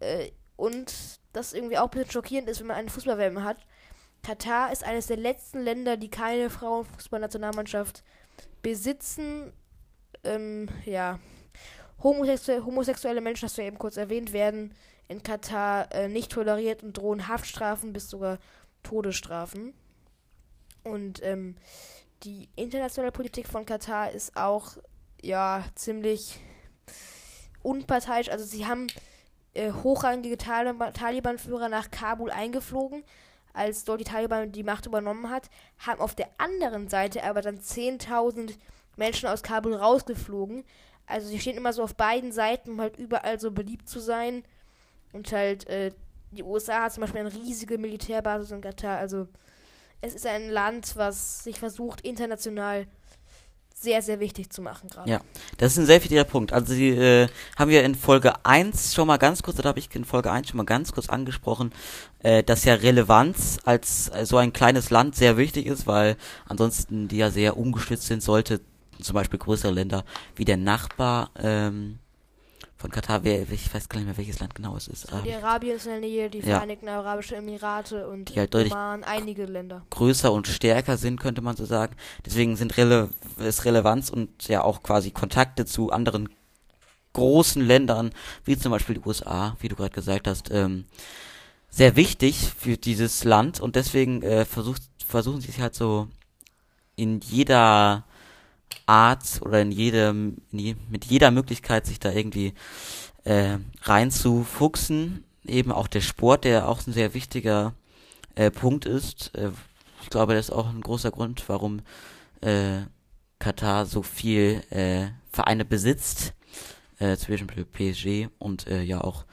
Äh, 0.00 0.30
und 0.56 0.92
das 1.32 1.52
irgendwie 1.52 1.78
auch 1.78 1.84
ein 1.84 1.90
bisschen 1.90 2.10
schockierend 2.10 2.48
ist, 2.48 2.60
wenn 2.60 2.66
man 2.66 2.76
eine 2.76 2.90
Fußballwärme 2.90 3.44
hat. 3.44 3.58
Katar 4.22 4.72
ist 4.72 4.84
eines 4.84 5.06
der 5.06 5.16
letzten 5.16 5.60
Länder, 5.60 5.96
die 5.96 6.10
keine 6.10 6.50
Frauenfußballnationalmannschaft 6.50 8.02
besitzen. 8.66 9.52
Ähm, 10.24 10.68
ja. 10.86 11.20
Homosexu 12.02 12.64
homosexuelle 12.64 13.20
Menschen, 13.20 13.46
hast 13.46 13.56
du 13.56 13.62
ja 13.62 13.68
eben 13.68 13.78
kurz 13.78 13.96
erwähnt, 13.96 14.32
werden 14.32 14.74
in 15.06 15.22
Katar 15.22 15.94
äh, 15.94 16.08
nicht 16.08 16.32
toleriert 16.32 16.82
und 16.82 16.98
drohen 16.98 17.28
Haftstrafen 17.28 17.92
bis 17.92 18.10
sogar 18.10 18.38
Todesstrafen. 18.82 19.72
Und 20.82 21.22
ähm, 21.22 21.54
die 22.24 22.48
internationale 22.56 23.12
Politik 23.12 23.46
von 23.46 23.64
Katar 23.66 24.10
ist 24.10 24.36
auch 24.36 24.76
ja 25.22 25.64
ziemlich 25.76 26.40
unparteiisch. 27.62 28.30
Also 28.30 28.44
sie 28.44 28.66
haben 28.66 28.88
äh, 29.54 29.70
hochrangige 29.70 30.38
Taliban-Führer 30.38 31.68
nach 31.68 31.92
Kabul 31.92 32.32
eingeflogen, 32.32 33.04
als 33.56 33.84
dort 33.84 34.00
die 34.00 34.04
Taliban 34.04 34.52
die 34.52 34.62
Macht 34.62 34.86
übernommen 34.86 35.30
hat, 35.30 35.48
haben 35.78 36.00
auf 36.00 36.14
der 36.14 36.28
anderen 36.38 36.88
Seite 36.88 37.24
aber 37.24 37.40
dann 37.40 37.58
10.000 37.58 38.54
Menschen 38.96 39.28
aus 39.28 39.42
Kabul 39.42 39.74
rausgeflogen. 39.74 40.64
Also 41.06 41.28
sie 41.28 41.40
stehen 41.40 41.56
immer 41.56 41.72
so 41.72 41.82
auf 41.82 41.94
beiden 41.94 42.32
Seiten, 42.32 42.72
um 42.72 42.80
halt 42.80 42.98
überall 42.98 43.40
so 43.40 43.50
beliebt 43.50 43.88
zu 43.88 44.00
sein. 44.00 44.44
Und 45.12 45.32
halt, 45.32 45.66
äh, 45.68 45.92
die 46.32 46.42
USA 46.42 46.84
hat 46.84 46.92
zum 46.92 47.02
Beispiel 47.02 47.20
eine 47.20 47.32
riesige 47.32 47.78
Militärbasis 47.78 48.50
in 48.50 48.60
Katar. 48.60 48.98
Also 48.98 49.28
es 50.00 50.14
ist 50.14 50.26
ein 50.26 50.50
Land, 50.50 50.96
was 50.96 51.44
sich 51.44 51.58
versucht, 51.58 52.02
international 52.02 52.86
sehr, 53.86 54.02
sehr 54.02 54.18
wichtig 54.18 54.50
zu 54.50 54.62
machen 54.62 54.90
gerade. 54.90 55.08
Ja, 55.08 55.20
das 55.58 55.72
ist 55.72 55.78
ein 55.78 55.86
sehr 55.86 56.02
wichtiger 56.02 56.24
Punkt. 56.24 56.52
Also 56.52 56.74
sie 56.74 56.88
äh, 56.88 57.28
haben 57.56 57.70
wir 57.70 57.84
in 57.84 57.94
Folge 57.94 58.44
1 58.44 58.94
schon 58.94 59.06
mal 59.06 59.16
ganz 59.16 59.44
kurz, 59.44 59.60
oder 59.60 59.68
habe 59.68 59.78
ich 59.78 59.94
in 59.94 60.04
Folge 60.04 60.32
1 60.32 60.48
schon 60.48 60.56
mal 60.56 60.66
ganz 60.66 60.90
kurz 60.90 61.08
angesprochen, 61.08 61.72
äh, 62.18 62.42
dass 62.42 62.64
ja 62.64 62.74
Relevanz 62.74 63.60
als 63.64 64.08
äh, 64.08 64.26
so 64.26 64.38
ein 64.38 64.52
kleines 64.52 64.90
Land 64.90 65.14
sehr 65.14 65.36
wichtig 65.36 65.66
ist, 65.66 65.86
weil 65.86 66.16
ansonsten 66.46 67.06
die 67.06 67.18
ja 67.18 67.30
sehr 67.30 67.56
ungestützt 67.56 68.08
sind, 68.08 68.24
sollte 68.24 68.60
zum 69.00 69.14
Beispiel 69.14 69.38
größere 69.38 69.70
Länder 69.70 70.04
wie 70.34 70.44
der 70.44 70.56
Nachbar 70.56 71.30
ähm, 71.38 72.00
von 72.86 72.92
Katar, 72.92 73.24
wer, 73.24 73.50
ich 73.50 73.74
weiß 73.74 73.88
gar 73.88 73.98
nicht 73.98 74.06
mehr, 74.06 74.16
welches 74.16 74.38
Land 74.38 74.54
genau 74.54 74.76
es 74.76 74.86
ist. 74.86 75.08
Saudi-Arabien 75.08 75.74
ist 75.76 75.86
in 75.86 75.92
der 75.92 76.00
Nähe, 76.00 76.30
die 76.30 76.38
ja. 76.38 76.56
Vereinigten 76.56 76.88
Arabischen 76.88 77.38
Emirate 77.38 78.06
und 78.06 78.26
die 78.28 78.38
halt 78.38 78.54
deutlich 78.54 78.72
Oman, 78.72 79.02
einige 79.02 79.44
Länder. 79.44 79.84
Größer 79.90 80.32
und 80.32 80.46
stärker 80.46 80.96
sind, 80.96 81.18
könnte 81.18 81.42
man 81.42 81.56
so 81.56 81.64
sagen. 81.64 81.96
Deswegen 82.24 82.54
sind 82.56 82.76
Rele 82.76 83.10
ist 83.38 83.64
Relevanz 83.64 84.08
und 84.10 84.46
ja 84.46 84.62
auch 84.62 84.84
quasi 84.84 85.10
Kontakte 85.10 85.66
zu 85.66 85.90
anderen 85.90 86.28
großen 87.12 87.60
Ländern, 87.60 88.12
wie 88.44 88.56
zum 88.56 88.70
Beispiel 88.70 88.96
die 88.96 89.08
USA, 89.08 89.56
wie 89.58 89.68
du 89.68 89.74
gerade 89.74 89.90
gesagt 89.90 90.28
hast, 90.28 90.52
ähm, 90.52 90.84
sehr 91.68 91.96
wichtig 91.96 92.52
für 92.56 92.76
dieses 92.76 93.24
Land 93.24 93.58
und 93.58 93.74
deswegen 93.74 94.22
äh, 94.22 94.44
versucht, 94.44 94.82
versuchen 95.04 95.40
sie 95.40 95.48
es 95.48 95.58
halt 95.58 95.74
so 95.74 96.06
in 96.94 97.20
jeder 97.20 98.04
Art 98.86 99.40
oder 99.42 99.60
in 99.60 99.72
jedem, 99.72 100.38
in 100.52 100.58
je, 100.58 100.76
mit 100.88 101.04
jeder 101.04 101.30
Möglichkeit, 101.30 101.86
sich 101.86 102.00
da 102.00 102.12
irgendwie 102.12 102.54
äh, 103.24 103.58
reinzufuchsen. 103.82 105.24
Eben 105.44 105.72
auch 105.72 105.88
der 105.88 106.00
Sport, 106.00 106.44
der 106.44 106.68
auch 106.68 106.86
ein 106.86 106.92
sehr 106.92 107.14
wichtiger 107.14 107.74
äh, 108.34 108.50
Punkt 108.50 108.86
ist. 108.86 109.34
Äh, 109.34 109.50
ich 110.02 110.10
glaube, 110.10 110.34
das 110.34 110.46
ist 110.46 110.54
auch 110.54 110.68
ein 110.68 110.80
großer 110.80 111.10
Grund, 111.10 111.44
warum 111.48 111.80
äh, 112.40 112.82
Katar 113.38 113.86
so 113.86 114.02
viel 114.02 114.62
äh, 114.70 115.08
Vereine 115.30 115.64
besitzt. 115.64 116.32
Äh, 116.98 117.18
zwischen 117.18 117.46
PSG 117.46 118.28
und 118.38 118.66
äh, 118.68 118.82
ja 118.82 119.02
auch 119.02 119.26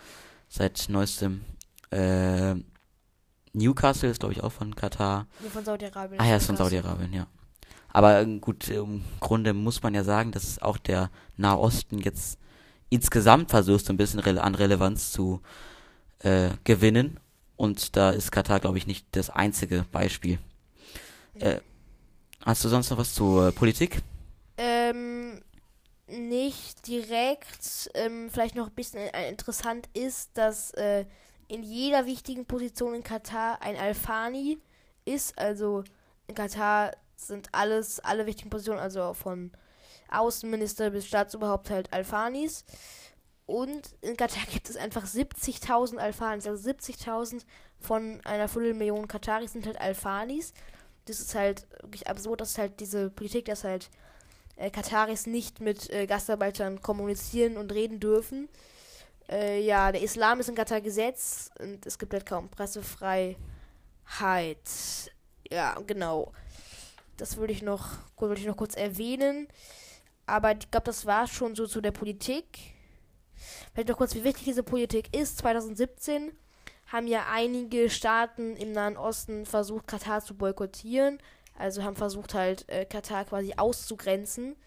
seit 0.50 0.90
neuestem 0.90 1.46
äh, 1.92 2.56
Newcastle 3.54 4.10
ist, 4.10 4.20
glaube 4.20 4.34
ich, 4.34 4.44
auch 4.44 4.52
von 4.52 4.76
Katar. 4.76 5.28
Nee, 5.40 5.48
von 5.48 5.64
Saudi-Arabien. 5.64 6.20
Ah 6.20 6.26
ja, 6.26 6.36
ist 6.36 6.48
von 6.48 6.58
Saudi-Arabien, 6.58 7.14
ja. 7.14 7.28
Aber 7.94 8.20
äh, 8.20 8.40
gut, 8.40 8.68
im 8.70 9.04
Grunde 9.20 9.54
muss 9.54 9.82
man 9.84 9.94
ja 9.94 10.04
sagen, 10.04 10.32
dass 10.32 10.62
auch 10.62 10.78
der 10.78 11.10
Nahosten 11.38 12.00
jetzt 12.00 12.40
insgesamt 12.90 13.52
versucht, 13.52 13.86
so 13.86 13.94
ein 13.94 13.98
bisschen 13.98 14.20
an 14.40 14.56
Relevanz 14.56 15.12
zu 15.12 15.42
äh, 16.20 16.50
gewinnen. 16.64 17.20
Und 17.56 17.96
da 17.96 18.10
ist 18.10 18.32
Katar, 18.32 18.60
glaube 18.60 18.80
ich, 18.80 18.88
nicht 18.88 19.06
das 19.12 19.30
einzige 19.30 19.86
Beispiel. 19.92 20.40
Äh, 21.36 21.60
hast 22.44 22.66
du 22.66 22.70
sonst 22.70 22.90
noch 22.90 22.98
was 22.98 23.14
zur 23.14 23.52
Politik? 23.52 24.02
Ähm, 24.58 25.42
nicht 26.08 26.88
direkt. 26.88 27.92
Ähm, 27.94 28.30
vielleicht 28.32 28.56
noch 28.56 28.68
ein 28.68 28.76
bisschen 28.76 29.00
äh, 29.00 29.30
interessant 29.30 29.88
ist, 29.94 30.32
dass 30.34 30.72
äh, 30.72 31.06
in 31.48 31.62
jeder 31.62 32.08
wichtigen 32.08 32.46
Position 32.46 32.96
in 32.96 33.04
Katar 33.04 33.62
ein 33.62 33.78
Alfani 33.78 34.58
ist. 35.06 35.38
Also 35.38 35.84
in 36.28 36.34
Katar 36.34 36.92
sind 37.16 37.50
alles, 37.52 38.00
alle 38.00 38.26
wichtigen 38.26 38.50
Positionen, 38.50 38.80
also 38.80 39.14
von 39.14 39.52
Außenminister 40.10 40.92
bis 40.92 41.08
Staatsoberhaupt 41.08 41.70
halt 41.70 41.92
Alfanis. 41.92 42.66
Und 43.46 43.96
in 44.02 44.16
Katar 44.16 44.46
gibt 44.52 44.70
es 44.70 44.78
einfach 44.78 45.06
70.000 45.06 45.98
Alfanis. 45.98 46.48
Also 46.48 46.70
70.000 46.70 47.44
von 47.80 48.22
einer 48.24 48.48
Viertelmillion 48.48 49.08
Kataris 49.08 49.54
sind 49.54 49.66
halt 49.66 49.80
Alfanis. 49.80 50.54
Das 51.06 51.20
ist 51.20 51.36
halt 51.36 51.68
wirklich 51.82 52.08
absurd, 52.08 52.42
dass 52.42 52.58
halt 52.58 52.80
diese 52.80 53.10
Politik, 53.10 53.46
dass 53.46 53.66
halt 53.66 53.90
äh, 54.56 54.70
Kataris 54.70 55.28
nicht 55.28 55.60
mit 55.60 55.90
äh, 55.90 56.06
Gastarbeitern 56.06 56.82
kommunizieren 56.82 57.58
und 57.58 57.74
reden 57.74 58.00
dürfen. 58.00 58.48
Äh, 59.30 59.62
ja, 59.62 59.92
der 59.92 60.02
Islam 60.02 60.40
ist 60.40 60.50
in 60.50 60.56
Katar 60.56 60.80
Gesetz 60.80 61.50
und 61.60 61.86
es 61.86 62.00
gibt 62.00 62.14
halt 62.14 62.26
kaum 62.26 62.50
Pressefreiheit. 62.50 63.38
Ja, 65.52 65.78
genau. 65.86 66.32
Das 67.24 67.38
würde 67.38 67.54
ich 67.54 67.62
noch, 67.62 67.88
würde 68.20 68.42
ich 68.42 68.46
noch 68.46 68.58
kurz 68.58 68.76
erwähnen. 68.76 69.48
Aber 70.26 70.52
ich 70.52 70.70
glaube, 70.70 70.84
das 70.84 71.06
war 71.06 71.26
schon 71.26 71.56
so 71.56 71.68
zu 71.68 71.80
der 71.80 71.92
Politik. 71.92 72.46
Vielleicht 73.72 73.88
noch 73.88 73.96
kurz, 73.96 74.14
wie 74.14 74.26
wichtig 74.26 74.44
diese 74.44 74.62
Politik 74.62 75.16
ist. 75.16 75.38
2017 75.38 76.34
haben 76.88 77.08
ja 77.08 77.28
einige 77.32 77.90
Staaten 77.90 78.58
im 78.58 78.74
Nahen 78.74 78.98
Osten 78.98 79.46
versucht, 79.46 79.88
Katar 79.88 80.22
zu 80.22 80.36
boykottieren. 80.36 81.18
Also 81.58 81.82
haben 81.84 81.96
versucht 81.96 82.34
halt 82.34 82.68
äh, 82.68 82.84
Katar 82.84 83.24
quasi 83.24 83.54
auszugrenzen, 83.56 84.58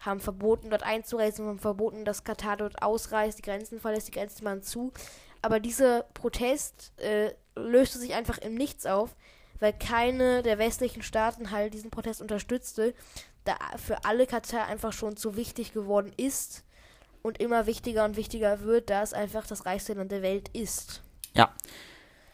haben 0.00 0.20
verboten 0.20 0.68
dort 0.68 0.82
einzureisen, 0.82 1.46
haben 1.46 1.58
verboten, 1.58 2.04
dass 2.04 2.22
Katar 2.22 2.58
dort 2.58 2.82
ausreist, 2.82 3.38
die 3.38 3.42
Grenzen 3.42 3.80
verlässt, 3.80 4.08
die 4.08 4.12
Grenzen 4.12 4.44
machen 4.44 4.62
zu. 4.62 4.92
Aber 5.40 5.58
dieser 5.58 6.02
Protest 6.12 6.92
äh, 7.00 7.32
löste 7.56 7.98
sich 7.98 8.12
einfach 8.12 8.36
im 8.36 8.56
Nichts 8.56 8.84
auf, 8.84 9.16
weil 9.60 9.72
keine 9.72 10.42
der 10.42 10.58
westlichen 10.58 11.02
Staaten 11.02 11.50
halt 11.50 11.74
diesen 11.74 11.90
Protest 11.90 12.20
unterstützte, 12.20 12.94
da 13.44 13.56
für 13.76 14.04
alle 14.04 14.26
Katar 14.26 14.66
einfach 14.66 14.92
schon 14.92 15.16
zu 15.16 15.36
wichtig 15.36 15.72
geworden 15.72 16.12
ist 16.16 16.64
und 17.22 17.38
immer 17.38 17.66
wichtiger 17.66 18.04
und 18.04 18.16
wichtiger 18.16 18.60
wird, 18.62 18.90
da 18.90 19.02
es 19.02 19.12
einfach 19.12 19.46
das 19.46 19.66
reichste 19.66 19.94
Land 19.94 20.12
der 20.12 20.22
Welt 20.22 20.48
ist. 20.52 21.02
Ja, 21.34 21.54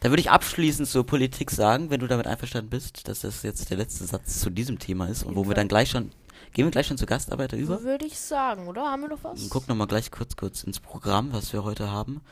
da 0.00 0.10
würde 0.10 0.20
ich 0.20 0.30
abschließend 0.30 0.88
zur 0.88 1.04
Politik 1.04 1.50
sagen, 1.50 1.90
wenn 1.90 2.00
du 2.00 2.06
damit 2.06 2.26
einverstanden 2.26 2.70
bist, 2.70 3.06
dass 3.06 3.20
das 3.20 3.42
jetzt 3.42 3.70
der 3.70 3.76
letzte 3.76 4.04
Satz 4.04 4.40
zu 4.40 4.50
diesem 4.50 4.78
Thema 4.78 5.08
ist 5.08 5.22
und 5.22 5.36
wo 5.36 5.46
wir 5.46 5.54
dann 5.54 5.68
gleich 5.68 5.90
schon 5.90 6.12
Gehen 6.52 6.66
wir 6.66 6.70
gleich 6.70 6.88
schon 6.88 6.98
zu 6.98 7.06
Gastarbeiter 7.06 7.56
über? 7.56 7.82
Würde 7.82 8.06
ich 8.06 8.18
sagen, 8.18 8.66
oder? 8.66 8.90
Haben 8.90 9.02
wir 9.02 9.08
noch 9.10 9.22
was? 9.22 9.48
Guck 9.50 9.68
nochmal 9.68 9.86
gleich 9.86 10.10
kurz 10.10 10.34
kurz 10.34 10.64
ins 10.64 10.80
Programm, 10.80 11.32
was 11.32 11.52
wir 11.52 11.62
heute 11.62 11.90
haben. 11.90 12.22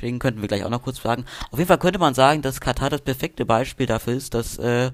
Sportswashing 0.00 0.18
könnten 0.18 0.40
wir 0.40 0.48
gleich 0.48 0.64
auch 0.64 0.70
noch 0.70 0.82
kurz 0.82 0.98
fragen. 0.98 1.24
Auf 1.50 1.58
jeden 1.58 1.68
Fall 1.68 1.78
könnte 1.78 1.98
man 1.98 2.14
sagen, 2.14 2.42
dass 2.42 2.60
Katar 2.60 2.90
das 2.90 3.02
perfekte 3.02 3.44
Beispiel 3.44 3.86
dafür 3.86 4.14
ist, 4.14 4.34
dass 4.34 4.58
äh, 4.58 4.90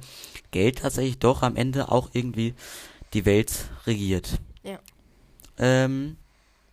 Geld 0.51 0.79
tatsächlich 0.79 1.19
doch 1.19 1.43
am 1.43 1.57
Ende 1.57 1.91
auch 1.91 2.11
irgendwie 2.13 2.55
die 3.15 3.25
Welt 3.25 3.69
regiert. 3.87 4.41
Ja. 4.63 4.79
Ähm, 5.59 6.17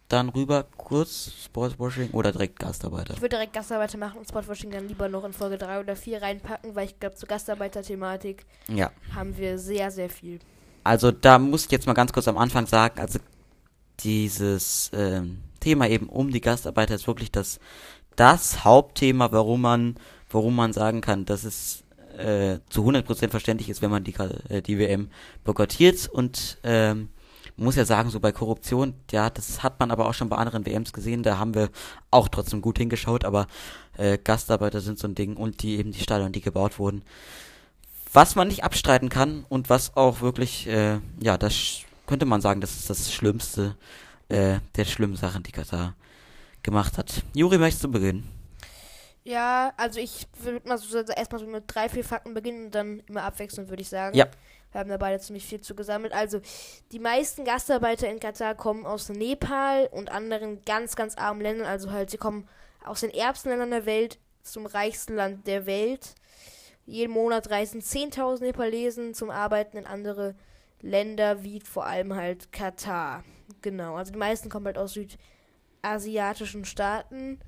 dann 0.10 0.30
rüber 0.30 0.66
kurz 0.78 1.32
Sportswashing 1.46 2.12
oder 2.12 2.32
direkt 2.32 2.60
Gastarbeiter? 2.60 3.14
Ich 3.14 3.22
würde 3.22 3.38
direkt 3.38 3.54
Gastarbeiter 3.54 3.98
machen 3.98 4.20
und 4.20 4.28
Sportswashing 4.28 4.72
dann 4.72 4.88
lieber 4.88 5.10
noch 5.10 5.24
in 5.24 5.34
Folge 5.34 5.58
3 5.58 5.80
oder 5.80 5.96
4 5.96 6.22
reinpacken, 6.22 6.76
weil 6.76 6.86
ich 6.86 7.00
glaube, 7.00 7.16
zur 7.16 7.28
Gastarbeiter-Thematik 7.30 8.46
ja. 8.68 8.92
haben 9.16 9.38
wir 9.38 9.58
sehr, 9.58 9.90
sehr 9.92 10.10
viel. 10.10 10.40
Also 10.84 11.12
da 11.12 11.40
muss 11.40 11.66
ich 11.66 11.72
jetzt 11.72 11.88
mal 11.88 11.94
ganz 11.94 12.12
kurz 12.12 12.28
am 12.28 12.38
Anfang 12.38 12.68
sagen, 12.68 13.00
also 13.00 13.20
dieses 14.02 14.92
ähm, 14.94 15.42
Thema 15.64 15.88
eben 15.88 16.10
um 16.10 16.30
die 16.30 16.42
Gastarbeiter 16.42 16.94
ist 16.94 17.08
wirklich 17.08 17.32
das, 17.32 17.60
das 18.16 18.64
Hauptthema, 18.64 19.32
warum 19.32 19.62
man, 19.62 19.96
warum 20.30 20.56
man 20.56 20.74
sagen 20.74 21.02
kann, 21.02 21.26
dass 21.26 21.44
es 21.44 21.84
äh, 22.18 22.60
zu 22.70 22.88
100% 22.88 23.30
verständlich 23.30 23.70
ist, 23.70 23.82
wenn 23.82 23.92
man 23.92 24.04
die, 24.04 24.14
äh, 24.50 24.62
die 24.62 24.78
WM 24.78 25.10
boykottiert. 25.44 26.08
Und 26.08 26.58
ähm, 26.64 27.10
muss 27.56 27.76
ja 27.76 27.86
sagen, 27.86 28.10
so 28.10 28.20
bei 28.20 28.32
Korruption, 28.32 28.96
ja, 29.12 29.30
das 29.30 29.64
hat 29.64 29.80
man 29.80 29.92
aber 29.92 30.08
auch 30.08 30.14
schon 30.14 30.30
bei 30.30 30.38
anderen 30.38 30.66
WMs 30.66 30.94
gesehen, 30.94 31.24
da 31.24 31.38
haben 31.38 31.54
wir 31.54 31.70
auch 32.10 32.28
trotzdem 32.28 32.62
gut 32.62 32.78
hingeschaut, 32.78 33.26
aber 33.26 33.48
äh, 33.98 34.18
Gastarbeiter 34.18 34.82
sind 34.82 34.98
so 34.98 35.08
ein 35.08 35.16
Ding 35.16 35.36
und 35.38 35.62
die 35.62 35.78
eben 35.78 35.92
die 35.92 36.00
Stadion, 36.00 36.32
die 36.32 36.42
gebaut 36.42 36.80
wurden. 36.80 37.04
Was 38.12 38.36
man 38.36 38.48
nicht 38.48 38.64
abstreiten 38.64 39.10
kann 39.10 39.46
und 39.50 39.70
was 39.70 39.96
auch 39.96 40.22
wirklich, 40.22 40.68
äh, 40.68 41.00
ja, 41.22 41.38
das 41.38 41.82
könnte 42.08 42.26
man 42.26 42.42
sagen, 42.42 42.62
das 42.62 42.76
ist 42.76 42.90
das 42.90 43.12
Schlimmste 43.12 43.76
äh, 44.30 44.60
der 44.76 44.86
schlimmen 44.86 45.16
Sachen, 45.16 45.44
die 45.44 45.52
Katar 45.52 45.96
gemacht 46.64 46.98
hat. 46.98 47.24
Juri, 47.34 47.58
möchtest 47.58 47.84
du 47.84 47.92
beginnen? 47.92 48.30
Ja, 49.24 49.74
also 49.78 50.00
ich 50.00 50.28
würde 50.40 50.68
mal 50.68 50.78
so 50.78 51.00
erstmal 51.00 51.40
so 51.40 51.48
mit 51.48 51.64
drei, 51.68 51.88
vier 51.88 52.04
Fakten 52.04 52.34
beginnen 52.34 52.66
und 52.66 52.76
dann 52.76 53.00
immer 53.08 53.24
abwechselnd, 53.24 53.70
würde 53.70 53.82
ich 53.82 53.90
sagen. 53.90 54.18
Ja. 54.18 54.28
Wir 54.72 54.80
haben 54.80 54.90
da 54.90 54.98
beide 54.98 55.20
ziemlich 55.20 55.46
viel 55.46 55.62
zu 55.62 55.76
gesammelt. 55.76 56.14
Also, 56.14 56.42
die 56.92 57.00
meisten 57.00 57.46
Gastarbeiter 57.46 58.10
in 58.10 58.20
Katar 58.20 58.56
kommen 58.56 58.86
aus 58.86 59.08
Nepal 59.10 59.88
und 59.92 60.12
anderen 60.12 60.66
ganz, 60.66 60.96
ganz 60.96 61.16
armen 61.16 61.42
Ländern. 61.42 61.68
Also 61.68 61.92
halt, 61.92 62.10
sie 62.10 62.18
kommen 62.18 62.48
aus 62.84 63.02
den 63.02 63.12
ärmsten 63.12 63.50
Ländern 63.50 63.70
der 63.70 63.86
Welt 63.86 64.18
zum 64.42 64.66
reichsten 64.66 65.16
Land 65.16 65.48
der 65.48 65.68
Welt. 65.68 66.16
Jeden 66.86 67.14
Monat 67.14 67.50
reisen 67.50 67.82
10.000 67.82 68.42
Nepalesen 68.42 69.14
zum 69.14 69.30
Arbeiten 69.30 69.78
in 69.78 69.86
andere 69.86 70.36
Länder, 70.82 71.44
wie 71.44 71.62
vor 71.62 71.86
allem 71.86 72.14
halt 72.16 72.52
Katar. 72.52 73.24
Genau, 73.62 73.96
also 73.96 74.12
die 74.12 74.20
meisten 74.20 74.50
kommen 74.50 74.66
halt 74.66 74.78
aus 74.78 74.98
südasiatischen 75.84 76.66
Staaten 76.66 77.40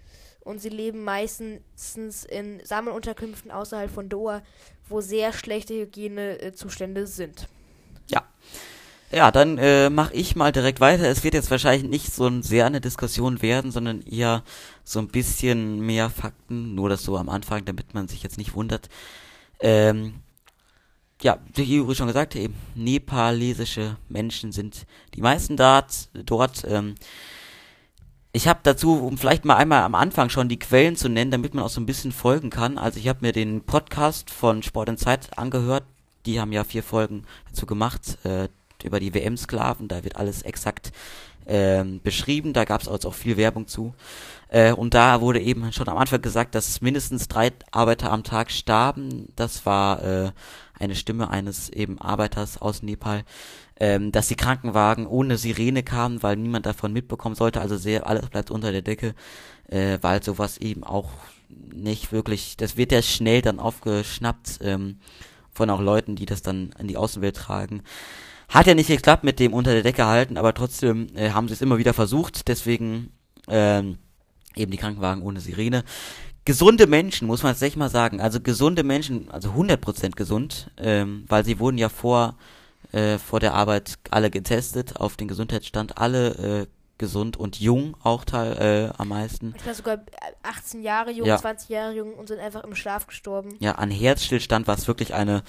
und 0.41 0.60
sie 0.60 0.69
leben 0.69 1.04
meistens 1.04 2.26
in 2.26 2.60
Sammelunterkünften 2.63 3.50
außerhalb 3.50 3.89
von 3.89 4.10
Doha, 4.10 4.41
wo 4.88 5.02
sehr 5.02 5.34
schlechte 5.34 5.74
Hygienezustände 5.74 7.08
sind. 7.08 7.48
Ja. 8.08 8.24
Ja, 9.12 9.32
dann 9.32 9.58
äh, 9.58 9.89
mache 9.89 10.13
ich 10.13 10.36
mal 10.36 10.52
direkt 10.52 10.82
weiter. 10.82 11.08
Es 11.08 11.24
wird 11.24 11.36
jetzt 11.36 11.50
wahrscheinlich 11.50 11.89
nicht 11.89 12.12
so 12.13 12.28
ein 12.28 12.43
sehr 12.43 12.65
eine 12.65 12.82
Diskussion 12.82 13.41
werden, 13.41 13.71
sondern 13.71 14.02
eher 14.02 14.43
so 14.84 15.00
ein 15.00 15.08
bisschen 15.08 15.80
mehr 15.80 16.10
Fakten, 16.10 16.76
nur 16.76 16.89
das 16.89 17.04
so 17.04 17.17
am 17.17 17.30
Anfang, 17.30 17.63
damit 17.65 17.93
man 17.93 18.08
sich 18.08 18.24
jetzt 18.24 18.38
nicht 18.38 18.56
wundert. 18.56 18.89
Ähm, 19.60 20.15
ja, 21.21 21.39
wie 21.54 21.63
Juri 21.63 21.95
schon 21.95 22.08
gesagt, 22.08 22.36
eben 22.36 22.56
nepalesische 22.74 23.95
Menschen 24.10 24.52
sind 24.52 24.86
die 25.13 25.21
meisten 25.21 25.56
dort. 25.56 26.10
dort 26.26 26.65
ähm, 26.67 26.95
ich 28.36 28.50
habe 28.50 28.60
dazu, 28.63 29.00
um 29.00 29.17
vielleicht 29.17 29.45
mal 29.45 29.56
einmal 29.56 29.84
am 29.84 29.95
Anfang 29.95 30.30
schon 30.30 30.50
die 30.50 30.60
Quellen 30.60 30.98
zu 30.98 31.08
nennen, 31.08 31.32
damit 31.32 31.54
man 31.54 31.63
auch 31.63 31.69
so 31.69 31.80
ein 31.80 31.86
bisschen 31.86 32.12
folgen 32.12 32.50
kann. 32.50 32.78
Also 32.78 33.00
ich 33.00 33.08
habe 33.08 33.19
mir 33.21 33.32
den 33.32 33.62
Podcast 33.62 34.30
von 34.30 34.62
Sport 34.62 34.89
in 34.89 34.98
Zeit 34.98 35.38
angehört. 35.38 35.86
Die 36.26 36.41
haben 36.41 36.52
ja 36.52 36.65
vier 36.65 36.84
Folgen 36.84 37.24
dazu 37.48 37.65
gemacht 37.65 38.17
äh, 38.26 38.50
über 38.84 39.00
die 39.00 39.13
WM-Sklaven. 39.13 39.88
Da 39.88 40.04
wird 40.04 40.17
alles 40.17 40.41
exakt 40.41 40.91
äh, 41.45 41.86
beschrieben. 42.04 42.52
Da 42.52 42.65
gab 42.65 42.82
es 42.82 42.89
auch 42.89 43.13
viel 43.13 43.38
Werbung 43.38 43.67
zu. 43.67 43.95
Äh, 44.50 44.74
und 44.74 44.93
da 44.93 45.21
wurde 45.21 45.39
eben 45.39 45.71
schon 45.71 45.88
am 45.88 45.98
Anfang 45.98 46.21
gesagt, 46.21 46.56
dass 46.56 46.82
mindestens 46.82 47.30
drei 47.30 47.54
Arbeiter 47.71 48.12
am 48.12 48.26
Tag 48.26 48.52
starben. 48.52 49.30
Das 49.38 49.65
war 49.65 50.04
äh, 50.04 50.32
eine 50.79 50.95
Stimme 50.95 51.29
eines 51.29 51.69
eben 51.69 51.99
Arbeiters 51.99 52.61
aus 52.61 52.83
Nepal 52.83 53.23
ähm, 53.79 54.11
dass 54.11 54.27
die 54.27 54.35
Krankenwagen 54.35 55.05
ohne 55.05 55.38
Sirene 55.38 55.83
kamen, 55.83 56.23
weil 56.23 56.38
niemand 56.38 56.65
davon 56.65 56.93
mitbekommen 56.93 57.35
sollte. 57.35 57.61
Also 57.61 57.77
sehr, 57.77 58.07
alles 58.07 58.29
bleibt 58.29 58.51
unter 58.51 58.71
der 58.71 58.81
Decke, 58.81 59.15
äh, 59.67 59.97
weil 60.01 60.23
sowas 60.23 60.57
eben 60.57 60.83
auch 60.83 61.11
nicht 61.49 62.11
wirklich, 62.11 62.57
das 62.57 62.77
wird 62.77 62.91
ja 62.91 63.01
schnell 63.01 63.41
dann 63.41 63.59
aufgeschnappt 63.59 64.59
ähm, 64.61 64.99
von 65.51 65.69
auch 65.69 65.81
Leuten, 65.81 66.15
die 66.15 66.25
das 66.25 66.41
dann 66.41 66.73
in 66.79 66.88
die 66.88 66.97
Außenwelt 66.97 67.35
tragen. 67.35 67.83
Hat 68.47 68.67
ja 68.67 68.75
nicht 68.75 68.88
geklappt 68.88 69.23
mit 69.23 69.39
dem 69.39 69.53
unter 69.53 69.73
der 69.73 69.83
Decke 69.83 70.05
halten, 70.05 70.38
aber 70.38 70.53
trotzdem 70.53 71.07
äh, 71.15 71.31
haben 71.31 71.47
sie 71.47 71.53
es 71.53 71.61
immer 71.61 71.77
wieder 71.77 71.93
versucht, 71.93 72.47
deswegen 72.47 73.11
ähm, 73.49 73.97
eben 74.55 74.71
die 74.71 74.77
Krankenwagen 74.77 75.21
ohne 75.21 75.41
Sirene. 75.41 75.83
Gesunde 76.45 76.88
Menschen, 76.88 77.27
muss 77.27 77.43
man 77.43 77.51
tatsächlich 77.53 77.77
mal 77.77 77.89
sagen, 77.89 78.21
also 78.21 78.39
gesunde 78.39 78.84
Menschen, 78.84 79.29
also 79.31 79.49
100% 79.49 80.12
gesund, 80.12 80.69
ähm, 80.77 81.25
weil 81.27 81.43
sie 81.43 81.60
wurden 81.60 81.77
ja 81.77 81.89
vor 81.89 82.36
äh, 82.91 83.17
vor 83.17 83.39
der 83.39 83.53
Arbeit 83.53 83.95
alle 84.12 84.29
getestet 84.29 84.97
auf 84.97 85.17
den 85.17 85.27
Gesundheitsstand, 85.27 85.97
alle 85.97 86.62
äh, 86.62 86.67
gesund 86.97 87.36
und 87.36 87.60
jung 87.60 87.97
auch 88.03 88.23
teil, 88.23 88.91
äh, 88.93 88.93
am 88.97 89.10
meisten. 89.10 89.53
Ich 89.58 89.65
war 89.65 89.73
sogar 89.73 89.97
18 90.43 90.81
Jahre 90.81 91.12
jung, 91.12 91.27
ja. 91.27 91.38
20 91.38 91.69
Jahre 91.69 91.93
jung 91.93 92.13
und 92.13 92.27
sind 92.27 92.39
einfach 92.39 92.63
im 92.63 92.75
Schlaf 92.75 93.08
gestorben. 93.08 93.55
Ja, 93.60 93.73
an 93.73 93.91
Herzstillstand, 93.91 94.67
was 94.67 94.88
wirklich 94.88 95.13
eine 95.13 95.43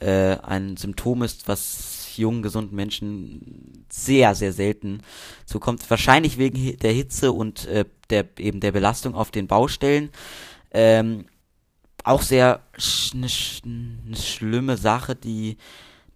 äh, 0.00 0.36
ein 0.38 0.76
Symptom 0.76 1.22
ist, 1.22 1.48
was 1.48 1.97
jungen, 2.18 2.42
gesunden 2.42 2.76
Menschen 2.76 3.84
sehr, 3.88 4.34
sehr 4.34 4.52
selten 4.52 5.00
zukommt. 5.46 5.88
Wahrscheinlich 5.88 6.38
wegen 6.38 6.76
der 6.78 6.92
Hitze 6.92 7.32
und 7.32 7.66
äh, 7.66 7.84
der 8.10 8.26
eben 8.38 8.60
der 8.60 8.72
Belastung 8.72 9.14
auf 9.14 9.30
den 9.30 9.46
Baustellen. 9.46 10.10
Ähm, 10.70 11.26
auch 12.04 12.22
sehr 12.22 12.60
eine 13.14 13.28
sch 13.28 13.62
ne 13.64 14.16
schlimme 14.16 14.76
Sache, 14.76 15.14
die 15.14 15.56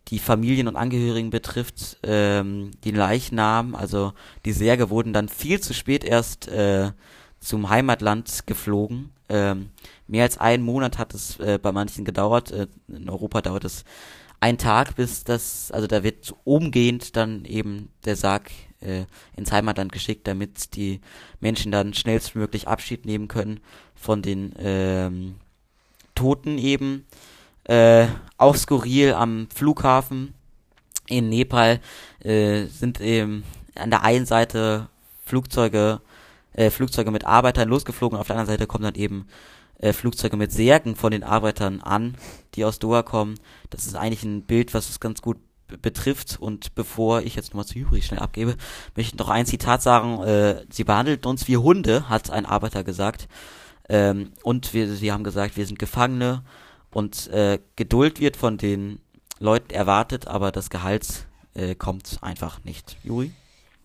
die 0.08 0.18
Familien 0.18 0.68
und 0.68 0.76
Angehörigen 0.76 1.30
betrifft, 1.30 1.98
ähm, 2.02 2.72
die 2.84 2.90
Leichnam, 2.90 3.74
also 3.74 4.12
die 4.44 4.52
Särge 4.52 4.90
wurden 4.90 5.12
dann 5.12 5.28
viel 5.28 5.60
zu 5.60 5.74
spät 5.74 6.04
erst 6.04 6.48
äh, 6.48 6.90
zum 7.40 7.70
Heimatland 7.70 8.46
geflogen. 8.46 9.10
Ähm, 9.28 9.70
mehr 10.06 10.24
als 10.24 10.38
einen 10.38 10.64
Monat 10.64 10.98
hat 10.98 11.14
es 11.14 11.38
äh, 11.38 11.58
bei 11.60 11.72
manchen 11.72 12.04
gedauert. 12.04 12.50
Äh, 12.50 12.66
in 12.88 13.08
Europa 13.08 13.42
dauert 13.42 13.64
es 13.64 13.84
einen 14.42 14.58
Tag, 14.58 14.96
bis 14.96 15.22
das, 15.22 15.70
also 15.70 15.86
da 15.86 16.02
wird 16.02 16.34
umgehend 16.42 17.16
dann 17.16 17.44
eben 17.44 17.90
der 18.04 18.16
Sarg 18.16 18.50
äh, 18.80 19.04
ins 19.36 19.52
Heimatland 19.52 19.92
geschickt, 19.92 20.26
damit 20.26 20.74
die 20.74 21.00
Menschen 21.38 21.70
dann 21.70 21.94
schnellstmöglich 21.94 22.66
Abschied 22.66 23.06
nehmen 23.06 23.28
können 23.28 23.60
von 23.94 24.20
den 24.20 24.52
ähm, 24.58 25.36
Toten 26.16 26.58
eben. 26.58 27.06
Äh, 27.64 28.08
auch 28.36 28.56
skurril 28.56 29.12
am 29.12 29.46
Flughafen 29.54 30.34
in 31.06 31.28
Nepal 31.28 31.80
äh, 32.24 32.64
sind 32.64 33.00
eben 33.00 33.44
an 33.76 33.90
der 33.90 34.02
einen 34.02 34.26
Seite 34.26 34.88
Flugzeuge, 35.24 36.00
äh, 36.54 36.70
Flugzeuge 36.70 37.12
mit 37.12 37.24
Arbeitern 37.24 37.68
losgeflogen, 37.68 38.18
auf 38.18 38.26
der 38.26 38.34
anderen 38.34 38.56
Seite 38.56 38.66
kommen 38.66 38.82
dann 38.82 38.96
eben 38.96 39.28
äh, 39.82 39.92
Flugzeuge 39.92 40.36
mit 40.38 40.50
Särgen 40.52 40.96
von 40.96 41.10
den 41.10 41.24
Arbeitern 41.24 41.80
an, 41.82 42.14
die 42.54 42.64
aus 42.64 42.78
Doha 42.78 43.02
kommen. 43.02 43.34
Das 43.68 43.84
ist 43.84 43.94
eigentlich 43.94 44.24
ein 44.24 44.42
Bild, 44.42 44.72
was 44.72 44.88
es 44.88 45.00
ganz 45.00 45.20
gut 45.20 45.36
betrifft. 45.80 46.38
Und 46.40 46.74
bevor 46.74 47.22
ich 47.22 47.34
jetzt 47.34 47.50
nochmal 47.50 47.66
zu 47.66 47.78
Juri 47.78 48.00
schnell 48.00 48.20
abgebe, 48.20 48.56
möchte 48.96 49.14
ich 49.14 49.18
noch 49.18 49.28
ein 49.28 49.46
Zitat 49.46 49.82
sagen. 49.82 50.22
Äh, 50.22 50.64
sie 50.70 50.84
behandelt 50.84 51.26
uns 51.26 51.48
wie 51.48 51.56
Hunde, 51.56 52.08
hat 52.08 52.30
ein 52.30 52.46
Arbeiter 52.46 52.84
gesagt. 52.84 53.28
Ähm, 53.88 54.32
und 54.42 54.72
wir, 54.72 54.88
sie 54.88 55.12
haben 55.12 55.24
gesagt, 55.24 55.56
wir 55.56 55.66
sind 55.66 55.78
Gefangene 55.78 56.44
und 56.92 57.28
äh, 57.28 57.58
Geduld 57.76 58.20
wird 58.20 58.36
von 58.36 58.58
den 58.58 59.00
Leuten 59.38 59.70
erwartet, 59.74 60.28
aber 60.28 60.52
das 60.52 60.70
Gehalt 60.70 61.26
äh, 61.54 61.74
kommt 61.74 62.18
einfach 62.22 62.62
nicht. 62.64 62.96
Juri? 63.02 63.32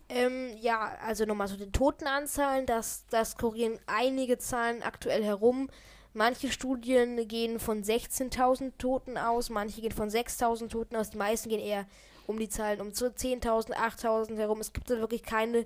Ähm, 0.10 0.56
ja, 0.62 0.96
also 1.06 1.26
nochmal 1.26 1.48
zu 1.48 1.58
den 1.58 1.74
Totenanzahlen, 1.74 2.66
das, 2.66 3.06
das 3.10 3.38
kurieren 3.38 3.78
einige 3.88 4.38
Zahlen 4.38 4.82
aktuell 4.82 5.24
herum. 5.24 5.70
Manche 6.14 6.52
Studien 6.52 7.28
gehen 7.28 7.60
von 7.60 7.84
16.000 7.84 8.78
Toten 8.78 9.18
aus, 9.18 9.50
manche 9.50 9.82
gehen 9.82 9.92
von 9.92 10.10
6.000 10.10 10.70
Toten 10.70 10.96
aus, 10.96 11.10
die 11.10 11.18
meisten 11.18 11.50
gehen 11.50 11.60
eher 11.60 11.86
um 12.26 12.40
die 12.40 12.50
Zahlen 12.50 12.82
um 12.82 12.90
10.000, 12.90 13.74
8.000 13.74 14.38
herum. 14.38 14.60
Es 14.60 14.74
gibt 14.74 14.90
da 14.90 14.98
wirklich 14.98 15.24
keine 15.24 15.66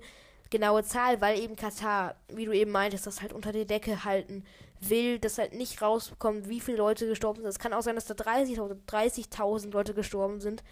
genaue 0.50 0.84
Zahl, 0.84 1.20
weil 1.20 1.38
eben 1.38 1.56
Katar, 1.56 2.16
wie 2.28 2.44
du 2.44 2.52
eben 2.52 2.70
meintest, 2.70 3.06
das 3.06 3.22
halt 3.22 3.32
unter 3.32 3.52
die 3.52 3.66
Decke 3.66 4.04
halten 4.04 4.44
will, 4.80 5.18
dass 5.18 5.38
halt 5.38 5.54
nicht 5.54 5.80
rausbekommt, 5.80 6.48
wie 6.48 6.60
viele 6.60 6.78
Leute 6.78 7.06
gestorben 7.06 7.40
sind. 7.40 7.48
Es 7.48 7.58
kann 7.58 7.72
auch 7.72 7.82
sein, 7.82 7.94
dass 7.94 8.06
da 8.06 8.14
30.000 8.14 8.76
30 8.86 9.28
Leute 9.72 9.94
gestorben 9.94 10.40
sind. 10.40 10.62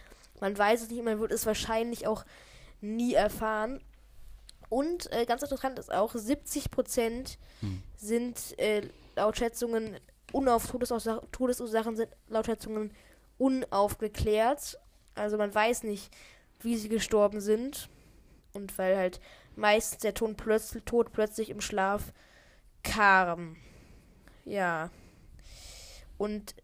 Man 0.41 0.57
weiß 0.57 0.83
es 0.83 0.91
nicht, 0.91 1.03
man 1.05 1.21
wird 1.21 1.33
es 1.33 1.47
wahrscheinlich 1.47 2.07
auch 2.07 2.25
nie 2.81 3.15
erfahren. 3.15 3.83
Und 4.69 5.13
äh, 5.13 5.27
ganz 5.27 5.43
interessant 5.43 5.79
ist 5.79 5.93
auch, 5.93 6.15
70 6.15 6.71
Prozent 6.71 7.39
hm. 7.61 7.83
sind 7.97 8.59
äh, 8.59 8.83
laut 9.17 9.37
Schätzungen 9.37 9.99
unauf 10.33 10.69
Todesursachen, 10.69 11.31
Todesursachen 11.33 11.97
sind 11.97 12.11
laut 12.29 12.47
Schätzungen 12.47 12.93
unaufgeklärt. 13.39 14.79
Also 15.15 15.37
man 15.37 15.55
weiß 15.55 15.83
nicht, 15.83 16.15
wie 16.61 16.77
sie 16.77 16.89
gestorben 16.89 17.41
sind. 17.41 17.89
Und 18.53 18.77
weil 18.79 18.97
halt 18.97 19.21
meistens 19.57 19.99
der 19.99 20.15
Tod 20.15 20.37
plötzlich, 20.37 20.85
Tod 20.85 21.13
plötzlich 21.13 21.51
im 21.51 21.61
Schlaf 21.61 22.13
kam. 22.83 23.57
Ja. 24.45 24.91
Und 26.19 26.55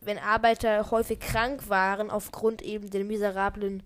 wenn 0.00 0.18
Arbeiter 0.18 0.90
häufig 0.90 1.20
krank 1.20 1.68
waren 1.68 2.10
aufgrund 2.10 2.62
eben 2.62 2.90
der 2.90 3.04
miserablen 3.04 3.82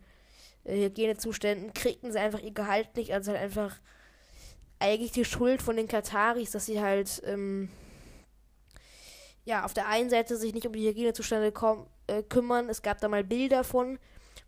Hygienezuständen, 0.74 1.72
kriegten 1.72 2.12
sie 2.12 2.18
einfach 2.18 2.40
ihr 2.40 2.52
Gehalt 2.52 2.96
nicht. 2.96 3.12
Also 3.12 3.33
halt 3.33 3.40
einfach 3.40 3.76
eigentlich 4.78 5.12
die 5.12 5.24
Schuld 5.24 5.62
von 5.62 5.76
den 5.76 5.88
Kataris, 5.88 6.52
dass 6.52 6.66
sie 6.66 6.81
halt 6.81 7.22
ähm, 7.24 7.68
ja 9.44 9.64
auf 9.64 9.74
der 9.74 9.88
einen 9.88 10.11
Seite 10.11 10.37
sich 10.37 10.54
nicht 10.54 10.66
um 10.66 10.72
die 10.72 10.88
Hygienezustände 10.88 11.52
äh, 12.07 12.22
kümmern. 12.22 12.68
Es 12.68 12.83
gab 12.83 13.00
da 13.00 13.09
mal 13.09 13.24
Bilder 13.24 13.64
von, 13.64 13.98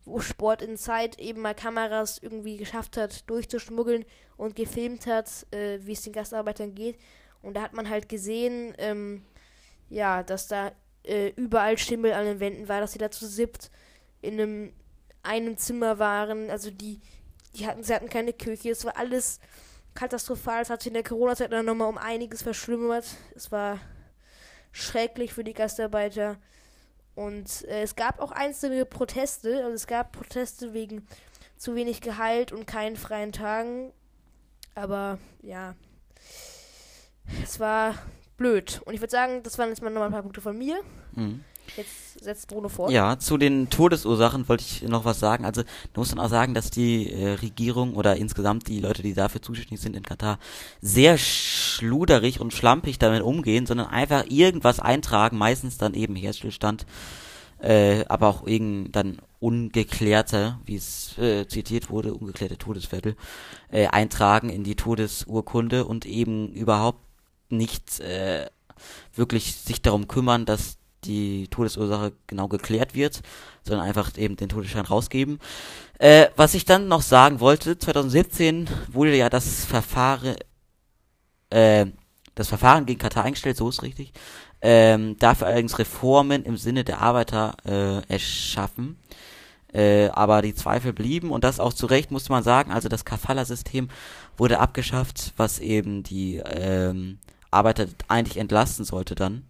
wo 0.05 0.19
Sport 0.19 0.61
in 0.61 0.77
Zeit 0.77 1.19
eben 1.19 1.41
mal 1.41 1.55
Kameras 1.55 2.19
irgendwie 2.21 2.57
geschafft 2.57 2.97
hat, 2.97 3.29
durchzuschmuggeln 3.29 4.05
und 4.37 4.55
gefilmt 4.55 5.07
hat, 5.07 5.47
äh, 5.51 5.79
wie 5.81 5.93
es 5.93 6.01
den 6.01 6.13
Gastarbeitern 6.13 6.75
geht. 6.75 6.97
Und 7.41 7.55
da 7.55 7.61
hat 7.61 7.73
man 7.73 7.89
halt 7.89 8.07
gesehen, 8.07 8.73
ähm, 8.77 9.23
ja, 9.89 10.23
dass 10.23 10.47
da 10.47 10.71
äh, 11.03 11.29
überall 11.35 11.77
Schimmel 11.77 12.13
an 12.13 12.25
den 12.25 12.39
Wänden 12.39 12.67
war, 12.67 12.79
dass 12.79 12.93
sie 12.93 12.99
da 12.99 13.11
zu 13.11 13.27
siebt 13.27 13.71
in 14.21 14.39
einem, 14.39 14.73
einem 15.23 15.57
Zimmer 15.57 15.99
waren. 15.99 16.49
Also 16.49 16.71
die, 16.71 16.99
die 17.55 17.67
hatten, 17.67 17.83
sie 17.83 17.93
hatten 17.93 18.09
keine 18.09 18.33
Küche. 18.33 18.71
Es 18.71 18.85
war 18.85 18.97
alles 18.97 19.39
katastrophal. 19.93 20.61
Es 20.61 20.69
hat 20.69 20.81
sich 20.81 20.87
in 20.87 20.93
der 20.93 21.03
Corona-Zeit 21.03 21.51
dann 21.51 21.65
nochmal 21.65 21.89
um 21.89 21.97
einiges 21.97 22.41
verschlimmert. 22.41 23.05
Es 23.35 23.51
war 23.51 23.79
schrecklich 24.71 25.33
für 25.33 25.43
die 25.43 25.53
Gastarbeiter. 25.53 26.37
Und 27.15 27.65
äh, 27.65 27.83
es 27.83 27.95
gab 27.95 28.19
auch 28.19 28.31
einzelne 28.31 28.85
Proteste. 28.85 29.63
Also 29.63 29.75
es 29.75 29.87
gab 29.87 30.11
Proteste 30.13 30.73
wegen 30.73 31.07
zu 31.57 31.75
wenig 31.75 32.01
Gehalt 32.01 32.51
und 32.51 32.65
keinen 32.65 32.95
freien 32.95 33.31
Tagen. 33.31 33.91
Aber 34.73 35.19
ja, 35.41 35.75
es 37.43 37.59
war 37.59 37.95
blöd. 38.37 38.81
Und 38.85 38.93
ich 38.93 39.01
würde 39.01 39.11
sagen, 39.11 39.43
das 39.43 39.57
waren 39.57 39.69
jetzt 39.69 39.81
mal 39.81 39.89
nochmal 39.89 40.09
ein 40.09 40.13
paar 40.13 40.23
Punkte 40.23 40.41
von 40.41 40.57
mir. 40.57 40.81
Mhm. 41.13 41.43
Jetzt 41.77 42.19
setzt 42.19 42.47
Bruno 42.47 42.69
fort. 42.69 42.91
Ja, 42.91 43.17
zu 43.17 43.37
den 43.37 43.69
Todesursachen 43.69 44.47
wollte 44.49 44.63
ich 44.63 44.83
noch 44.83 45.05
was 45.05 45.19
sagen. 45.19 45.45
Also, 45.45 45.63
du 45.93 46.01
musst 46.01 46.11
dann 46.11 46.19
auch 46.19 46.29
sagen, 46.29 46.53
dass 46.53 46.69
die 46.69 47.11
äh, 47.11 47.33
Regierung 47.35 47.95
oder 47.95 48.17
insgesamt 48.17 48.67
die 48.67 48.79
Leute, 48.79 49.01
die 49.01 49.13
dafür 49.13 49.41
zuständig 49.41 49.79
sind 49.79 49.95
in 49.95 50.03
Katar, 50.03 50.37
sehr 50.81 51.17
schluderig 51.17 52.41
und 52.41 52.53
schlampig 52.53 52.99
damit 52.99 53.21
umgehen, 53.21 53.65
sondern 53.65 53.87
einfach 53.87 54.25
irgendwas 54.29 54.79
eintragen, 54.79 55.37
meistens 55.37 55.77
dann 55.77 55.93
eben 55.93 56.15
Herzstillstand, 56.15 56.85
äh, 57.59 58.05
aber 58.07 58.27
auch 58.27 58.45
irgend 58.45 58.95
dann 58.95 59.19
ungeklärte, 59.39 60.59
wie 60.65 60.75
es 60.75 61.17
äh, 61.17 61.47
zitiert 61.47 61.89
wurde, 61.89 62.13
ungeklärte 62.13 62.57
Todesviertel, 62.57 63.15
äh, 63.71 63.87
eintragen 63.87 64.49
in 64.49 64.63
die 64.63 64.75
Todesurkunde 64.75 65.85
und 65.85 66.05
eben 66.05 66.51
überhaupt 66.53 66.99
nicht 67.49 67.99
äh, 68.01 68.47
wirklich 69.13 69.55
sich 69.55 69.81
darum 69.81 70.07
kümmern, 70.07 70.45
dass 70.45 70.77
die 71.03 71.47
Todesursache 71.47 72.13
genau 72.27 72.47
geklärt 72.47 72.95
wird, 72.95 73.21
sondern 73.63 73.87
einfach 73.87 74.17
eben 74.17 74.35
den 74.35 74.49
Todesschein 74.49 74.85
rausgeben. 74.85 75.39
Äh, 75.99 76.27
was 76.35 76.53
ich 76.53 76.65
dann 76.65 76.87
noch 76.87 77.01
sagen 77.01 77.39
wollte, 77.39 77.77
2017 77.77 78.69
wurde 78.91 79.15
ja 79.15 79.29
das 79.29 79.65
Verfahren, 79.65 80.35
äh, 81.49 81.85
das 82.35 82.47
Verfahren 82.47 82.85
gegen 82.85 82.99
Katar 82.99 83.23
eingestellt, 83.23 83.57
so 83.57 83.69
ist 83.69 83.83
richtig. 83.83 84.13
Ähm, 84.61 85.17
dafür 85.17 85.47
allerdings 85.47 85.79
Reformen 85.79 86.43
im 86.43 86.57
Sinne 86.57 86.83
der 86.83 87.01
Arbeiter 87.01 87.55
äh, 87.65 88.13
erschaffen. 88.13 88.97
Äh, 89.73 90.09
aber 90.09 90.41
die 90.41 90.53
Zweifel 90.53 90.93
blieben 90.93 91.31
und 91.31 91.43
das 91.43 91.59
auch 91.59 91.73
zu 91.73 91.85
Recht, 91.85 92.11
musste 92.11 92.31
man 92.31 92.43
sagen. 92.43 92.71
Also 92.71 92.89
das 92.89 93.05
Kafala-System 93.05 93.89
wurde 94.37 94.59
abgeschafft, 94.59 95.33
was 95.37 95.59
eben 95.59 96.03
die 96.03 96.37
ähm, 96.37 97.19
Arbeiter 97.51 97.87
eigentlich 98.07 98.37
entlasten 98.37 98.85
sollte 98.85 99.15
dann. 99.15 99.43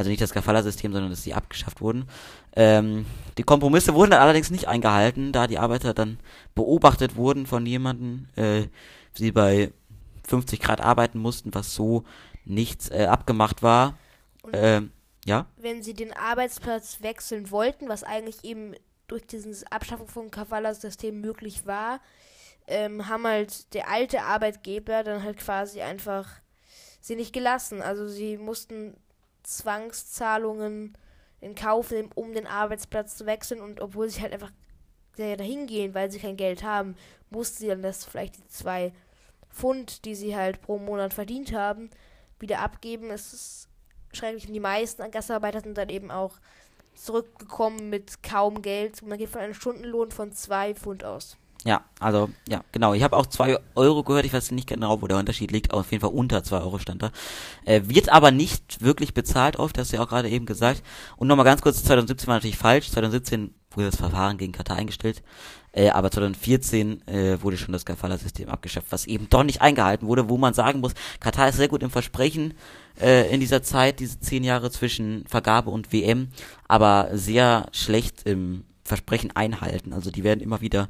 Also 0.00 0.08
nicht 0.08 0.22
das 0.22 0.32
Kafala-System, 0.32 0.94
sondern 0.94 1.10
dass 1.10 1.24
sie 1.24 1.34
abgeschafft 1.34 1.82
wurden. 1.82 2.08
Ähm, 2.56 3.04
die 3.36 3.42
Kompromisse 3.42 3.92
wurden 3.92 4.12
dann 4.12 4.22
allerdings 4.22 4.50
nicht 4.50 4.66
eingehalten, 4.66 5.30
da 5.30 5.46
die 5.46 5.58
Arbeiter 5.58 5.92
dann 5.92 6.18
beobachtet 6.54 7.16
wurden 7.16 7.44
von 7.44 7.66
jemandem, 7.66 8.26
äh, 8.34 8.68
sie 9.12 9.30
bei 9.30 9.74
50 10.26 10.58
Grad 10.58 10.80
arbeiten 10.80 11.18
mussten, 11.18 11.52
was 11.52 11.74
so 11.74 12.04
nicht 12.46 12.90
äh, 12.90 13.04
abgemacht 13.04 13.62
war. 13.62 13.98
Ähm, 14.54 14.90
ja? 15.26 15.44
Wenn 15.58 15.82
sie 15.82 15.92
den 15.92 16.14
Arbeitsplatz 16.14 17.02
wechseln 17.02 17.50
wollten, 17.50 17.90
was 17.90 18.02
eigentlich 18.02 18.42
eben 18.42 18.72
durch 19.06 19.26
dieses 19.26 19.70
Abschaffung 19.70 20.08
von 20.08 20.30
Kafala-System 20.30 21.20
möglich 21.20 21.66
war, 21.66 22.00
ähm, 22.66 23.06
haben 23.06 23.26
halt 23.26 23.74
der 23.74 23.90
alte 23.90 24.22
Arbeitgeber 24.22 25.04
dann 25.04 25.22
halt 25.22 25.36
quasi 25.36 25.82
einfach 25.82 26.26
sie 27.02 27.16
nicht 27.16 27.34
gelassen. 27.34 27.82
Also 27.82 28.08
sie 28.08 28.38
mussten 28.38 28.96
Zwangszahlungen 29.42 30.96
in 31.40 31.54
Kauf 31.54 31.90
nehmen, 31.90 32.10
um 32.14 32.32
den 32.32 32.46
Arbeitsplatz 32.46 33.16
zu 33.16 33.26
wechseln 33.26 33.60
und 33.60 33.80
obwohl 33.80 34.08
sie 34.08 34.20
halt 34.20 34.32
einfach 34.32 34.52
dahin 35.16 35.66
gehen, 35.66 35.94
weil 35.94 36.10
sie 36.10 36.18
kein 36.18 36.36
Geld 36.36 36.62
haben, 36.62 36.96
mussten 37.30 37.58
sie 37.58 37.68
dann 37.68 37.82
das 37.82 38.04
vielleicht 38.04 38.36
die 38.36 38.48
zwei 38.48 38.92
Pfund, 39.50 40.04
die 40.04 40.14
sie 40.14 40.36
halt 40.36 40.60
pro 40.62 40.78
Monat 40.78 41.12
verdient 41.12 41.52
haben, 41.52 41.90
wieder 42.38 42.60
abgeben. 42.60 43.10
Es 43.10 43.32
ist 43.32 43.68
schrecklich. 44.12 44.46
Und 44.46 44.54
die 44.54 44.60
meisten 44.60 45.10
Gastarbeiter 45.10 45.60
sind 45.60 45.76
dann 45.76 45.88
eben 45.88 46.10
auch 46.10 46.38
zurückgekommen 46.94 47.90
mit 47.90 48.22
kaum 48.22 48.62
Geld. 48.62 49.02
Man 49.02 49.18
geht 49.18 49.30
von 49.30 49.40
einem 49.40 49.54
Stundenlohn 49.54 50.10
von 50.10 50.32
zwei 50.32 50.74
Pfund 50.74 51.04
aus. 51.04 51.36
Ja, 51.64 51.84
also, 51.98 52.30
ja, 52.48 52.64
genau. 52.72 52.94
Ich 52.94 53.02
habe 53.02 53.16
auch 53.16 53.26
zwei 53.26 53.58
Euro 53.74 54.02
gehört, 54.02 54.24
ich 54.24 54.32
weiß 54.32 54.50
nicht 54.52 54.68
genau, 54.68 55.02
wo 55.02 55.06
der 55.06 55.18
Unterschied 55.18 55.50
liegt, 55.50 55.70
aber 55.70 55.80
auf 55.80 55.90
jeden 55.90 56.00
Fall 56.00 56.10
unter 56.10 56.42
zwei 56.42 56.58
Euro 56.60 56.78
stand 56.78 57.02
da. 57.02 57.10
Äh, 57.66 57.82
wird 57.84 58.08
aber 58.08 58.30
nicht 58.30 58.82
wirklich 58.82 59.12
bezahlt 59.12 59.56
oft, 59.56 59.76
das 59.76 59.82
hast 59.82 59.92
du 59.92 59.96
ja 59.96 60.02
auch 60.02 60.08
gerade 60.08 60.30
eben 60.30 60.46
gesagt. 60.46 60.82
Und 61.16 61.28
nochmal 61.28 61.44
ganz 61.44 61.60
kurz, 61.60 61.84
2017 61.84 62.28
war 62.28 62.36
natürlich 62.36 62.56
falsch, 62.56 62.90
2017 62.90 63.54
wurde 63.72 63.90
das 63.90 63.96
Verfahren 63.96 64.38
gegen 64.38 64.52
Katar 64.52 64.78
eingestellt, 64.78 65.22
äh, 65.72 65.90
aber 65.90 66.10
2014 66.10 67.06
äh, 67.06 67.42
wurde 67.42 67.58
schon 67.58 67.72
das 67.72 67.84
Kafala-System 67.84 68.48
abgeschafft, 68.48 68.86
was 68.90 69.06
eben 69.06 69.28
doch 69.28 69.44
nicht 69.44 69.60
eingehalten 69.60 70.08
wurde, 70.08 70.30
wo 70.30 70.38
man 70.38 70.54
sagen 70.54 70.80
muss, 70.80 70.94
Katar 71.20 71.50
ist 71.50 71.56
sehr 71.56 71.68
gut 71.68 71.82
im 71.82 71.90
Versprechen 71.90 72.54
äh, 72.98 73.32
in 73.32 73.38
dieser 73.38 73.62
Zeit, 73.62 74.00
diese 74.00 74.18
zehn 74.18 74.44
Jahre 74.44 74.70
zwischen 74.70 75.26
Vergabe 75.28 75.70
und 75.70 75.92
WM, 75.92 76.28
aber 76.68 77.10
sehr 77.12 77.68
schlecht 77.72 78.22
im 78.24 78.64
Versprechen 78.90 79.34
einhalten. 79.34 79.92
Also 79.92 80.10
die 80.10 80.24
werden 80.24 80.40
immer 80.40 80.60
wieder 80.60 80.88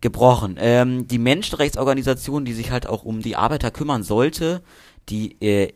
gebrochen. 0.00 0.56
Ähm, 0.58 1.08
die 1.08 1.18
Menschenrechtsorganisation, 1.18 2.44
die 2.44 2.52
sich 2.52 2.70
halt 2.70 2.86
auch 2.86 3.04
um 3.04 3.22
die 3.22 3.36
Arbeiter 3.36 3.70
kümmern 3.70 4.02
sollte, 4.02 4.62
die 5.08 5.40
äh, 5.40 5.72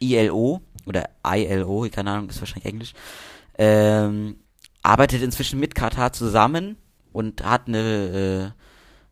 ILO 0.00 0.62
oder 0.86 1.10
ILO, 1.24 1.86
keine 1.92 2.10
Ahnung, 2.10 2.30
ist 2.30 2.40
wahrscheinlich 2.40 2.66
Englisch, 2.66 2.92
ähm, 3.58 4.36
arbeitet 4.82 5.22
inzwischen 5.22 5.60
mit 5.60 5.74
Katar 5.74 6.12
zusammen 6.12 6.76
und 7.12 7.44
hat 7.44 7.68
eine 7.68 8.54
äh, 8.56 8.62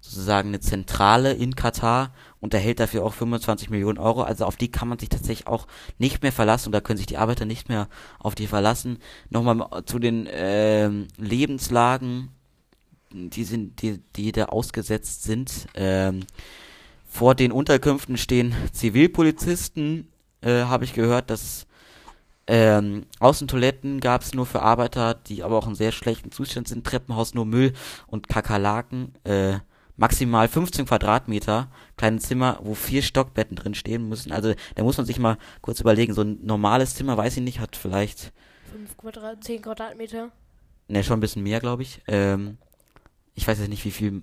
sozusagen 0.00 0.48
eine 0.48 0.60
Zentrale 0.60 1.32
in 1.34 1.54
Katar 1.54 2.12
und 2.40 2.54
erhält 2.54 2.80
dafür 2.80 3.04
auch 3.04 3.14
25 3.14 3.70
Millionen 3.70 3.98
Euro. 3.98 4.22
Also 4.22 4.44
auf 4.44 4.56
die 4.56 4.70
kann 4.70 4.88
man 4.88 4.98
sich 4.98 5.08
tatsächlich 5.08 5.46
auch 5.46 5.66
nicht 5.98 6.22
mehr 6.22 6.32
verlassen 6.32 6.68
und 6.68 6.72
da 6.72 6.80
können 6.80 6.96
sich 6.96 7.06
die 7.06 7.18
Arbeiter 7.18 7.44
nicht 7.44 7.68
mehr 7.68 7.88
auf 8.18 8.34
die 8.34 8.46
verlassen. 8.46 8.98
Nochmal 9.28 9.84
zu 9.84 9.98
den 9.98 10.26
äh, 10.26 10.88
Lebenslagen 11.18 12.30
die 13.12 13.44
sind, 13.44 13.82
die, 13.82 13.98
die 14.16 14.32
da 14.32 14.46
ausgesetzt 14.46 15.24
sind. 15.24 15.66
Ähm, 15.74 16.20
vor 17.08 17.34
den 17.34 17.52
Unterkünften 17.52 18.16
stehen 18.16 18.54
Zivilpolizisten, 18.72 20.08
äh, 20.42 20.62
habe 20.62 20.84
ich 20.84 20.92
gehört, 20.92 21.30
dass 21.30 21.66
ähm, 22.46 23.06
Außentoiletten 23.18 24.00
gab 24.00 24.22
es 24.22 24.34
nur 24.34 24.46
für 24.46 24.62
Arbeiter, 24.62 25.14
die 25.14 25.42
aber 25.42 25.58
auch 25.58 25.66
in 25.66 25.74
sehr 25.74 25.92
schlechten 25.92 26.32
Zustand 26.32 26.68
sind. 26.68 26.86
Treppenhaus 26.86 27.34
nur 27.34 27.46
Müll 27.46 27.72
und 28.06 28.28
Kakerlaken. 28.28 29.14
Äh, 29.24 29.58
maximal 30.00 30.48
15 30.48 30.86
Quadratmeter, 30.86 31.70
kleine 31.98 32.18
Zimmer, 32.18 32.58
wo 32.62 32.74
vier 32.74 33.02
Stockbetten 33.02 33.54
drin 33.54 33.74
stehen 33.74 34.08
müssen. 34.08 34.32
Also 34.32 34.54
da 34.74 34.82
muss 34.82 34.96
man 34.96 35.04
sich 35.04 35.18
mal 35.18 35.36
kurz 35.60 35.78
überlegen, 35.78 36.14
so 36.14 36.22
ein 36.22 36.38
normales 36.42 36.94
Zimmer, 36.94 37.18
weiß 37.18 37.36
ich 37.36 37.42
nicht, 37.42 37.60
hat 37.60 37.76
vielleicht... 37.76 38.32
5 38.72 38.96
Quadrat, 38.96 39.44
10 39.44 39.60
Quadratmeter? 39.60 40.30
Ne, 40.88 41.04
schon 41.04 41.18
ein 41.18 41.20
bisschen 41.20 41.42
mehr, 41.42 41.60
glaube 41.60 41.82
ich. 41.82 42.00
Ähm, 42.08 42.56
ich 43.34 43.46
weiß 43.46 43.58
jetzt 43.58 43.68
nicht, 43.68 43.84
wie 43.84 43.90
viel 43.90 44.22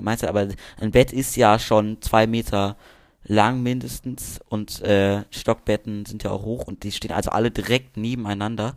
meinst 0.00 0.22
du, 0.22 0.28
aber 0.28 0.48
ein 0.80 0.90
Bett 0.90 1.12
ist 1.12 1.36
ja 1.36 1.58
schon 1.58 2.00
zwei 2.00 2.26
Meter 2.26 2.76
lang 3.24 3.62
mindestens 3.62 4.40
und 4.48 4.80
äh, 4.82 5.24
Stockbetten 5.30 6.06
sind 6.06 6.22
ja 6.22 6.30
auch 6.30 6.44
hoch 6.44 6.66
und 6.66 6.84
die 6.84 6.92
stehen 6.92 7.12
also 7.12 7.30
alle 7.30 7.50
direkt 7.50 7.98
nebeneinander. 7.98 8.76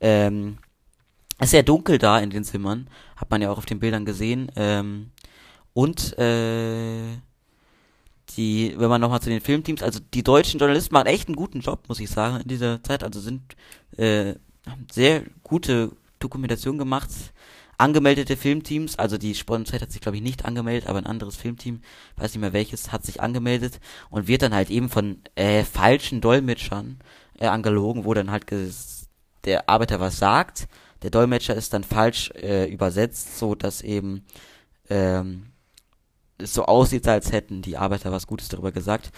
Ähm, 0.00 0.58
es 1.38 1.46
ist 1.46 1.50
sehr 1.50 1.62
dunkel 1.62 1.98
da 1.98 2.18
in 2.18 2.30
den 2.30 2.44
Zimmern, 2.44 2.88
hat 3.16 3.30
man 3.30 3.42
ja 3.42 3.50
auch 3.50 3.58
auf 3.58 3.66
den 3.66 3.80
Bildern 3.80 4.04
gesehen. 4.04 4.50
Ähm, 4.56 5.10
und 5.74 6.16
äh, 6.18 7.18
die, 8.36 8.74
wenn 8.78 8.88
man 8.88 9.00
nochmal 9.00 9.20
zu 9.20 9.28
den 9.28 9.42
Filmteams, 9.42 9.82
also 9.82 10.00
die 10.00 10.22
deutschen 10.22 10.58
Journalisten 10.58 10.94
machen 10.94 11.06
echt 11.06 11.28
einen 11.28 11.36
guten 11.36 11.60
Job, 11.60 11.88
muss 11.88 12.00
ich 12.00 12.08
sagen, 12.08 12.40
in 12.40 12.48
dieser 12.48 12.82
Zeit. 12.82 13.04
Also 13.04 13.20
sind 13.20 13.42
äh, 13.98 14.34
sehr 14.90 15.24
gute 15.42 15.92
Dokumentation 16.18 16.78
gemacht 16.78 17.10
angemeldete 17.78 18.36
Filmteams, 18.36 18.98
also 18.98 19.18
die 19.18 19.34
Sponsorzeit 19.34 19.82
hat 19.82 19.92
sich 19.92 20.00
glaube 20.00 20.16
ich 20.16 20.22
nicht 20.22 20.44
angemeldet, 20.44 20.88
aber 20.88 20.98
ein 20.98 21.06
anderes 21.06 21.36
Filmteam, 21.36 21.80
weiß 22.16 22.32
nicht 22.32 22.40
mehr 22.40 22.52
welches, 22.52 22.92
hat 22.92 23.04
sich 23.04 23.20
angemeldet 23.20 23.80
und 24.10 24.28
wird 24.28 24.42
dann 24.42 24.54
halt 24.54 24.70
eben 24.70 24.88
von 24.88 25.20
äh, 25.34 25.64
falschen 25.64 26.20
Dolmetschern 26.20 26.98
äh, 27.38 27.46
angelogen, 27.46 28.04
wo 28.04 28.14
dann 28.14 28.30
halt 28.30 28.46
der 29.44 29.68
Arbeiter 29.68 30.00
was 30.00 30.18
sagt, 30.18 30.68
der 31.02 31.10
Dolmetscher 31.10 31.54
ist 31.54 31.72
dann 31.74 31.84
falsch 31.84 32.30
äh, 32.30 32.70
übersetzt, 32.70 33.38
so 33.38 33.54
dass 33.54 33.82
eben 33.82 34.24
ähm, 34.88 35.46
es 36.38 36.54
so 36.54 36.64
aussieht, 36.66 37.06
als 37.06 37.32
hätten 37.32 37.62
die 37.62 37.76
Arbeiter 37.76 38.12
was 38.12 38.26
Gutes 38.26 38.48
darüber 38.48 38.72
gesagt. 38.72 39.10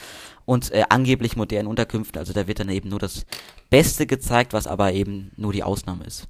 Und 0.45 0.71
äh, 0.73 0.85
angeblich 0.89 1.37
modernen 1.37 1.69
Unterkünften, 1.69 2.19
also 2.19 2.33
da 2.33 2.47
wird 2.47 2.61
dann 2.61 2.69
eben 2.69 2.89
nur 2.89 2.99
das 2.99 3.27
Beste 3.71 4.07
gezeigt, 4.07 4.53
was 4.53 4.67
aber 4.67 4.93
eben 4.93 5.33
nur 5.37 5.53
die 5.53 5.63
Ausnahme 5.63 6.05
ist. 6.05 6.29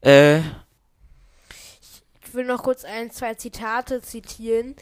Äh, 0.00 0.38
ich 0.38 2.34
will 2.34 2.46
noch 2.46 2.62
kurz 2.62 2.84
ein, 2.84 3.10
zwei 3.10 3.34
Zitate 3.34 4.00
zitieren. 4.00 4.74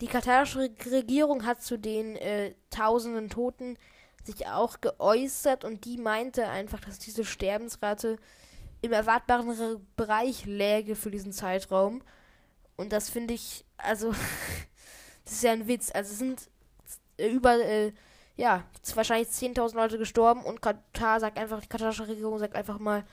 Die 0.00 0.08
katarische 0.08 0.70
Regierung 0.90 1.46
hat 1.46 1.62
zu 1.62 1.78
den 1.78 2.16
äh, 2.16 2.54
tausenden 2.70 3.30
Toten 3.30 3.78
sich 4.24 4.46
auch 4.48 4.80
geäußert 4.80 5.64
und 5.64 5.84
die 5.84 5.98
meinte 5.98 6.48
einfach, 6.48 6.80
dass 6.80 6.98
diese 6.98 7.24
Sterbensrate 7.24 8.16
im 8.82 8.92
erwartbaren 8.92 9.86
Bereich 9.96 10.44
läge 10.46 10.96
für 10.96 11.10
diesen 11.10 11.32
Zeitraum. 11.32 12.02
Und 12.76 12.92
das 12.92 13.10
finde 13.10 13.34
ich, 13.34 13.64
also, 13.78 14.10
das 15.24 15.34
ist 15.34 15.42
ja 15.42 15.52
ein 15.52 15.66
Witz. 15.66 15.90
Also 15.92 16.12
es 16.12 16.18
sind 16.18 16.48
über, 17.18 17.58
äh, 17.58 17.92
ja, 18.36 18.64
wahrscheinlich 18.94 19.28
10.000 19.28 19.74
Leute 19.74 19.98
gestorben 19.98 20.42
und 20.42 20.60
Katar 20.60 21.20
sagt 21.20 21.38
einfach, 21.38 21.60
die 21.60 21.68
katarische 21.68 22.06
Regierung 22.06 22.38
sagt 22.38 22.54
einfach 22.54 22.78
mal, 22.78 23.04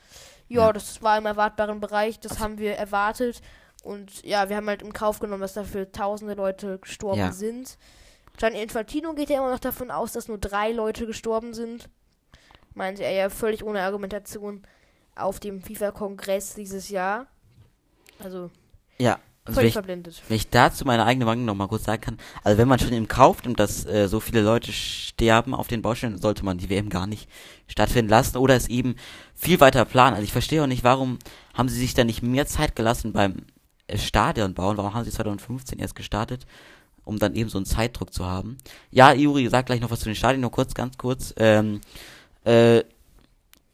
ja, 0.48 0.72
das 0.72 1.02
war 1.02 1.16
im 1.16 1.26
erwartbaren 1.26 1.80
Bereich, 1.80 2.20
das 2.20 2.38
haben 2.38 2.58
wir 2.58 2.74
erwartet. 2.74 3.40
Und 3.82 4.22
ja, 4.24 4.48
wir 4.48 4.56
haben 4.56 4.68
halt 4.68 4.82
im 4.82 4.92
Kauf 4.92 5.18
genommen, 5.18 5.42
dass 5.42 5.54
dafür 5.54 5.90
tausende 5.90 6.34
Leute 6.34 6.78
gestorben 6.78 7.18
ja. 7.18 7.32
sind. 7.32 7.78
Gianni 8.36 8.62
Infantino 8.62 9.14
geht 9.14 9.30
ja 9.30 9.38
immer 9.38 9.50
noch 9.50 9.58
davon 9.58 9.90
aus, 9.90 10.12
dass 10.12 10.28
nur 10.28 10.38
drei 10.38 10.72
Leute 10.72 11.06
gestorben 11.06 11.54
sind. 11.54 11.88
Meinte 12.74 13.04
er 13.04 13.12
ja 13.12 13.30
völlig 13.30 13.62
ohne 13.62 13.82
Argumentation 13.82 14.62
auf 15.14 15.38
dem 15.38 15.62
FIFA-Kongress 15.62 16.54
dieses 16.54 16.88
Jahr. 16.88 17.26
Also. 18.18 18.50
Ja. 18.98 19.18
Also 19.46 19.60
völlig 19.60 19.62
wenn 19.62 19.68
ich, 19.68 19.72
verblendet. 19.72 20.22
Wenn 20.28 20.36
ich 20.36 20.48
dazu 20.48 20.84
meine 20.84 21.04
eigene 21.04 21.26
Meinung 21.26 21.44
noch 21.44 21.54
mal 21.54 21.68
kurz 21.68 21.84
sagen 21.84 22.00
kann, 22.00 22.18
also 22.42 22.56
wenn 22.56 22.68
man 22.68 22.78
schon 22.78 22.92
im 22.92 23.08
Kauf 23.08 23.42
nimmt, 23.44 23.60
dass 23.60 23.84
äh, 23.84 24.08
so 24.08 24.20
viele 24.20 24.40
Leute 24.40 24.72
sterben 24.72 25.54
auf 25.54 25.68
den 25.68 25.82
Baustellen, 25.82 26.18
sollte 26.18 26.44
man 26.44 26.56
die 26.56 26.70
WM 26.70 26.88
gar 26.88 27.06
nicht 27.06 27.28
stattfinden 27.66 28.08
lassen 28.10 28.38
oder 28.38 28.56
es 28.56 28.68
eben 28.68 28.96
viel 29.34 29.60
weiter 29.60 29.84
planen. 29.84 30.14
Also 30.14 30.24
ich 30.24 30.32
verstehe 30.32 30.62
auch 30.62 30.66
nicht, 30.66 30.82
warum 30.82 31.18
haben 31.52 31.68
sie 31.68 31.78
sich 31.78 31.92
da 31.92 32.04
nicht 32.04 32.22
mehr 32.22 32.46
Zeit 32.46 32.74
gelassen 32.74 33.12
beim 33.12 33.44
äh, 33.86 33.98
Stadion 33.98 34.54
bauen. 34.54 34.76
Warum 34.76 34.94
haben 34.94 35.04
sie 35.04 35.10
2015 35.10 35.78
erst 35.78 35.94
gestartet? 35.94 36.46
Um 37.04 37.18
dann 37.18 37.34
eben 37.34 37.50
so 37.50 37.58
einen 37.58 37.66
Zeitdruck 37.66 38.14
zu 38.14 38.24
haben. 38.24 38.56
Ja, 38.90 39.12
Juri 39.12 39.48
sagt 39.48 39.66
gleich 39.66 39.80
noch 39.80 39.90
was 39.90 40.00
zu 40.00 40.06
den 40.06 40.14
Stadien, 40.14 40.40
nur 40.40 40.50
kurz, 40.50 40.72
ganz 40.72 40.96
kurz. 40.96 41.34
Ähm, 41.36 41.82
äh, 42.44 42.82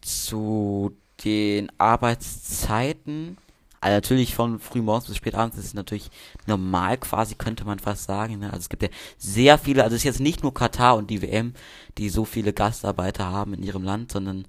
zu 0.00 0.96
den 1.24 1.70
Arbeitszeiten. 1.78 3.36
Also 3.80 3.96
natürlich 3.96 4.34
von 4.34 4.58
früh 4.58 4.82
morgens 4.82 5.06
bis 5.06 5.16
spät 5.16 5.34
abends 5.34 5.56
ist 5.56 5.74
natürlich 5.74 6.10
normal 6.46 6.98
quasi, 6.98 7.34
könnte 7.34 7.64
man 7.64 7.78
fast 7.78 8.04
sagen. 8.04 8.38
Ne? 8.38 8.46
Also 8.46 8.58
es 8.58 8.68
gibt 8.68 8.82
ja 8.82 8.90
sehr 9.16 9.56
viele, 9.56 9.84
also 9.84 9.94
es 9.94 10.00
ist 10.00 10.04
jetzt 10.04 10.20
nicht 10.20 10.42
nur 10.42 10.52
Katar 10.52 10.96
und 10.96 11.08
die 11.08 11.22
WM, 11.22 11.54
die 11.96 12.10
so 12.10 12.26
viele 12.26 12.52
Gastarbeiter 12.52 13.24
haben 13.30 13.54
in 13.54 13.62
ihrem 13.62 13.82
Land, 13.82 14.12
sondern 14.12 14.46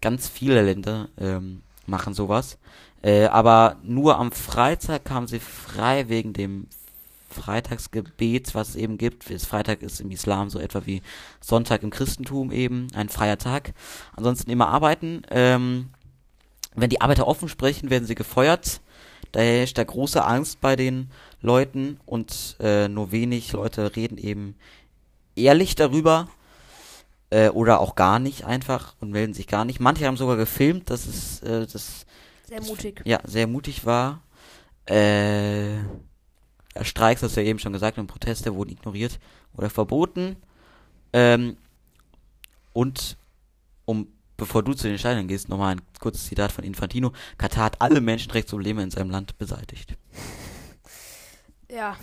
ganz 0.00 0.28
viele 0.28 0.62
Länder 0.62 1.08
ähm, 1.18 1.60
machen 1.86 2.14
sowas. 2.14 2.58
Äh, 3.02 3.26
aber 3.26 3.76
nur 3.82 4.18
am 4.18 4.32
Freitag 4.32 5.04
kam 5.04 5.26
sie 5.26 5.40
frei 5.40 6.08
wegen 6.08 6.32
dem 6.32 6.66
Freitagsgebet, 7.30 8.54
was 8.54 8.70
es 8.70 8.76
eben 8.76 8.98
gibt. 8.98 9.24
Freitag 9.24 9.82
ist 9.82 10.00
im 10.00 10.10
Islam 10.10 10.50
so 10.50 10.58
etwa 10.58 10.86
wie 10.86 11.02
Sonntag 11.40 11.82
im 11.82 11.90
Christentum 11.90 12.50
eben, 12.50 12.88
ein 12.94 13.08
freier 13.08 13.38
Tag. 13.38 13.72
Ansonsten 14.16 14.50
immer 14.50 14.68
arbeiten. 14.68 15.22
Ähm, 15.30 15.90
wenn 16.74 16.90
die 16.90 17.00
Arbeiter 17.00 17.26
offen 17.26 17.48
sprechen, 17.48 17.90
werden 17.90 18.06
sie 18.06 18.14
gefeuert. 18.14 18.80
Da 19.32 19.40
herrscht 19.40 19.78
da 19.78 19.84
große 19.84 20.24
Angst 20.24 20.60
bei 20.60 20.76
den 20.76 21.10
Leuten 21.40 22.00
und 22.06 22.56
äh, 22.60 22.88
nur 22.88 23.12
wenig 23.12 23.52
Leute 23.52 23.94
reden 23.96 24.18
eben 24.18 24.56
ehrlich 25.36 25.74
darüber 25.74 26.28
äh, 27.30 27.48
oder 27.48 27.80
auch 27.80 27.94
gar 27.94 28.18
nicht 28.18 28.44
einfach 28.44 28.94
und 29.00 29.10
melden 29.10 29.34
sich 29.34 29.46
gar 29.46 29.64
nicht. 29.64 29.80
Manche 29.80 30.06
haben 30.06 30.16
sogar 30.16 30.36
gefilmt, 30.36 30.90
das 30.90 31.06
ist 31.06 31.42
äh, 31.42 31.66
das 31.66 32.06
sehr 32.48 32.62
mutig. 32.62 33.02
Ja, 33.04 33.20
sehr 33.24 33.46
mutig 33.46 33.86
war. 33.86 34.22
Äh, 34.86 35.78
Streiks, 36.82 37.22
hast 37.22 37.36
du 37.36 37.40
ja 37.40 37.46
eben 37.46 37.58
schon 37.58 37.72
gesagt, 37.72 37.98
und 37.98 38.06
Proteste 38.08 38.54
wurden 38.54 38.70
ignoriert 38.70 39.20
oder 39.56 39.70
verboten. 39.70 40.36
Ähm, 41.12 41.56
und 42.72 43.16
um 43.84 44.08
bevor 44.40 44.62
du 44.62 44.72
zu 44.72 44.84
den 44.84 44.92
Entscheidungen 44.92 45.28
gehst, 45.28 45.48
nochmal 45.48 45.76
ein 45.76 45.82
kurzes 46.00 46.26
Zitat 46.26 46.50
von 46.50 46.64
Infantino. 46.64 47.12
Katar 47.38 47.64
hat 47.64 47.80
alle 47.80 48.00
Menschenrechtsprobleme 48.00 48.82
in 48.82 48.90
seinem 48.90 49.10
Land 49.10 49.38
beseitigt. 49.38 49.96
Ja. 51.70 51.96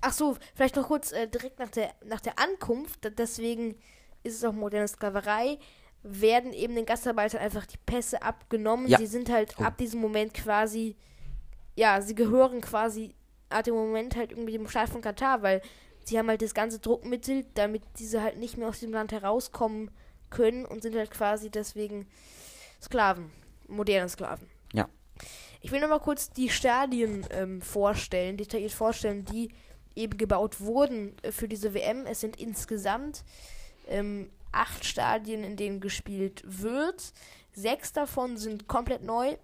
Ach 0.00 0.12
so, 0.12 0.36
vielleicht 0.54 0.76
noch 0.76 0.88
kurz 0.88 1.12
äh, 1.12 1.28
direkt 1.28 1.58
nach 1.58 1.68
der, 1.68 1.92
nach 2.04 2.20
der 2.20 2.38
Ankunft. 2.38 3.00
Deswegen 3.18 3.74
ist 4.22 4.36
es 4.36 4.44
auch 4.44 4.52
moderne 4.52 4.88
Sklaverei 4.88 5.58
werden 6.04 6.52
eben 6.52 6.74
den 6.74 6.86
Gastarbeitern 6.86 7.40
einfach 7.40 7.64
die 7.64 7.78
Pässe 7.86 8.22
abgenommen. 8.22 8.88
Ja. 8.88 8.98
Sie 8.98 9.06
sind 9.06 9.30
halt 9.30 9.54
oh. 9.58 9.62
ab 9.62 9.78
diesem 9.78 10.00
Moment 10.00 10.34
quasi, 10.34 10.96
ja, 11.76 12.00
sie 12.00 12.16
gehören 12.16 12.60
quasi 12.60 13.14
Art 13.50 13.68
im 13.68 13.74
Moment 13.74 14.16
halt 14.16 14.32
irgendwie 14.32 14.52
dem 14.52 14.68
Staat 14.68 14.88
von 14.88 15.00
Katar, 15.00 15.42
weil 15.42 15.62
sie 16.04 16.18
haben 16.18 16.28
halt 16.28 16.42
das 16.42 16.54
ganze 16.54 16.80
Druckmittel, 16.80 17.46
damit 17.54 17.82
diese 17.98 18.20
halt 18.20 18.38
nicht 18.38 18.56
mehr 18.56 18.68
aus 18.68 18.80
dem 18.80 18.92
Land 18.92 19.12
herauskommen 19.12 19.92
können 20.32 20.64
und 20.64 20.82
sind 20.82 20.96
halt 20.96 21.10
quasi 21.10 21.50
deswegen 21.50 22.08
Sklaven, 22.80 23.30
moderne 23.68 24.08
Sklaven. 24.08 24.48
Ja. 24.72 24.88
Ich 25.60 25.70
will 25.70 25.80
nochmal 25.80 26.00
kurz 26.00 26.30
die 26.30 26.48
Stadien 26.48 27.24
ähm, 27.30 27.62
vorstellen, 27.62 28.36
detailliert 28.36 28.72
vorstellen, 28.72 29.24
die 29.24 29.50
eben 29.94 30.18
gebaut 30.18 30.60
wurden 30.60 31.14
äh, 31.22 31.30
für 31.30 31.46
diese 31.46 31.74
WM. 31.74 32.06
Es 32.06 32.20
sind 32.20 32.40
insgesamt 32.40 33.22
ähm, 33.88 34.30
acht 34.50 34.84
Stadien, 34.84 35.44
in 35.44 35.56
denen 35.56 35.80
gespielt 35.80 36.42
wird. 36.44 37.12
Sechs 37.52 37.92
davon 37.92 38.36
sind 38.36 38.66
komplett 38.66 39.02
neu, 39.02 39.36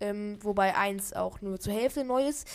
ähm, 0.00 0.38
wobei 0.42 0.76
eins 0.76 1.12
auch 1.12 1.40
nur 1.40 1.58
zur 1.58 1.72
Hälfte 1.72 2.04
neu 2.04 2.28
ist. 2.28 2.46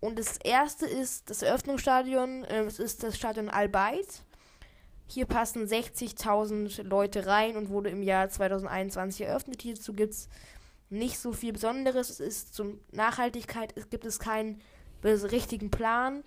Und 0.00 0.18
das 0.18 0.38
erste 0.38 0.86
ist 0.86 1.30
das 1.30 1.42
Eröffnungsstadion, 1.42 2.44
äh, 2.44 2.64
es 2.64 2.80
ist 2.80 3.02
das 3.04 3.16
Stadion 3.16 3.48
Al-Bayt. 3.48 4.22
Hier 5.12 5.26
passen 5.26 5.66
60.000 5.66 6.84
Leute 6.84 7.26
rein 7.26 7.58
und 7.58 7.68
wurde 7.68 7.90
im 7.90 8.02
Jahr 8.02 8.30
2021 8.30 9.26
eröffnet. 9.26 9.60
Hierzu 9.60 9.92
gibt 9.92 10.14
es 10.14 10.30
nicht 10.88 11.18
so 11.18 11.34
viel 11.34 11.52
Besonderes. 11.52 12.08
Es 12.08 12.18
ist 12.18 12.54
zum 12.54 12.80
Nachhaltigkeit, 12.92 13.74
es 13.76 13.90
gibt 13.90 14.06
es 14.06 14.18
keinen 14.18 14.62
richtigen 15.04 15.70
Plan. 15.70 16.24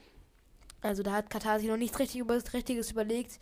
Also 0.81 1.01
da 1.01 1.13
hat 1.13 1.31
Katar 1.31 1.59
sich 1.59 1.67
noch 1.67 1.77
nichts 1.77 1.97
richtig 1.97 2.21
über, 2.21 2.35
Richtiges 2.35 2.91
überlegt, 2.91 3.39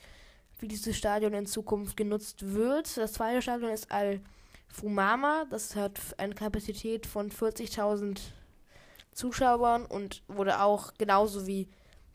wie 0.59 0.69
dieses 0.69 0.95
Stadion 0.95 1.33
in 1.33 1.45
Zukunft 1.45 1.97
genutzt 1.97 2.53
wird. 2.53 2.95
Das 2.95 3.11
zweite 3.11 3.41
Stadion 3.41 3.71
ist 3.71 3.91
Al-Fumama. 3.91 5.43
Das 5.49 5.75
hat 5.75 5.99
eine 6.15 6.35
Kapazität 6.35 7.05
von 7.05 7.29
40.000 7.29 8.21
Zuschauern 9.11 9.85
und 9.87 10.23
wurde 10.29 10.61
auch 10.61 10.93
genauso 10.97 11.45
wie 11.47 11.67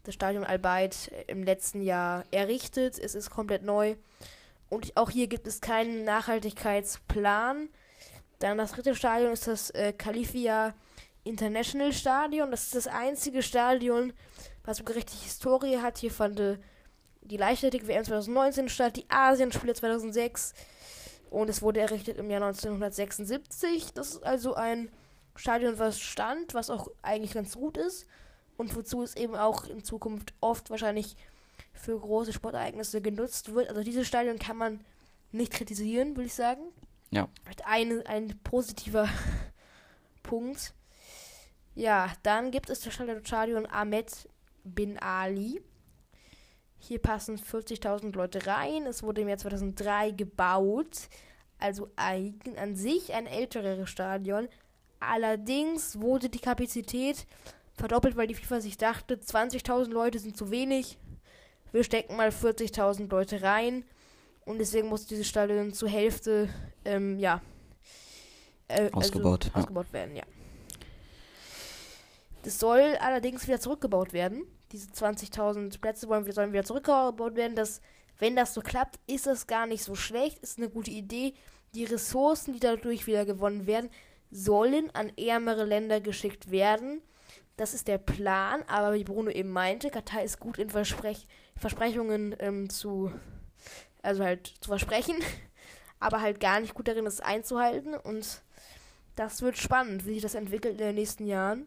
das 0.04 0.14
Stadion 0.14 0.44
Al-Bayt 0.44 1.10
im 1.26 1.42
letzten 1.42 1.82
Jahr 1.82 2.24
errichtet. 2.30 2.98
Es 2.98 3.14
ist 3.14 3.30
komplett 3.30 3.62
neu. 3.62 3.96
Und 4.68 4.96
auch 4.96 5.10
hier 5.10 5.26
gibt 5.26 5.46
es 5.46 5.60
keinen 5.60 6.04
Nachhaltigkeitsplan. 6.04 7.68
Dann 8.38 8.58
das 8.58 8.72
dritte 8.72 8.94
Stadion 8.94 9.32
ist 9.32 9.46
das 9.46 9.70
äh, 9.70 9.92
Califia 9.92 10.74
International 11.24 11.92
Stadion. 11.92 12.50
Das 12.50 12.64
ist 12.64 12.74
das 12.74 12.86
einzige 12.86 13.42
Stadion, 13.42 14.12
was 14.64 14.78
sogar 14.78 14.96
richtig 14.96 15.22
Historie 15.22 15.78
hat. 15.78 15.98
Hier 15.98 16.10
fand 16.10 16.38
äh, 16.40 16.58
die 17.22 17.36
Leichtathletik-WM 17.36 18.04
2019 18.04 18.68
statt, 18.68 18.96
die 18.96 19.10
Asienspiele 19.10 19.74
2006 19.74 20.54
und 21.30 21.50
es 21.50 21.60
wurde 21.60 21.80
errichtet 21.80 22.18
im 22.18 22.30
Jahr 22.30 22.42
1976. 22.42 23.92
Das 23.92 24.10
ist 24.14 24.24
also 24.24 24.54
ein 24.54 24.90
Stadion, 25.34 25.78
was 25.78 26.00
stand, 26.00 26.54
was 26.54 26.70
auch 26.70 26.88
eigentlich 27.02 27.34
ganz 27.34 27.54
gut 27.54 27.76
ist 27.76 28.06
und 28.58 28.76
wozu 28.76 29.02
es 29.02 29.16
eben 29.16 29.34
auch 29.34 29.64
in 29.64 29.82
Zukunft 29.82 30.34
oft 30.40 30.68
wahrscheinlich 30.68 31.16
für 31.72 31.98
große 31.98 32.34
Sportereignisse 32.34 33.00
genutzt 33.00 33.54
wird. 33.54 33.70
Also 33.70 33.82
dieses 33.82 34.06
Stadion 34.06 34.38
kann 34.38 34.58
man 34.58 34.84
nicht 35.32 35.52
kritisieren, 35.52 36.16
würde 36.16 36.26
ich 36.26 36.34
sagen. 36.34 36.62
Ja. 37.10 37.28
Ein, 37.64 38.04
ein 38.06 38.38
positiver 38.44 39.08
Punkt. 40.22 40.74
Ja, 41.74 42.12
dann 42.24 42.50
gibt 42.50 42.68
es 42.68 42.80
das 42.80 42.92
Stadion 42.92 43.66
Ahmed 43.66 44.28
bin 44.64 44.98
Ali. 44.98 45.62
Hier 46.78 47.00
passen 47.00 47.38
40.000 47.38 48.14
Leute 48.14 48.46
rein. 48.46 48.86
Es 48.86 49.02
wurde 49.02 49.22
im 49.22 49.28
Jahr 49.28 49.38
2003 49.38 50.10
gebaut. 50.12 51.08
Also 51.58 51.90
an 51.96 52.76
sich 52.76 53.14
ein 53.14 53.26
älteres 53.26 53.88
Stadion. 53.88 54.48
Allerdings 55.00 56.00
wurde 56.00 56.28
die 56.28 56.40
Kapazität 56.40 57.26
verdoppelt, 57.78 58.16
weil 58.16 58.26
die 58.26 58.34
FIFA 58.34 58.60
sich 58.60 58.76
dachte, 58.76 59.16
20.000 59.16 59.90
Leute 59.90 60.18
sind 60.18 60.36
zu 60.36 60.50
wenig. 60.50 60.98
Wir 61.72 61.84
stecken 61.84 62.16
mal 62.16 62.30
40.000 62.30 63.10
Leute 63.10 63.42
rein. 63.42 63.84
Und 64.44 64.58
deswegen 64.58 64.88
muss 64.88 65.06
dieses 65.06 65.28
Stadion 65.28 65.72
zur 65.74 65.88
Hälfte, 65.88 66.48
ähm, 66.84 67.18
ja. 67.18 67.42
Äh, 68.68 68.90
ausgebaut. 68.92 69.44
Also, 69.44 69.50
ja. 69.54 69.60
Ausgebaut 69.62 69.92
werden, 69.92 70.16
ja. 70.16 70.24
Das 72.42 72.58
soll 72.58 72.96
allerdings 73.00 73.46
wieder 73.46 73.60
zurückgebaut 73.60 74.12
werden. 74.12 74.44
Diese 74.72 74.88
20.000 74.90 75.80
Plätze 75.80 76.08
wollen, 76.08 76.30
sollen 76.32 76.52
wieder 76.52 76.64
zurückgebaut 76.64 77.36
werden. 77.36 77.56
Das, 77.56 77.82
wenn 78.18 78.36
das 78.36 78.54
so 78.54 78.62
klappt, 78.62 78.98
ist 79.06 79.26
das 79.26 79.46
gar 79.46 79.66
nicht 79.66 79.84
so 79.84 79.94
schlecht. 79.94 80.38
Ist 80.38 80.58
eine 80.58 80.70
gute 80.70 80.90
Idee. 80.90 81.34
Die 81.74 81.84
Ressourcen, 81.84 82.54
die 82.54 82.60
dadurch 82.60 83.06
wieder 83.06 83.26
gewonnen 83.26 83.66
werden, 83.66 83.90
sollen 84.30 84.90
an 84.94 85.12
ärmere 85.18 85.64
Länder 85.64 86.00
geschickt 86.00 86.50
werden. 86.50 87.02
Das 87.58 87.74
ist 87.74 87.88
der 87.88 87.98
Plan, 87.98 88.62
aber 88.68 88.94
wie 88.94 89.04
Bruno 89.04 89.30
eben 89.30 89.50
meinte, 89.50 89.90
Katar 89.90 90.22
ist 90.22 90.40
gut 90.40 90.56
in 90.56 90.70
Versprech 90.70 91.26
Versprechungen 91.56 92.34
ähm, 92.38 92.70
zu 92.70 93.12
also 94.02 94.24
halt 94.24 94.54
zu 94.60 94.68
versprechen, 94.68 95.16
aber 96.00 96.20
halt 96.20 96.40
gar 96.40 96.60
nicht 96.60 96.74
gut 96.74 96.88
darin, 96.88 97.04
das 97.04 97.20
einzuhalten. 97.20 97.94
Und 97.94 98.42
das 99.16 99.42
wird 99.42 99.58
spannend, 99.58 100.06
wie 100.06 100.14
sich 100.14 100.22
das 100.22 100.34
entwickelt 100.34 100.80
in 100.80 100.86
den 100.86 100.94
nächsten 100.94 101.26
Jahren. 101.26 101.66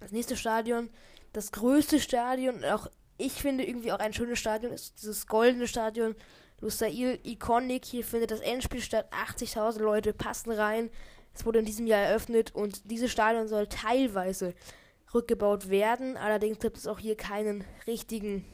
Das 0.00 0.12
nächste 0.12 0.36
Stadion, 0.36 0.90
das 1.32 1.52
größte 1.52 2.00
Stadion, 2.00 2.64
auch 2.64 2.88
ich 3.16 3.32
finde 3.32 3.64
irgendwie 3.64 3.92
auch 3.92 3.98
ein 3.98 4.12
schönes 4.12 4.38
Stadion, 4.38 4.72
ist 4.72 5.02
dieses 5.02 5.26
goldene 5.26 5.66
Stadion 5.66 6.14
Lusail 6.60 7.18
Iconic. 7.24 7.84
Hier 7.84 8.04
findet 8.04 8.30
das 8.30 8.40
Endspiel 8.40 8.80
statt. 8.80 9.10
80.000 9.12 9.80
Leute 9.80 10.12
passen 10.12 10.52
rein. 10.52 10.88
Es 11.34 11.44
wurde 11.44 11.58
in 11.58 11.64
diesem 11.64 11.86
Jahr 11.86 12.00
eröffnet 12.00 12.54
und 12.54 12.90
dieses 12.90 13.10
Stadion 13.10 13.48
soll 13.48 13.66
teilweise 13.66 14.54
rückgebaut 15.14 15.70
werden. 15.70 16.16
Allerdings 16.16 16.58
gibt 16.58 16.76
es 16.76 16.86
auch 16.86 16.98
hier 16.98 17.16
keinen 17.16 17.64
richtigen 17.86 18.44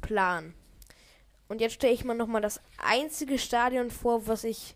Plan. 0.00 0.54
Und 1.48 1.60
jetzt 1.60 1.74
stelle 1.74 1.92
ich 1.92 2.04
mal 2.04 2.14
nochmal 2.14 2.42
das 2.42 2.60
einzige 2.78 3.38
Stadion 3.38 3.90
vor, 3.90 4.26
was 4.26 4.44
ich 4.44 4.74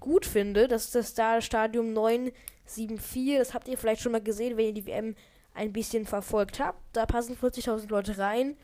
gut 0.00 0.26
finde. 0.26 0.68
Das 0.68 0.94
ist 0.94 1.18
das 1.18 1.44
Stadium 1.44 1.92
974. 1.92 3.38
Das 3.38 3.54
habt 3.54 3.68
ihr 3.68 3.78
vielleicht 3.78 4.02
schon 4.02 4.12
mal 4.12 4.22
gesehen, 4.22 4.56
wenn 4.56 4.66
ihr 4.66 4.74
die 4.74 4.86
WM 4.86 5.14
ein 5.54 5.72
bisschen 5.72 6.06
verfolgt 6.06 6.60
habt. 6.60 6.80
Da 6.92 7.06
passen 7.06 7.36
40.000 7.36 7.88
Leute 7.88 8.18
rein. 8.18 8.56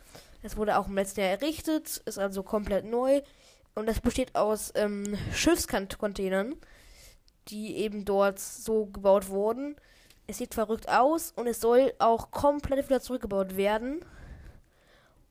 Es 0.42 0.56
wurde 0.56 0.78
auch 0.78 0.88
im 0.88 0.94
letzten 0.94 1.20
Jahr 1.20 1.30
errichtet, 1.30 2.02
ist 2.04 2.18
also 2.18 2.42
komplett 2.42 2.84
neu. 2.84 3.22
Und 3.74 3.86
das 3.86 4.00
besteht 4.00 4.34
aus 4.34 4.72
ähm, 4.74 5.16
Schiffscontainern, 5.32 6.56
die 7.48 7.76
eben 7.76 8.04
dort 8.04 8.38
so 8.38 8.86
gebaut 8.86 9.28
wurden. 9.28 9.76
Es 10.30 10.36
sieht 10.36 10.52
verrückt 10.52 10.90
aus 10.90 11.32
und 11.36 11.46
es 11.46 11.58
soll 11.58 11.94
auch 11.98 12.30
komplett 12.30 12.90
wieder 12.90 13.00
zurückgebaut 13.00 13.56
werden. 13.56 14.04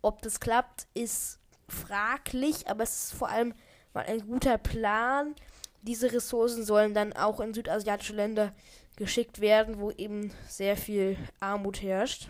Ob 0.01 0.23
das 0.23 0.39
klappt, 0.39 0.87
ist 0.95 1.39
fraglich, 1.69 2.67
aber 2.67 2.81
es 2.81 3.03
ist 3.03 3.13
vor 3.13 3.29
allem 3.29 3.53
mal 3.93 4.05
ein 4.07 4.25
guter 4.25 4.57
Plan. 4.57 5.35
Diese 5.83 6.11
Ressourcen 6.11 6.65
sollen 6.65 6.95
dann 6.95 7.13
auch 7.13 7.39
in 7.39 7.53
südasiatische 7.53 8.13
Länder 8.13 8.55
geschickt 8.95 9.39
werden, 9.39 9.79
wo 9.79 9.91
eben 9.91 10.33
sehr 10.47 10.75
viel 10.75 11.15
Armut 11.39 11.83
herrscht. 11.83 12.27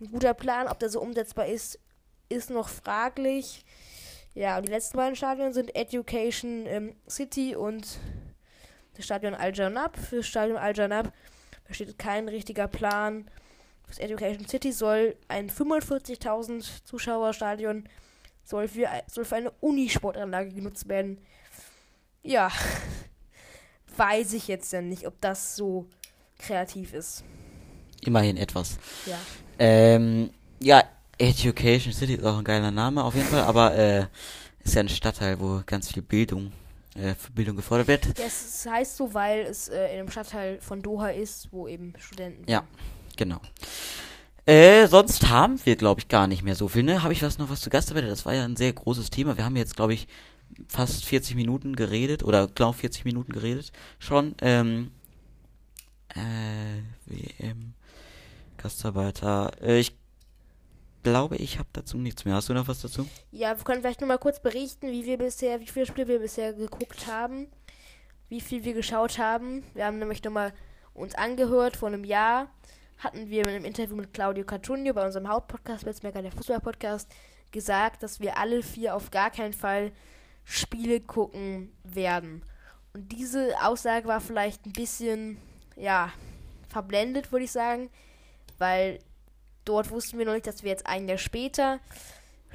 Ein 0.00 0.12
guter 0.12 0.34
Plan, 0.34 0.68
ob 0.68 0.78
der 0.78 0.90
so 0.90 1.00
umsetzbar 1.00 1.46
ist, 1.46 1.80
ist 2.28 2.50
noch 2.50 2.68
fraglich. 2.68 3.64
Ja, 4.32 4.58
und 4.58 4.66
die 4.68 4.72
letzten 4.72 4.96
beiden 4.96 5.16
Stadien 5.16 5.52
sind 5.52 5.74
Education 5.74 6.66
ähm, 6.66 6.94
City 7.08 7.56
und 7.56 7.98
das 8.94 9.06
Stadion 9.06 9.34
Al-Janab. 9.34 9.96
Für 9.96 10.18
das 10.18 10.28
Stadion 10.28 10.56
Al-Janab 10.56 11.12
besteht 11.68 11.98
kein 11.98 12.28
richtiger 12.28 12.66
Plan. 12.66 13.30
Das 13.86 13.98
Education 13.98 14.46
City 14.46 14.72
soll 14.72 15.16
ein 15.28 15.48
45.000 15.50 16.84
Zuschauer 16.84 17.32
Stadion 17.32 17.88
soll 18.48 18.66
für, 18.66 18.88
soll 19.06 19.24
für 19.24 19.36
eine 19.36 19.50
Unisportanlage 19.60 20.52
genutzt 20.52 20.88
werden. 20.88 21.18
Ja, 22.22 22.50
weiß 23.96 24.32
ich 24.32 24.48
jetzt 24.48 24.72
ja 24.72 24.80
nicht, 24.80 25.06
ob 25.06 25.20
das 25.20 25.54
so 25.54 25.86
kreativ 26.38 26.94
ist. 26.94 27.24
Immerhin 28.04 28.36
etwas. 28.36 28.78
Ja. 29.06 29.18
Ähm, 29.58 30.30
ja, 30.60 30.82
Education 31.18 31.92
City 31.92 32.14
ist 32.14 32.24
auch 32.24 32.38
ein 32.38 32.44
geiler 32.44 32.70
Name 32.70 33.02
auf 33.04 33.14
jeden 33.14 33.26
Fall, 33.26 33.42
aber 33.42 33.74
äh, 33.74 34.06
ist 34.64 34.74
ja 34.74 34.80
ein 34.80 34.88
Stadtteil, 34.88 35.40
wo 35.40 35.62
ganz 35.66 35.92
viel 35.92 36.02
Bildung, 36.02 36.52
äh, 36.98 37.14
Bildung 37.34 37.56
gefordert 37.56 37.88
wird. 37.88 38.18
Ja, 38.18 38.26
es 38.26 38.66
heißt 38.68 38.96
so, 38.96 39.14
weil 39.14 39.40
es 39.40 39.68
äh, 39.68 39.94
in 39.94 40.00
einem 40.00 40.10
Stadtteil 40.10 40.60
von 40.60 40.82
Doha 40.82 41.08
ist, 41.08 41.48
wo 41.52 41.68
eben 41.68 41.94
Studenten. 41.98 42.50
Ja, 42.50 42.64
genau. 43.16 43.40
Äh, 44.46 44.86
sonst 44.86 45.28
haben 45.28 45.60
wir, 45.64 45.76
glaube 45.76 46.00
ich, 46.00 46.08
gar 46.08 46.26
nicht 46.26 46.42
mehr 46.42 46.54
so 46.54 46.68
viel, 46.68 46.82
ne? 46.82 47.02
Habe 47.02 47.12
ich 47.12 47.22
was 47.22 47.38
noch 47.38 47.50
was 47.50 47.60
zu 47.60 47.70
Gast 47.70 47.94
Das 47.94 48.26
war 48.26 48.34
ja 48.34 48.44
ein 48.44 48.56
sehr 48.56 48.72
großes 48.72 49.10
Thema. 49.10 49.36
Wir 49.36 49.44
haben 49.44 49.56
jetzt, 49.56 49.76
glaube 49.76 49.94
ich, 49.94 50.08
fast 50.68 51.04
40 51.04 51.36
Minuten 51.36 51.76
geredet 51.76 52.22
oder 52.22 52.46
glaube 52.46 52.78
40 52.78 53.04
Minuten 53.04 53.32
geredet 53.32 53.72
schon. 53.98 54.34
Ähm, 54.40 54.90
äh, 56.08 56.82
WM, 57.06 57.74
Gastarbeiter. 58.56 59.52
Äh, 59.62 59.80
ich 59.80 59.98
glaube, 61.02 61.36
ich 61.36 61.58
habe 61.58 61.68
dazu 61.72 61.98
nichts 61.98 62.24
mehr. 62.24 62.34
Hast 62.34 62.48
du 62.48 62.54
noch 62.54 62.68
was 62.68 62.80
dazu? 62.80 63.08
Ja, 63.30 63.56
wir 63.56 63.64
können 63.64 63.82
vielleicht 63.82 64.00
nur 64.00 64.08
mal 64.08 64.18
kurz 64.18 64.40
berichten, 64.40 64.90
wie 64.90 65.04
wir 65.04 65.18
bisher, 65.18 65.60
wie 65.60 65.66
viele 65.66 65.86
Spiele 65.86 66.08
wir 66.08 66.18
bisher 66.18 66.52
geguckt 66.52 67.06
haben, 67.06 67.48
wie 68.28 68.40
viel 68.40 68.64
wir 68.64 68.74
geschaut 68.74 69.18
haben. 69.18 69.64
Wir 69.74 69.86
haben 69.86 69.98
nämlich 69.98 70.22
nochmal 70.22 70.52
uns 70.94 71.14
angehört 71.14 71.76
vor 71.76 71.88
einem 71.88 72.04
Jahr 72.04 72.48
hatten 72.98 73.30
wir 73.30 73.42
in 73.42 73.48
einem 73.48 73.64
Interview 73.64 73.96
mit 73.96 74.12
Claudio 74.12 74.44
Cartunio 74.44 74.92
bei 74.92 75.06
unserem 75.06 75.28
Hauptpodcast, 75.28 75.84
Blitzmerker 75.84 76.22
der 76.22 76.32
Fußball-Podcast, 76.32 77.08
gesagt, 77.52 78.02
dass 78.02 78.20
wir 78.20 78.36
alle 78.36 78.62
vier 78.62 78.94
auf 78.94 79.10
gar 79.10 79.30
keinen 79.30 79.52
Fall 79.52 79.92
Spiele 80.44 81.00
gucken 81.00 81.72
werden. 81.84 82.42
Und 82.92 83.12
diese 83.12 83.54
Aussage 83.62 84.08
war 84.08 84.20
vielleicht 84.20 84.66
ein 84.66 84.72
bisschen, 84.72 85.38
ja, 85.76 86.12
verblendet, 86.68 87.32
würde 87.32 87.44
ich 87.44 87.52
sagen, 87.52 87.88
weil 88.58 88.98
dort 89.68 89.90
wussten 89.90 90.18
wir 90.18 90.26
noch 90.26 90.32
nicht, 90.32 90.46
dass 90.46 90.62
wir 90.62 90.70
jetzt 90.70 90.86
ein 90.86 91.08
Jahr 91.08 91.18
später 91.18 91.80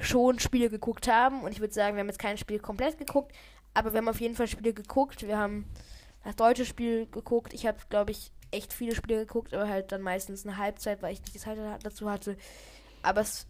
schon 0.00 0.38
Spiele 0.38 0.68
geguckt 0.68 1.08
haben. 1.08 1.42
Und 1.42 1.52
ich 1.52 1.60
würde 1.60 1.72
sagen, 1.72 1.96
wir 1.96 2.00
haben 2.00 2.08
jetzt 2.08 2.18
kein 2.18 2.38
Spiel 2.38 2.58
komplett 2.58 2.98
geguckt, 2.98 3.32
aber 3.74 3.92
wir 3.92 3.98
haben 3.98 4.08
auf 4.08 4.20
jeden 4.20 4.34
Fall 4.34 4.48
Spiele 4.48 4.72
geguckt. 4.72 5.26
Wir 5.26 5.38
haben 5.38 5.66
das 6.24 6.36
deutsche 6.36 6.64
Spiel 6.64 7.06
geguckt. 7.06 7.54
Ich 7.54 7.66
habe, 7.66 7.78
glaube 7.88 8.10
ich, 8.10 8.32
echt 8.50 8.72
viele 8.72 8.94
Spiele 8.94 9.20
geguckt, 9.20 9.54
aber 9.54 9.68
halt 9.68 9.92
dann 9.92 10.02
meistens 10.02 10.46
eine 10.46 10.58
Halbzeit, 10.58 11.02
weil 11.02 11.12
ich 11.12 11.20
nicht 11.20 11.34
die 11.34 11.38
Zeit 11.38 11.58
dazu 11.82 12.10
hatte. 12.10 12.36
Aber 13.02 13.20
es 13.20 13.46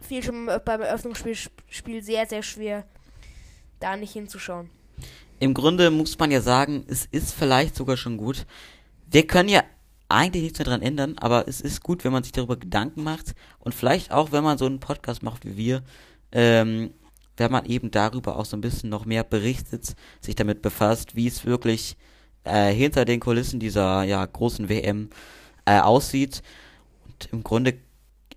fiel 0.00 0.22
schon 0.22 0.50
beim 0.64 0.80
Eröffnungsspiel 0.80 1.36
Spiel 1.68 2.02
sehr, 2.02 2.26
sehr 2.26 2.42
schwer, 2.42 2.84
da 3.80 3.96
nicht 3.96 4.12
hinzuschauen. 4.12 4.70
Im 5.40 5.54
Grunde 5.54 5.90
muss 5.90 6.18
man 6.18 6.30
ja 6.30 6.40
sagen, 6.40 6.84
es 6.88 7.06
ist 7.06 7.32
vielleicht 7.32 7.76
sogar 7.76 7.96
schon 7.96 8.16
gut. 8.16 8.46
Wir 9.06 9.26
können 9.26 9.48
ja 9.48 9.62
eigentlich 10.08 10.42
nichts 10.42 10.58
mehr 10.58 10.66
dran 10.66 10.82
ändern, 10.82 11.16
aber 11.18 11.48
es 11.48 11.60
ist 11.60 11.82
gut, 11.82 12.04
wenn 12.04 12.12
man 12.12 12.22
sich 12.22 12.32
darüber 12.32 12.56
Gedanken 12.56 13.02
macht 13.02 13.34
und 13.58 13.74
vielleicht 13.74 14.10
auch, 14.10 14.32
wenn 14.32 14.44
man 14.44 14.58
so 14.58 14.66
einen 14.66 14.80
Podcast 14.80 15.22
macht 15.22 15.44
wie 15.44 15.56
wir, 15.56 15.82
ähm, 16.32 16.90
wenn 17.36 17.52
man 17.52 17.66
eben 17.66 17.90
darüber 17.90 18.36
auch 18.36 18.44
so 18.44 18.56
ein 18.56 18.60
bisschen 18.60 18.90
noch 18.90 19.04
mehr 19.04 19.24
berichtet, 19.24 19.94
sich 20.20 20.34
damit 20.34 20.62
befasst, 20.62 21.14
wie 21.14 21.26
es 21.26 21.44
wirklich 21.44 21.96
äh, 22.44 22.72
hinter 22.72 23.04
den 23.04 23.20
Kulissen 23.20 23.60
dieser 23.60 24.02
ja 24.02 24.24
großen 24.24 24.68
WM 24.68 25.10
äh, 25.64 25.80
aussieht. 25.80 26.42
Und 27.06 27.28
im 27.32 27.44
Grunde 27.44 27.74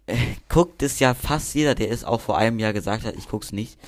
äh, 0.08 0.18
guckt 0.50 0.84
es 0.84 1.00
ja 1.00 1.14
fast 1.14 1.56
jeder, 1.56 1.76
der 1.76 1.92
es 1.92 2.04
auch 2.04 2.22
vor 2.22 2.38
einem 2.38 2.60
Jahr 2.60 2.74
gesagt 2.74 3.06
hat, 3.06 3.16
ich 3.16 3.28
guck's 3.28 3.52
nicht. 3.52 3.80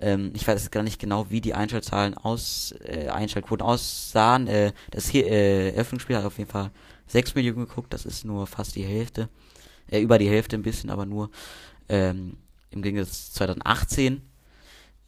Ähm, 0.00 0.32
ich 0.34 0.46
weiß 0.46 0.70
gar 0.70 0.82
nicht 0.82 0.98
genau, 0.98 1.26
wie 1.30 1.40
die 1.40 1.54
Einschaltzahlen 1.54 2.14
aus, 2.14 2.74
äh, 2.84 3.08
Einschaltquoten 3.08 3.64
aussahen. 3.64 4.46
Äh, 4.46 4.72
das 4.90 5.08
hier, 5.08 5.26
äh, 5.26 5.70
Eröffnungsspiel 5.70 6.16
hat 6.16 6.24
auf 6.24 6.38
jeden 6.38 6.50
Fall 6.50 6.70
6 7.10 7.34
Millionen 7.34 7.66
geguckt, 7.66 7.92
das 7.92 8.06
ist 8.06 8.24
nur 8.24 8.46
fast 8.46 8.76
die 8.76 8.84
Hälfte. 8.84 9.28
Äh, 9.88 10.00
über 10.00 10.18
die 10.18 10.28
Hälfte 10.28 10.56
ein 10.56 10.62
bisschen, 10.62 10.90
aber 10.90 11.06
nur. 11.06 11.30
Ähm, 11.88 12.36
Im 12.70 12.82
Gegensatz 12.82 13.32
2018. 13.32 14.22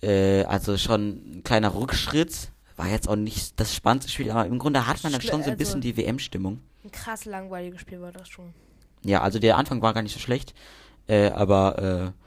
Äh, 0.03 0.45
also 0.45 0.77
schon 0.77 1.39
ein 1.39 1.43
kleiner 1.45 1.75
Rückschritt. 1.75 2.51
War 2.77 2.89
jetzt 2.89 3.09
auch 3.09 3.17
nicht 3.17 3.61
das 3.61 3.75
spannendste 3.75 4.11
Spiel, 4.11 4.31
aber 4.31 4.47
im 4.47 4.59
Grunde 4.59 4.87
hat 4.87 5.03
man 5.03 5.13
dann 5.13 5.21
schon 5.21 5.43
so 5.45 5.51
ein 5.51 5.57
bisschen 5.57 5.77
also 5.77 5.93
die 5.93 5.97
WM-Stimmung. 5.97 6.61
Ein 6.85 6.91
krass 6.91 7.25
langweiliges 7.25 7.81
Spiel 7.83 8.01
war 8.01 8.11
das 8.11 8.29
schon. 8.29 8.53
Ja, 9.05 9.21
also 9.23 9.39
der 9.39 9.57
Anfang 9.57 9.83
war 9.83 9.95
gar 9.95 10.03
nicht 10.03 10.15
so 10.15 10.19
schlecht. 10.19 10.55
Äh, 11.07 11.31
aber 11.31 12.13
äh, 12.15 12.23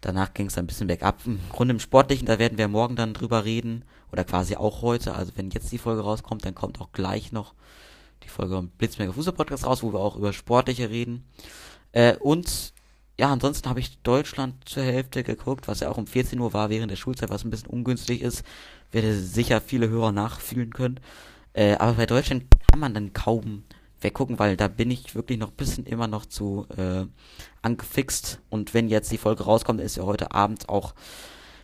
Danach 0.00 0.32
ging 0.32 0.46
es 0.46 0.56
ein 0.56 0.66
bisschen 0.66 0.86
bergab. 0.86 1.26
Im 1.26 1.40
Grunde 1.50 1.74
im 1.74 1.80
Sportlichen, 1.80 2.26
da 2.26 2.38
werden 2.38 2.56
wir 2.56 2.68
morgen 2.68 2.94
dann 2.94 3.14
drüber 3.14 3.44
reden. 3.44 3.84
Oder 4.12 4.24
quasi 4.24 4.56
auch 4.56 4.82
heute. 4.82 5.14
Also 5.14 5.32
wenn 5.34 5.50
jetzt 5.50 5.72
die 5.72 5.78
Folge 5.78 6.02
rauskommt, 6.02 6.44
dann 6.44 6.54
kommt 6.54 6.80
auch 6.80 6.92
gleich 6.92 7.32
noch 7.32 7.54
die 8.28 8.32
Folge 8.32 8.68
Blitzmerker 8.78 9.12
Fußball 9.14 9.34
Podcast 9.34 9.66
raus, 9.66 9.82
wo 9.82 9.92
wir 9.92 10.00
auch 10.00 10.16
über 10.16 10.32
Sportliche 10.32 10.90
reden. 10.90 11.24
Äh, 11.92 12.16
und 12.16 12.72
ja, 13.18 13.32
ansonsten 13.32 13.68
habe 13.68 13.80
ich 13.80 13.98
Deutschland 14.02 14.68
zur 14.68 14.84
Hälfte 14.84 15.24
geguckt, 15.24 15.66
was 15.66 15.80
ja 15.80 15.88
auch 15.88 15.96
um 15.96 16.06
14 16.06 16.38
Uhr 16.38 16.52
war 16.52 16.70
während 16.70 16.90
der 16.90 16.96
Schulzeit, 16.96 17.30
was 17.30 17.44
ein 17.44 17.50
bisschen 17.50 17.70
ungünstig 17.70 18.20
ist. 18.20 18.44
Werde 18.92 19.18
sicher 19.18 19.60
viele 19.60 19.88
Hörer 19.88 20.12
nachfühlen 20.12 20.72
können. 20.72 21.00
Äh, 21.54 21.74
aber 21.74 21.94
bei 21.94 22.06
Deutschland 22.06 22.44
kann 22.70 22.80
man 22.80 22.94
dann 22.94 23.12
kaum 23.12 23.64
weggucken, 24.00 24.38
weil 24.38 24.56
da 24.56 24.68
bin 24.68 24.90
ich 24.90 25.14
wirklich 25.14 25.38
noch 25.38 25.48
ein 25.48 25.56
bisschen 25.56 25.84
immer 25.86 26.06
noch 26.06 26.26
zu 26.26 26.66
äh, 26.76 27.06
angefixt. 27.62 28.40
Und 28.50 28.74
wenn 28.74 28.88
jetzt 28.88 29.10
die 29.10 29.18
Folge 29.18 29.44
rauskommt, 29.44 29.80
ist 29.80 29.96
ja 29.96 30.04
heute 30.04 30.32
Abend 30.32 30.68
auch 30.68 30.94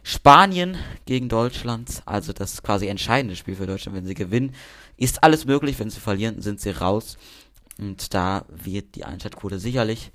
Spanien 0.02 0.76
gegen 1.06 1.28
Deutschland. 1.28 2.02
Also 2.04 2.32
das 2.32 2.62
quasi 2.62 2.88
entscheidende 2.88 3.36
Spiel 3.36 3.54
für 3.54 3.66
Deutschland. 3.66 3.96
Wenn 3.96 4.06
sie 4.06 4.14
gewinnen, 4.14 4.54
ist 4.96 5.22
alles 5.22 5.44
möglich. 5.44 5.78
Wenn 5.78 5.90
sie 5.90 6.00
verlieren, 6.00 6.40
sind 6.42 6.60
sie 6.60 6.70
raus. 6.70 7.16
Und 7.78 8.14
da 8.14 8.44
wird 8.48 8.94
die 8.94 9.04
Einschaltquote 9.04 9.58
sicherlich 9.58 10.12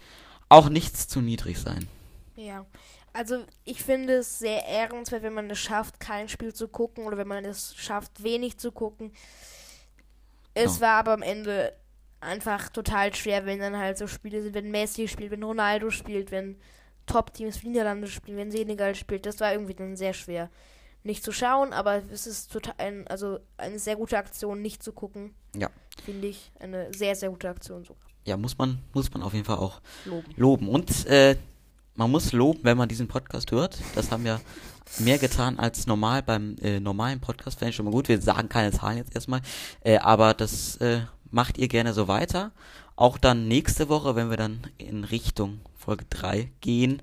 auch 0.48 0.70
nichts 0.70 1.08
zu 1.08 1.22
niedrig 1.22 1.58
sein. 1.60 1.88
Ja. 2.36 2.66
Also 3.12 3.44
ich 3.66 3.84
finde 3.84 4.18
es 4.18 4.40
sehr 4.40 4.66
ehrenswert, 4.66 5.24
wenn 5.24 5.34
man 5.34 5.50
es 5.50 5.60
schafft, 5.60 6.00
kein 6.00 6.30
Spiel 6.30 6.54
zu 6.54 6.68
gucken 6.68 7.06
oder 7.06 7.18
wenn 7.18 7.28
man 7.28 7.44
es 7.44 7.76
schafft, 7.76 8.24
wenig 8.24 8.58
zu 8.58 8.72
gucken. 8.72 9.12
Es 10.54 10.76
ja. 10.76 10.82
war 10.82 10.94
aber 11.00 11.14
am 11.14 11.22
Ende 11.22 11.74
einfach 12.22 12.70
total 12.70 13.14
schwer, 13.16 13.46
wenn 13.46 13.60
dann 13.60 13.78
halt 13.78 13.98
so 13.98 14.08
Spiele 14.08 14.42
sind, 14.42 14.54
wenn 14.54 14.72
Messi 14.72 15.08
spielt, 15.08 15.32
wenn 15.32 15.44
Ronaldo 15.44 15.90
spielt, 15.90 16.32
wenn 16.32 16.58
Top-Teams 17.06 17.64
wie 17.64 17.70
Niederlande 17.70 18.08
spielen, 18.08 18.38
wenn 18.38 18.52
Senegal 18.52 18.94
spielt. 18.96 19.26
Das 19.26 19.40
war 19.40 19.52
irgendwie 19.52 19.74
dann 19.74 19.96
sehr 19.96 20.14
schwer. 20.14 20.50
Nicht 21.04 21.24
zu 21.24 21.32
schauen, 21.32 21.74
aber 21.74 22.02
es 22.12 22.28
ist 22.28 22.52
total 22.52 22.76
ein, 22.78 23.08
also 23.08 23.40
eine 23.58 23.80
sehr 23.80 23.96
gute 23.96 24.18
Aktion, 24.18 24.62
nicht 24.62 24.84
zu 24.84 24.92
gucken. 24.92 25.34
Ja. 25.56 25.70
Finde 26.04 26.28
ich 26.28 26.52
eine 26.60 26.94
sehr, 26.94 27.16
sehr 27.16 27.30
gute 27.30 27.50
Aktion 27.50 27.84
sogar. 27.84 28.04
Ja, 28.26 28.38
muss 28.38 28.58
man, 28.58 28.80
muss 28.94 29.12
man 29.14 29.24
auf 29.24 29.34
jeden 29.34 29.46
Fall 29.46 29.58
auch 29.58 29.82
loben. 30.06 30.34
loben. 30.36 30.70
Und 30.70 31.06
äh, 31.08 31.38
man 31.96 32.12
muss 32.12 32.32
loben, 32.32 32.60
wenn 32.64 32.78
man 32.78 32.90
diesen 32.90 33.08
Podcast 33.08 33.52
hört. 33.52 33.78
Das 33.96 34.12
haben 34.12 34.24
wir 34.24 34.40
mehr 35.00 35.18
getan 35.18 35.60
als 35.60 35.88
normal 35.88 36.24
beim 36.24 36.56
äh, 36.62 36.80
normalen 36.80 37.20
Podcast. 37.20 37.60
Fände 37.60 37.72
ich 37.72 37.76
schon 37.76 37.86
mal 37.86 37.92
gut. 37.92 38.08
Wir 38.08 38.22
sagen 38.22 38.50
keine 38.50 38.72
Zahlen 38.72 38.98
jetzt 38.98 39.16
erstmal. 39.16 39.42
Äh, 39.82 39.98
aber 39.98 40.34
das 40.34 40.78
äh, 40.78 41.02
macht 41.32 41.58
ihr 41.58 41.68
gerne 41.68 41.94
so 41.94 42.08
weiter. 42.08 42.52
Auch 42.96 43.18
dann 43.18 43.48
nächste 43.48 43.90
Woche, 43.90 44.16
wenn 44.16 44.30
wir 44.30 44.38
dann 44.38 44.62
in 44.78 45.04
Richtung 45.06 45.62
Folge 45.78 46.06
3 46.10 46.52
gehen, 46.62 47.02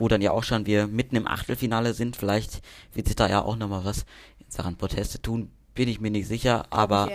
wo 0.00 0.08
dann 0.08 0.22
ja 0.22 0.32
auch 0.32 0.42
schon 0.42 0.66
wir 0.66 0.86
mitten 0.86 1.14
im 1.14 1.28
Achtelfinale 1.28 1.94
sind. 1.94 2.16
Vielleicht 2.16 2.62
wird 2.94 3.06
sich 3.06 3.16
da 3.16 3.28
ja 3.28 3.42
auch 3.42 3.56
nochmal 3.56 3.84
was 3.84 4.06
in 4.38 4.50
Sachen 4.50 4.76
Proteste 4.76 5.20
tun, 5.20 5.50
bin 5.74 5.88
ich 5.88 6.00
mir 6.00 6.10
nicht 6.10 6.26
sicher, 6.26 6.64
aber 6.70 7.08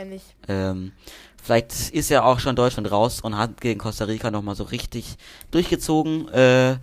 ähm, 0.47 0.93
vielleicht 1.41 1.89
ist 1.91 2.09
ja 2.09 2.23
auch 2.23 2.39
schon 2.39 2.55
Deutschland 2.55 2.89
raus 2.89 3.21
und 3.21 3.37
hat 3.37 3.59
gegen 3.59 3.79
Costa 3.79 4.05
Rica 4.05 4.31
nochmal 4.31 4.55
so 4.55 4.63
richtig 4.63 5.17
durchgezogen. 5.51 6.29
Äh, 6.29 6.77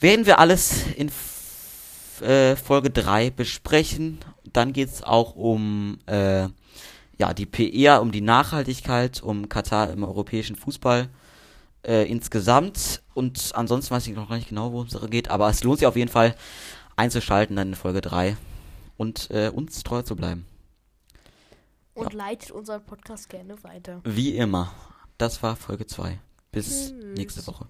werden 0.00 0.26
wir 0.26 0.38
alles 0.38 0.84
in 0.96 1.10
äh, 2.20 2.56
Folge 2.56 2.90
3 2.90 3.30
besprechen. 3.30 4.18
Dann 4.52 4.72
geht's 4.72 5.02
auch 5.02 5.36
um 5.36 5.98
äh, 6.06 6.48
ja, 7.18 7.34
die 7.34 7.46
PR, 7.46 8.00
um 8.02 8.12
die 8.12 8.20
Nachhaltigkeit, 8.20 9.22
um 9.22 9.48
Katar 9.48 9.90
im 9.90 10.04
europäischen 10.04 10.56
Fußball 10.56 11.08
äh, 11.82 12.08
insgesamt. 12.08 13.02
Und 13.14 13.52
ansonsten 13.54 13.94
weiß 13.94 14.06
ich 14.06 14.14
noch 14.14 14.28
gar 14.28 14.36
nicht 14.36 14.48
genau, 14.48 14.72
worum 14.72 14.86
es 14.86 15.10
geht, 15.10 15.30
aber 15.30 15.48
es 15.48 15.62
lohnt 15.64 15.78
sich 15.78 15.86
auf 15.86 15.96
jeden 15.96 16.10
Fall 16.10 16.34
einzuschalten 16.96 17.56
dann 17.56 17.68
in 17.68 17.74
Folge 17.74 18.00
3 18.00 18.36
und 18.96 19.30
äh, 19.30 19.50
uns 19.54 19.82
treu 19.82 20.02
zu 20.02 20.16
bleiben. 20.16 20.46
Und 21.94 22.12
ja. 22.12 22.18
leitet 22.18 22.50
unseren 22.50 22.84
Podcast 22.84 23.28
gerne 23.28 23.62
weiter. 23.64 24.00
Wie 24.04 24.36
immer. 24.36 24.72
Das 25.16 25.42
war 25.42 25.56
Folge 25.56 25.86
2. 25.86 26.20
Bis 26.52 26.88
Tschüss. 26.90 27.04
nächste 27.16 27.46
Woche. 27.46 27.66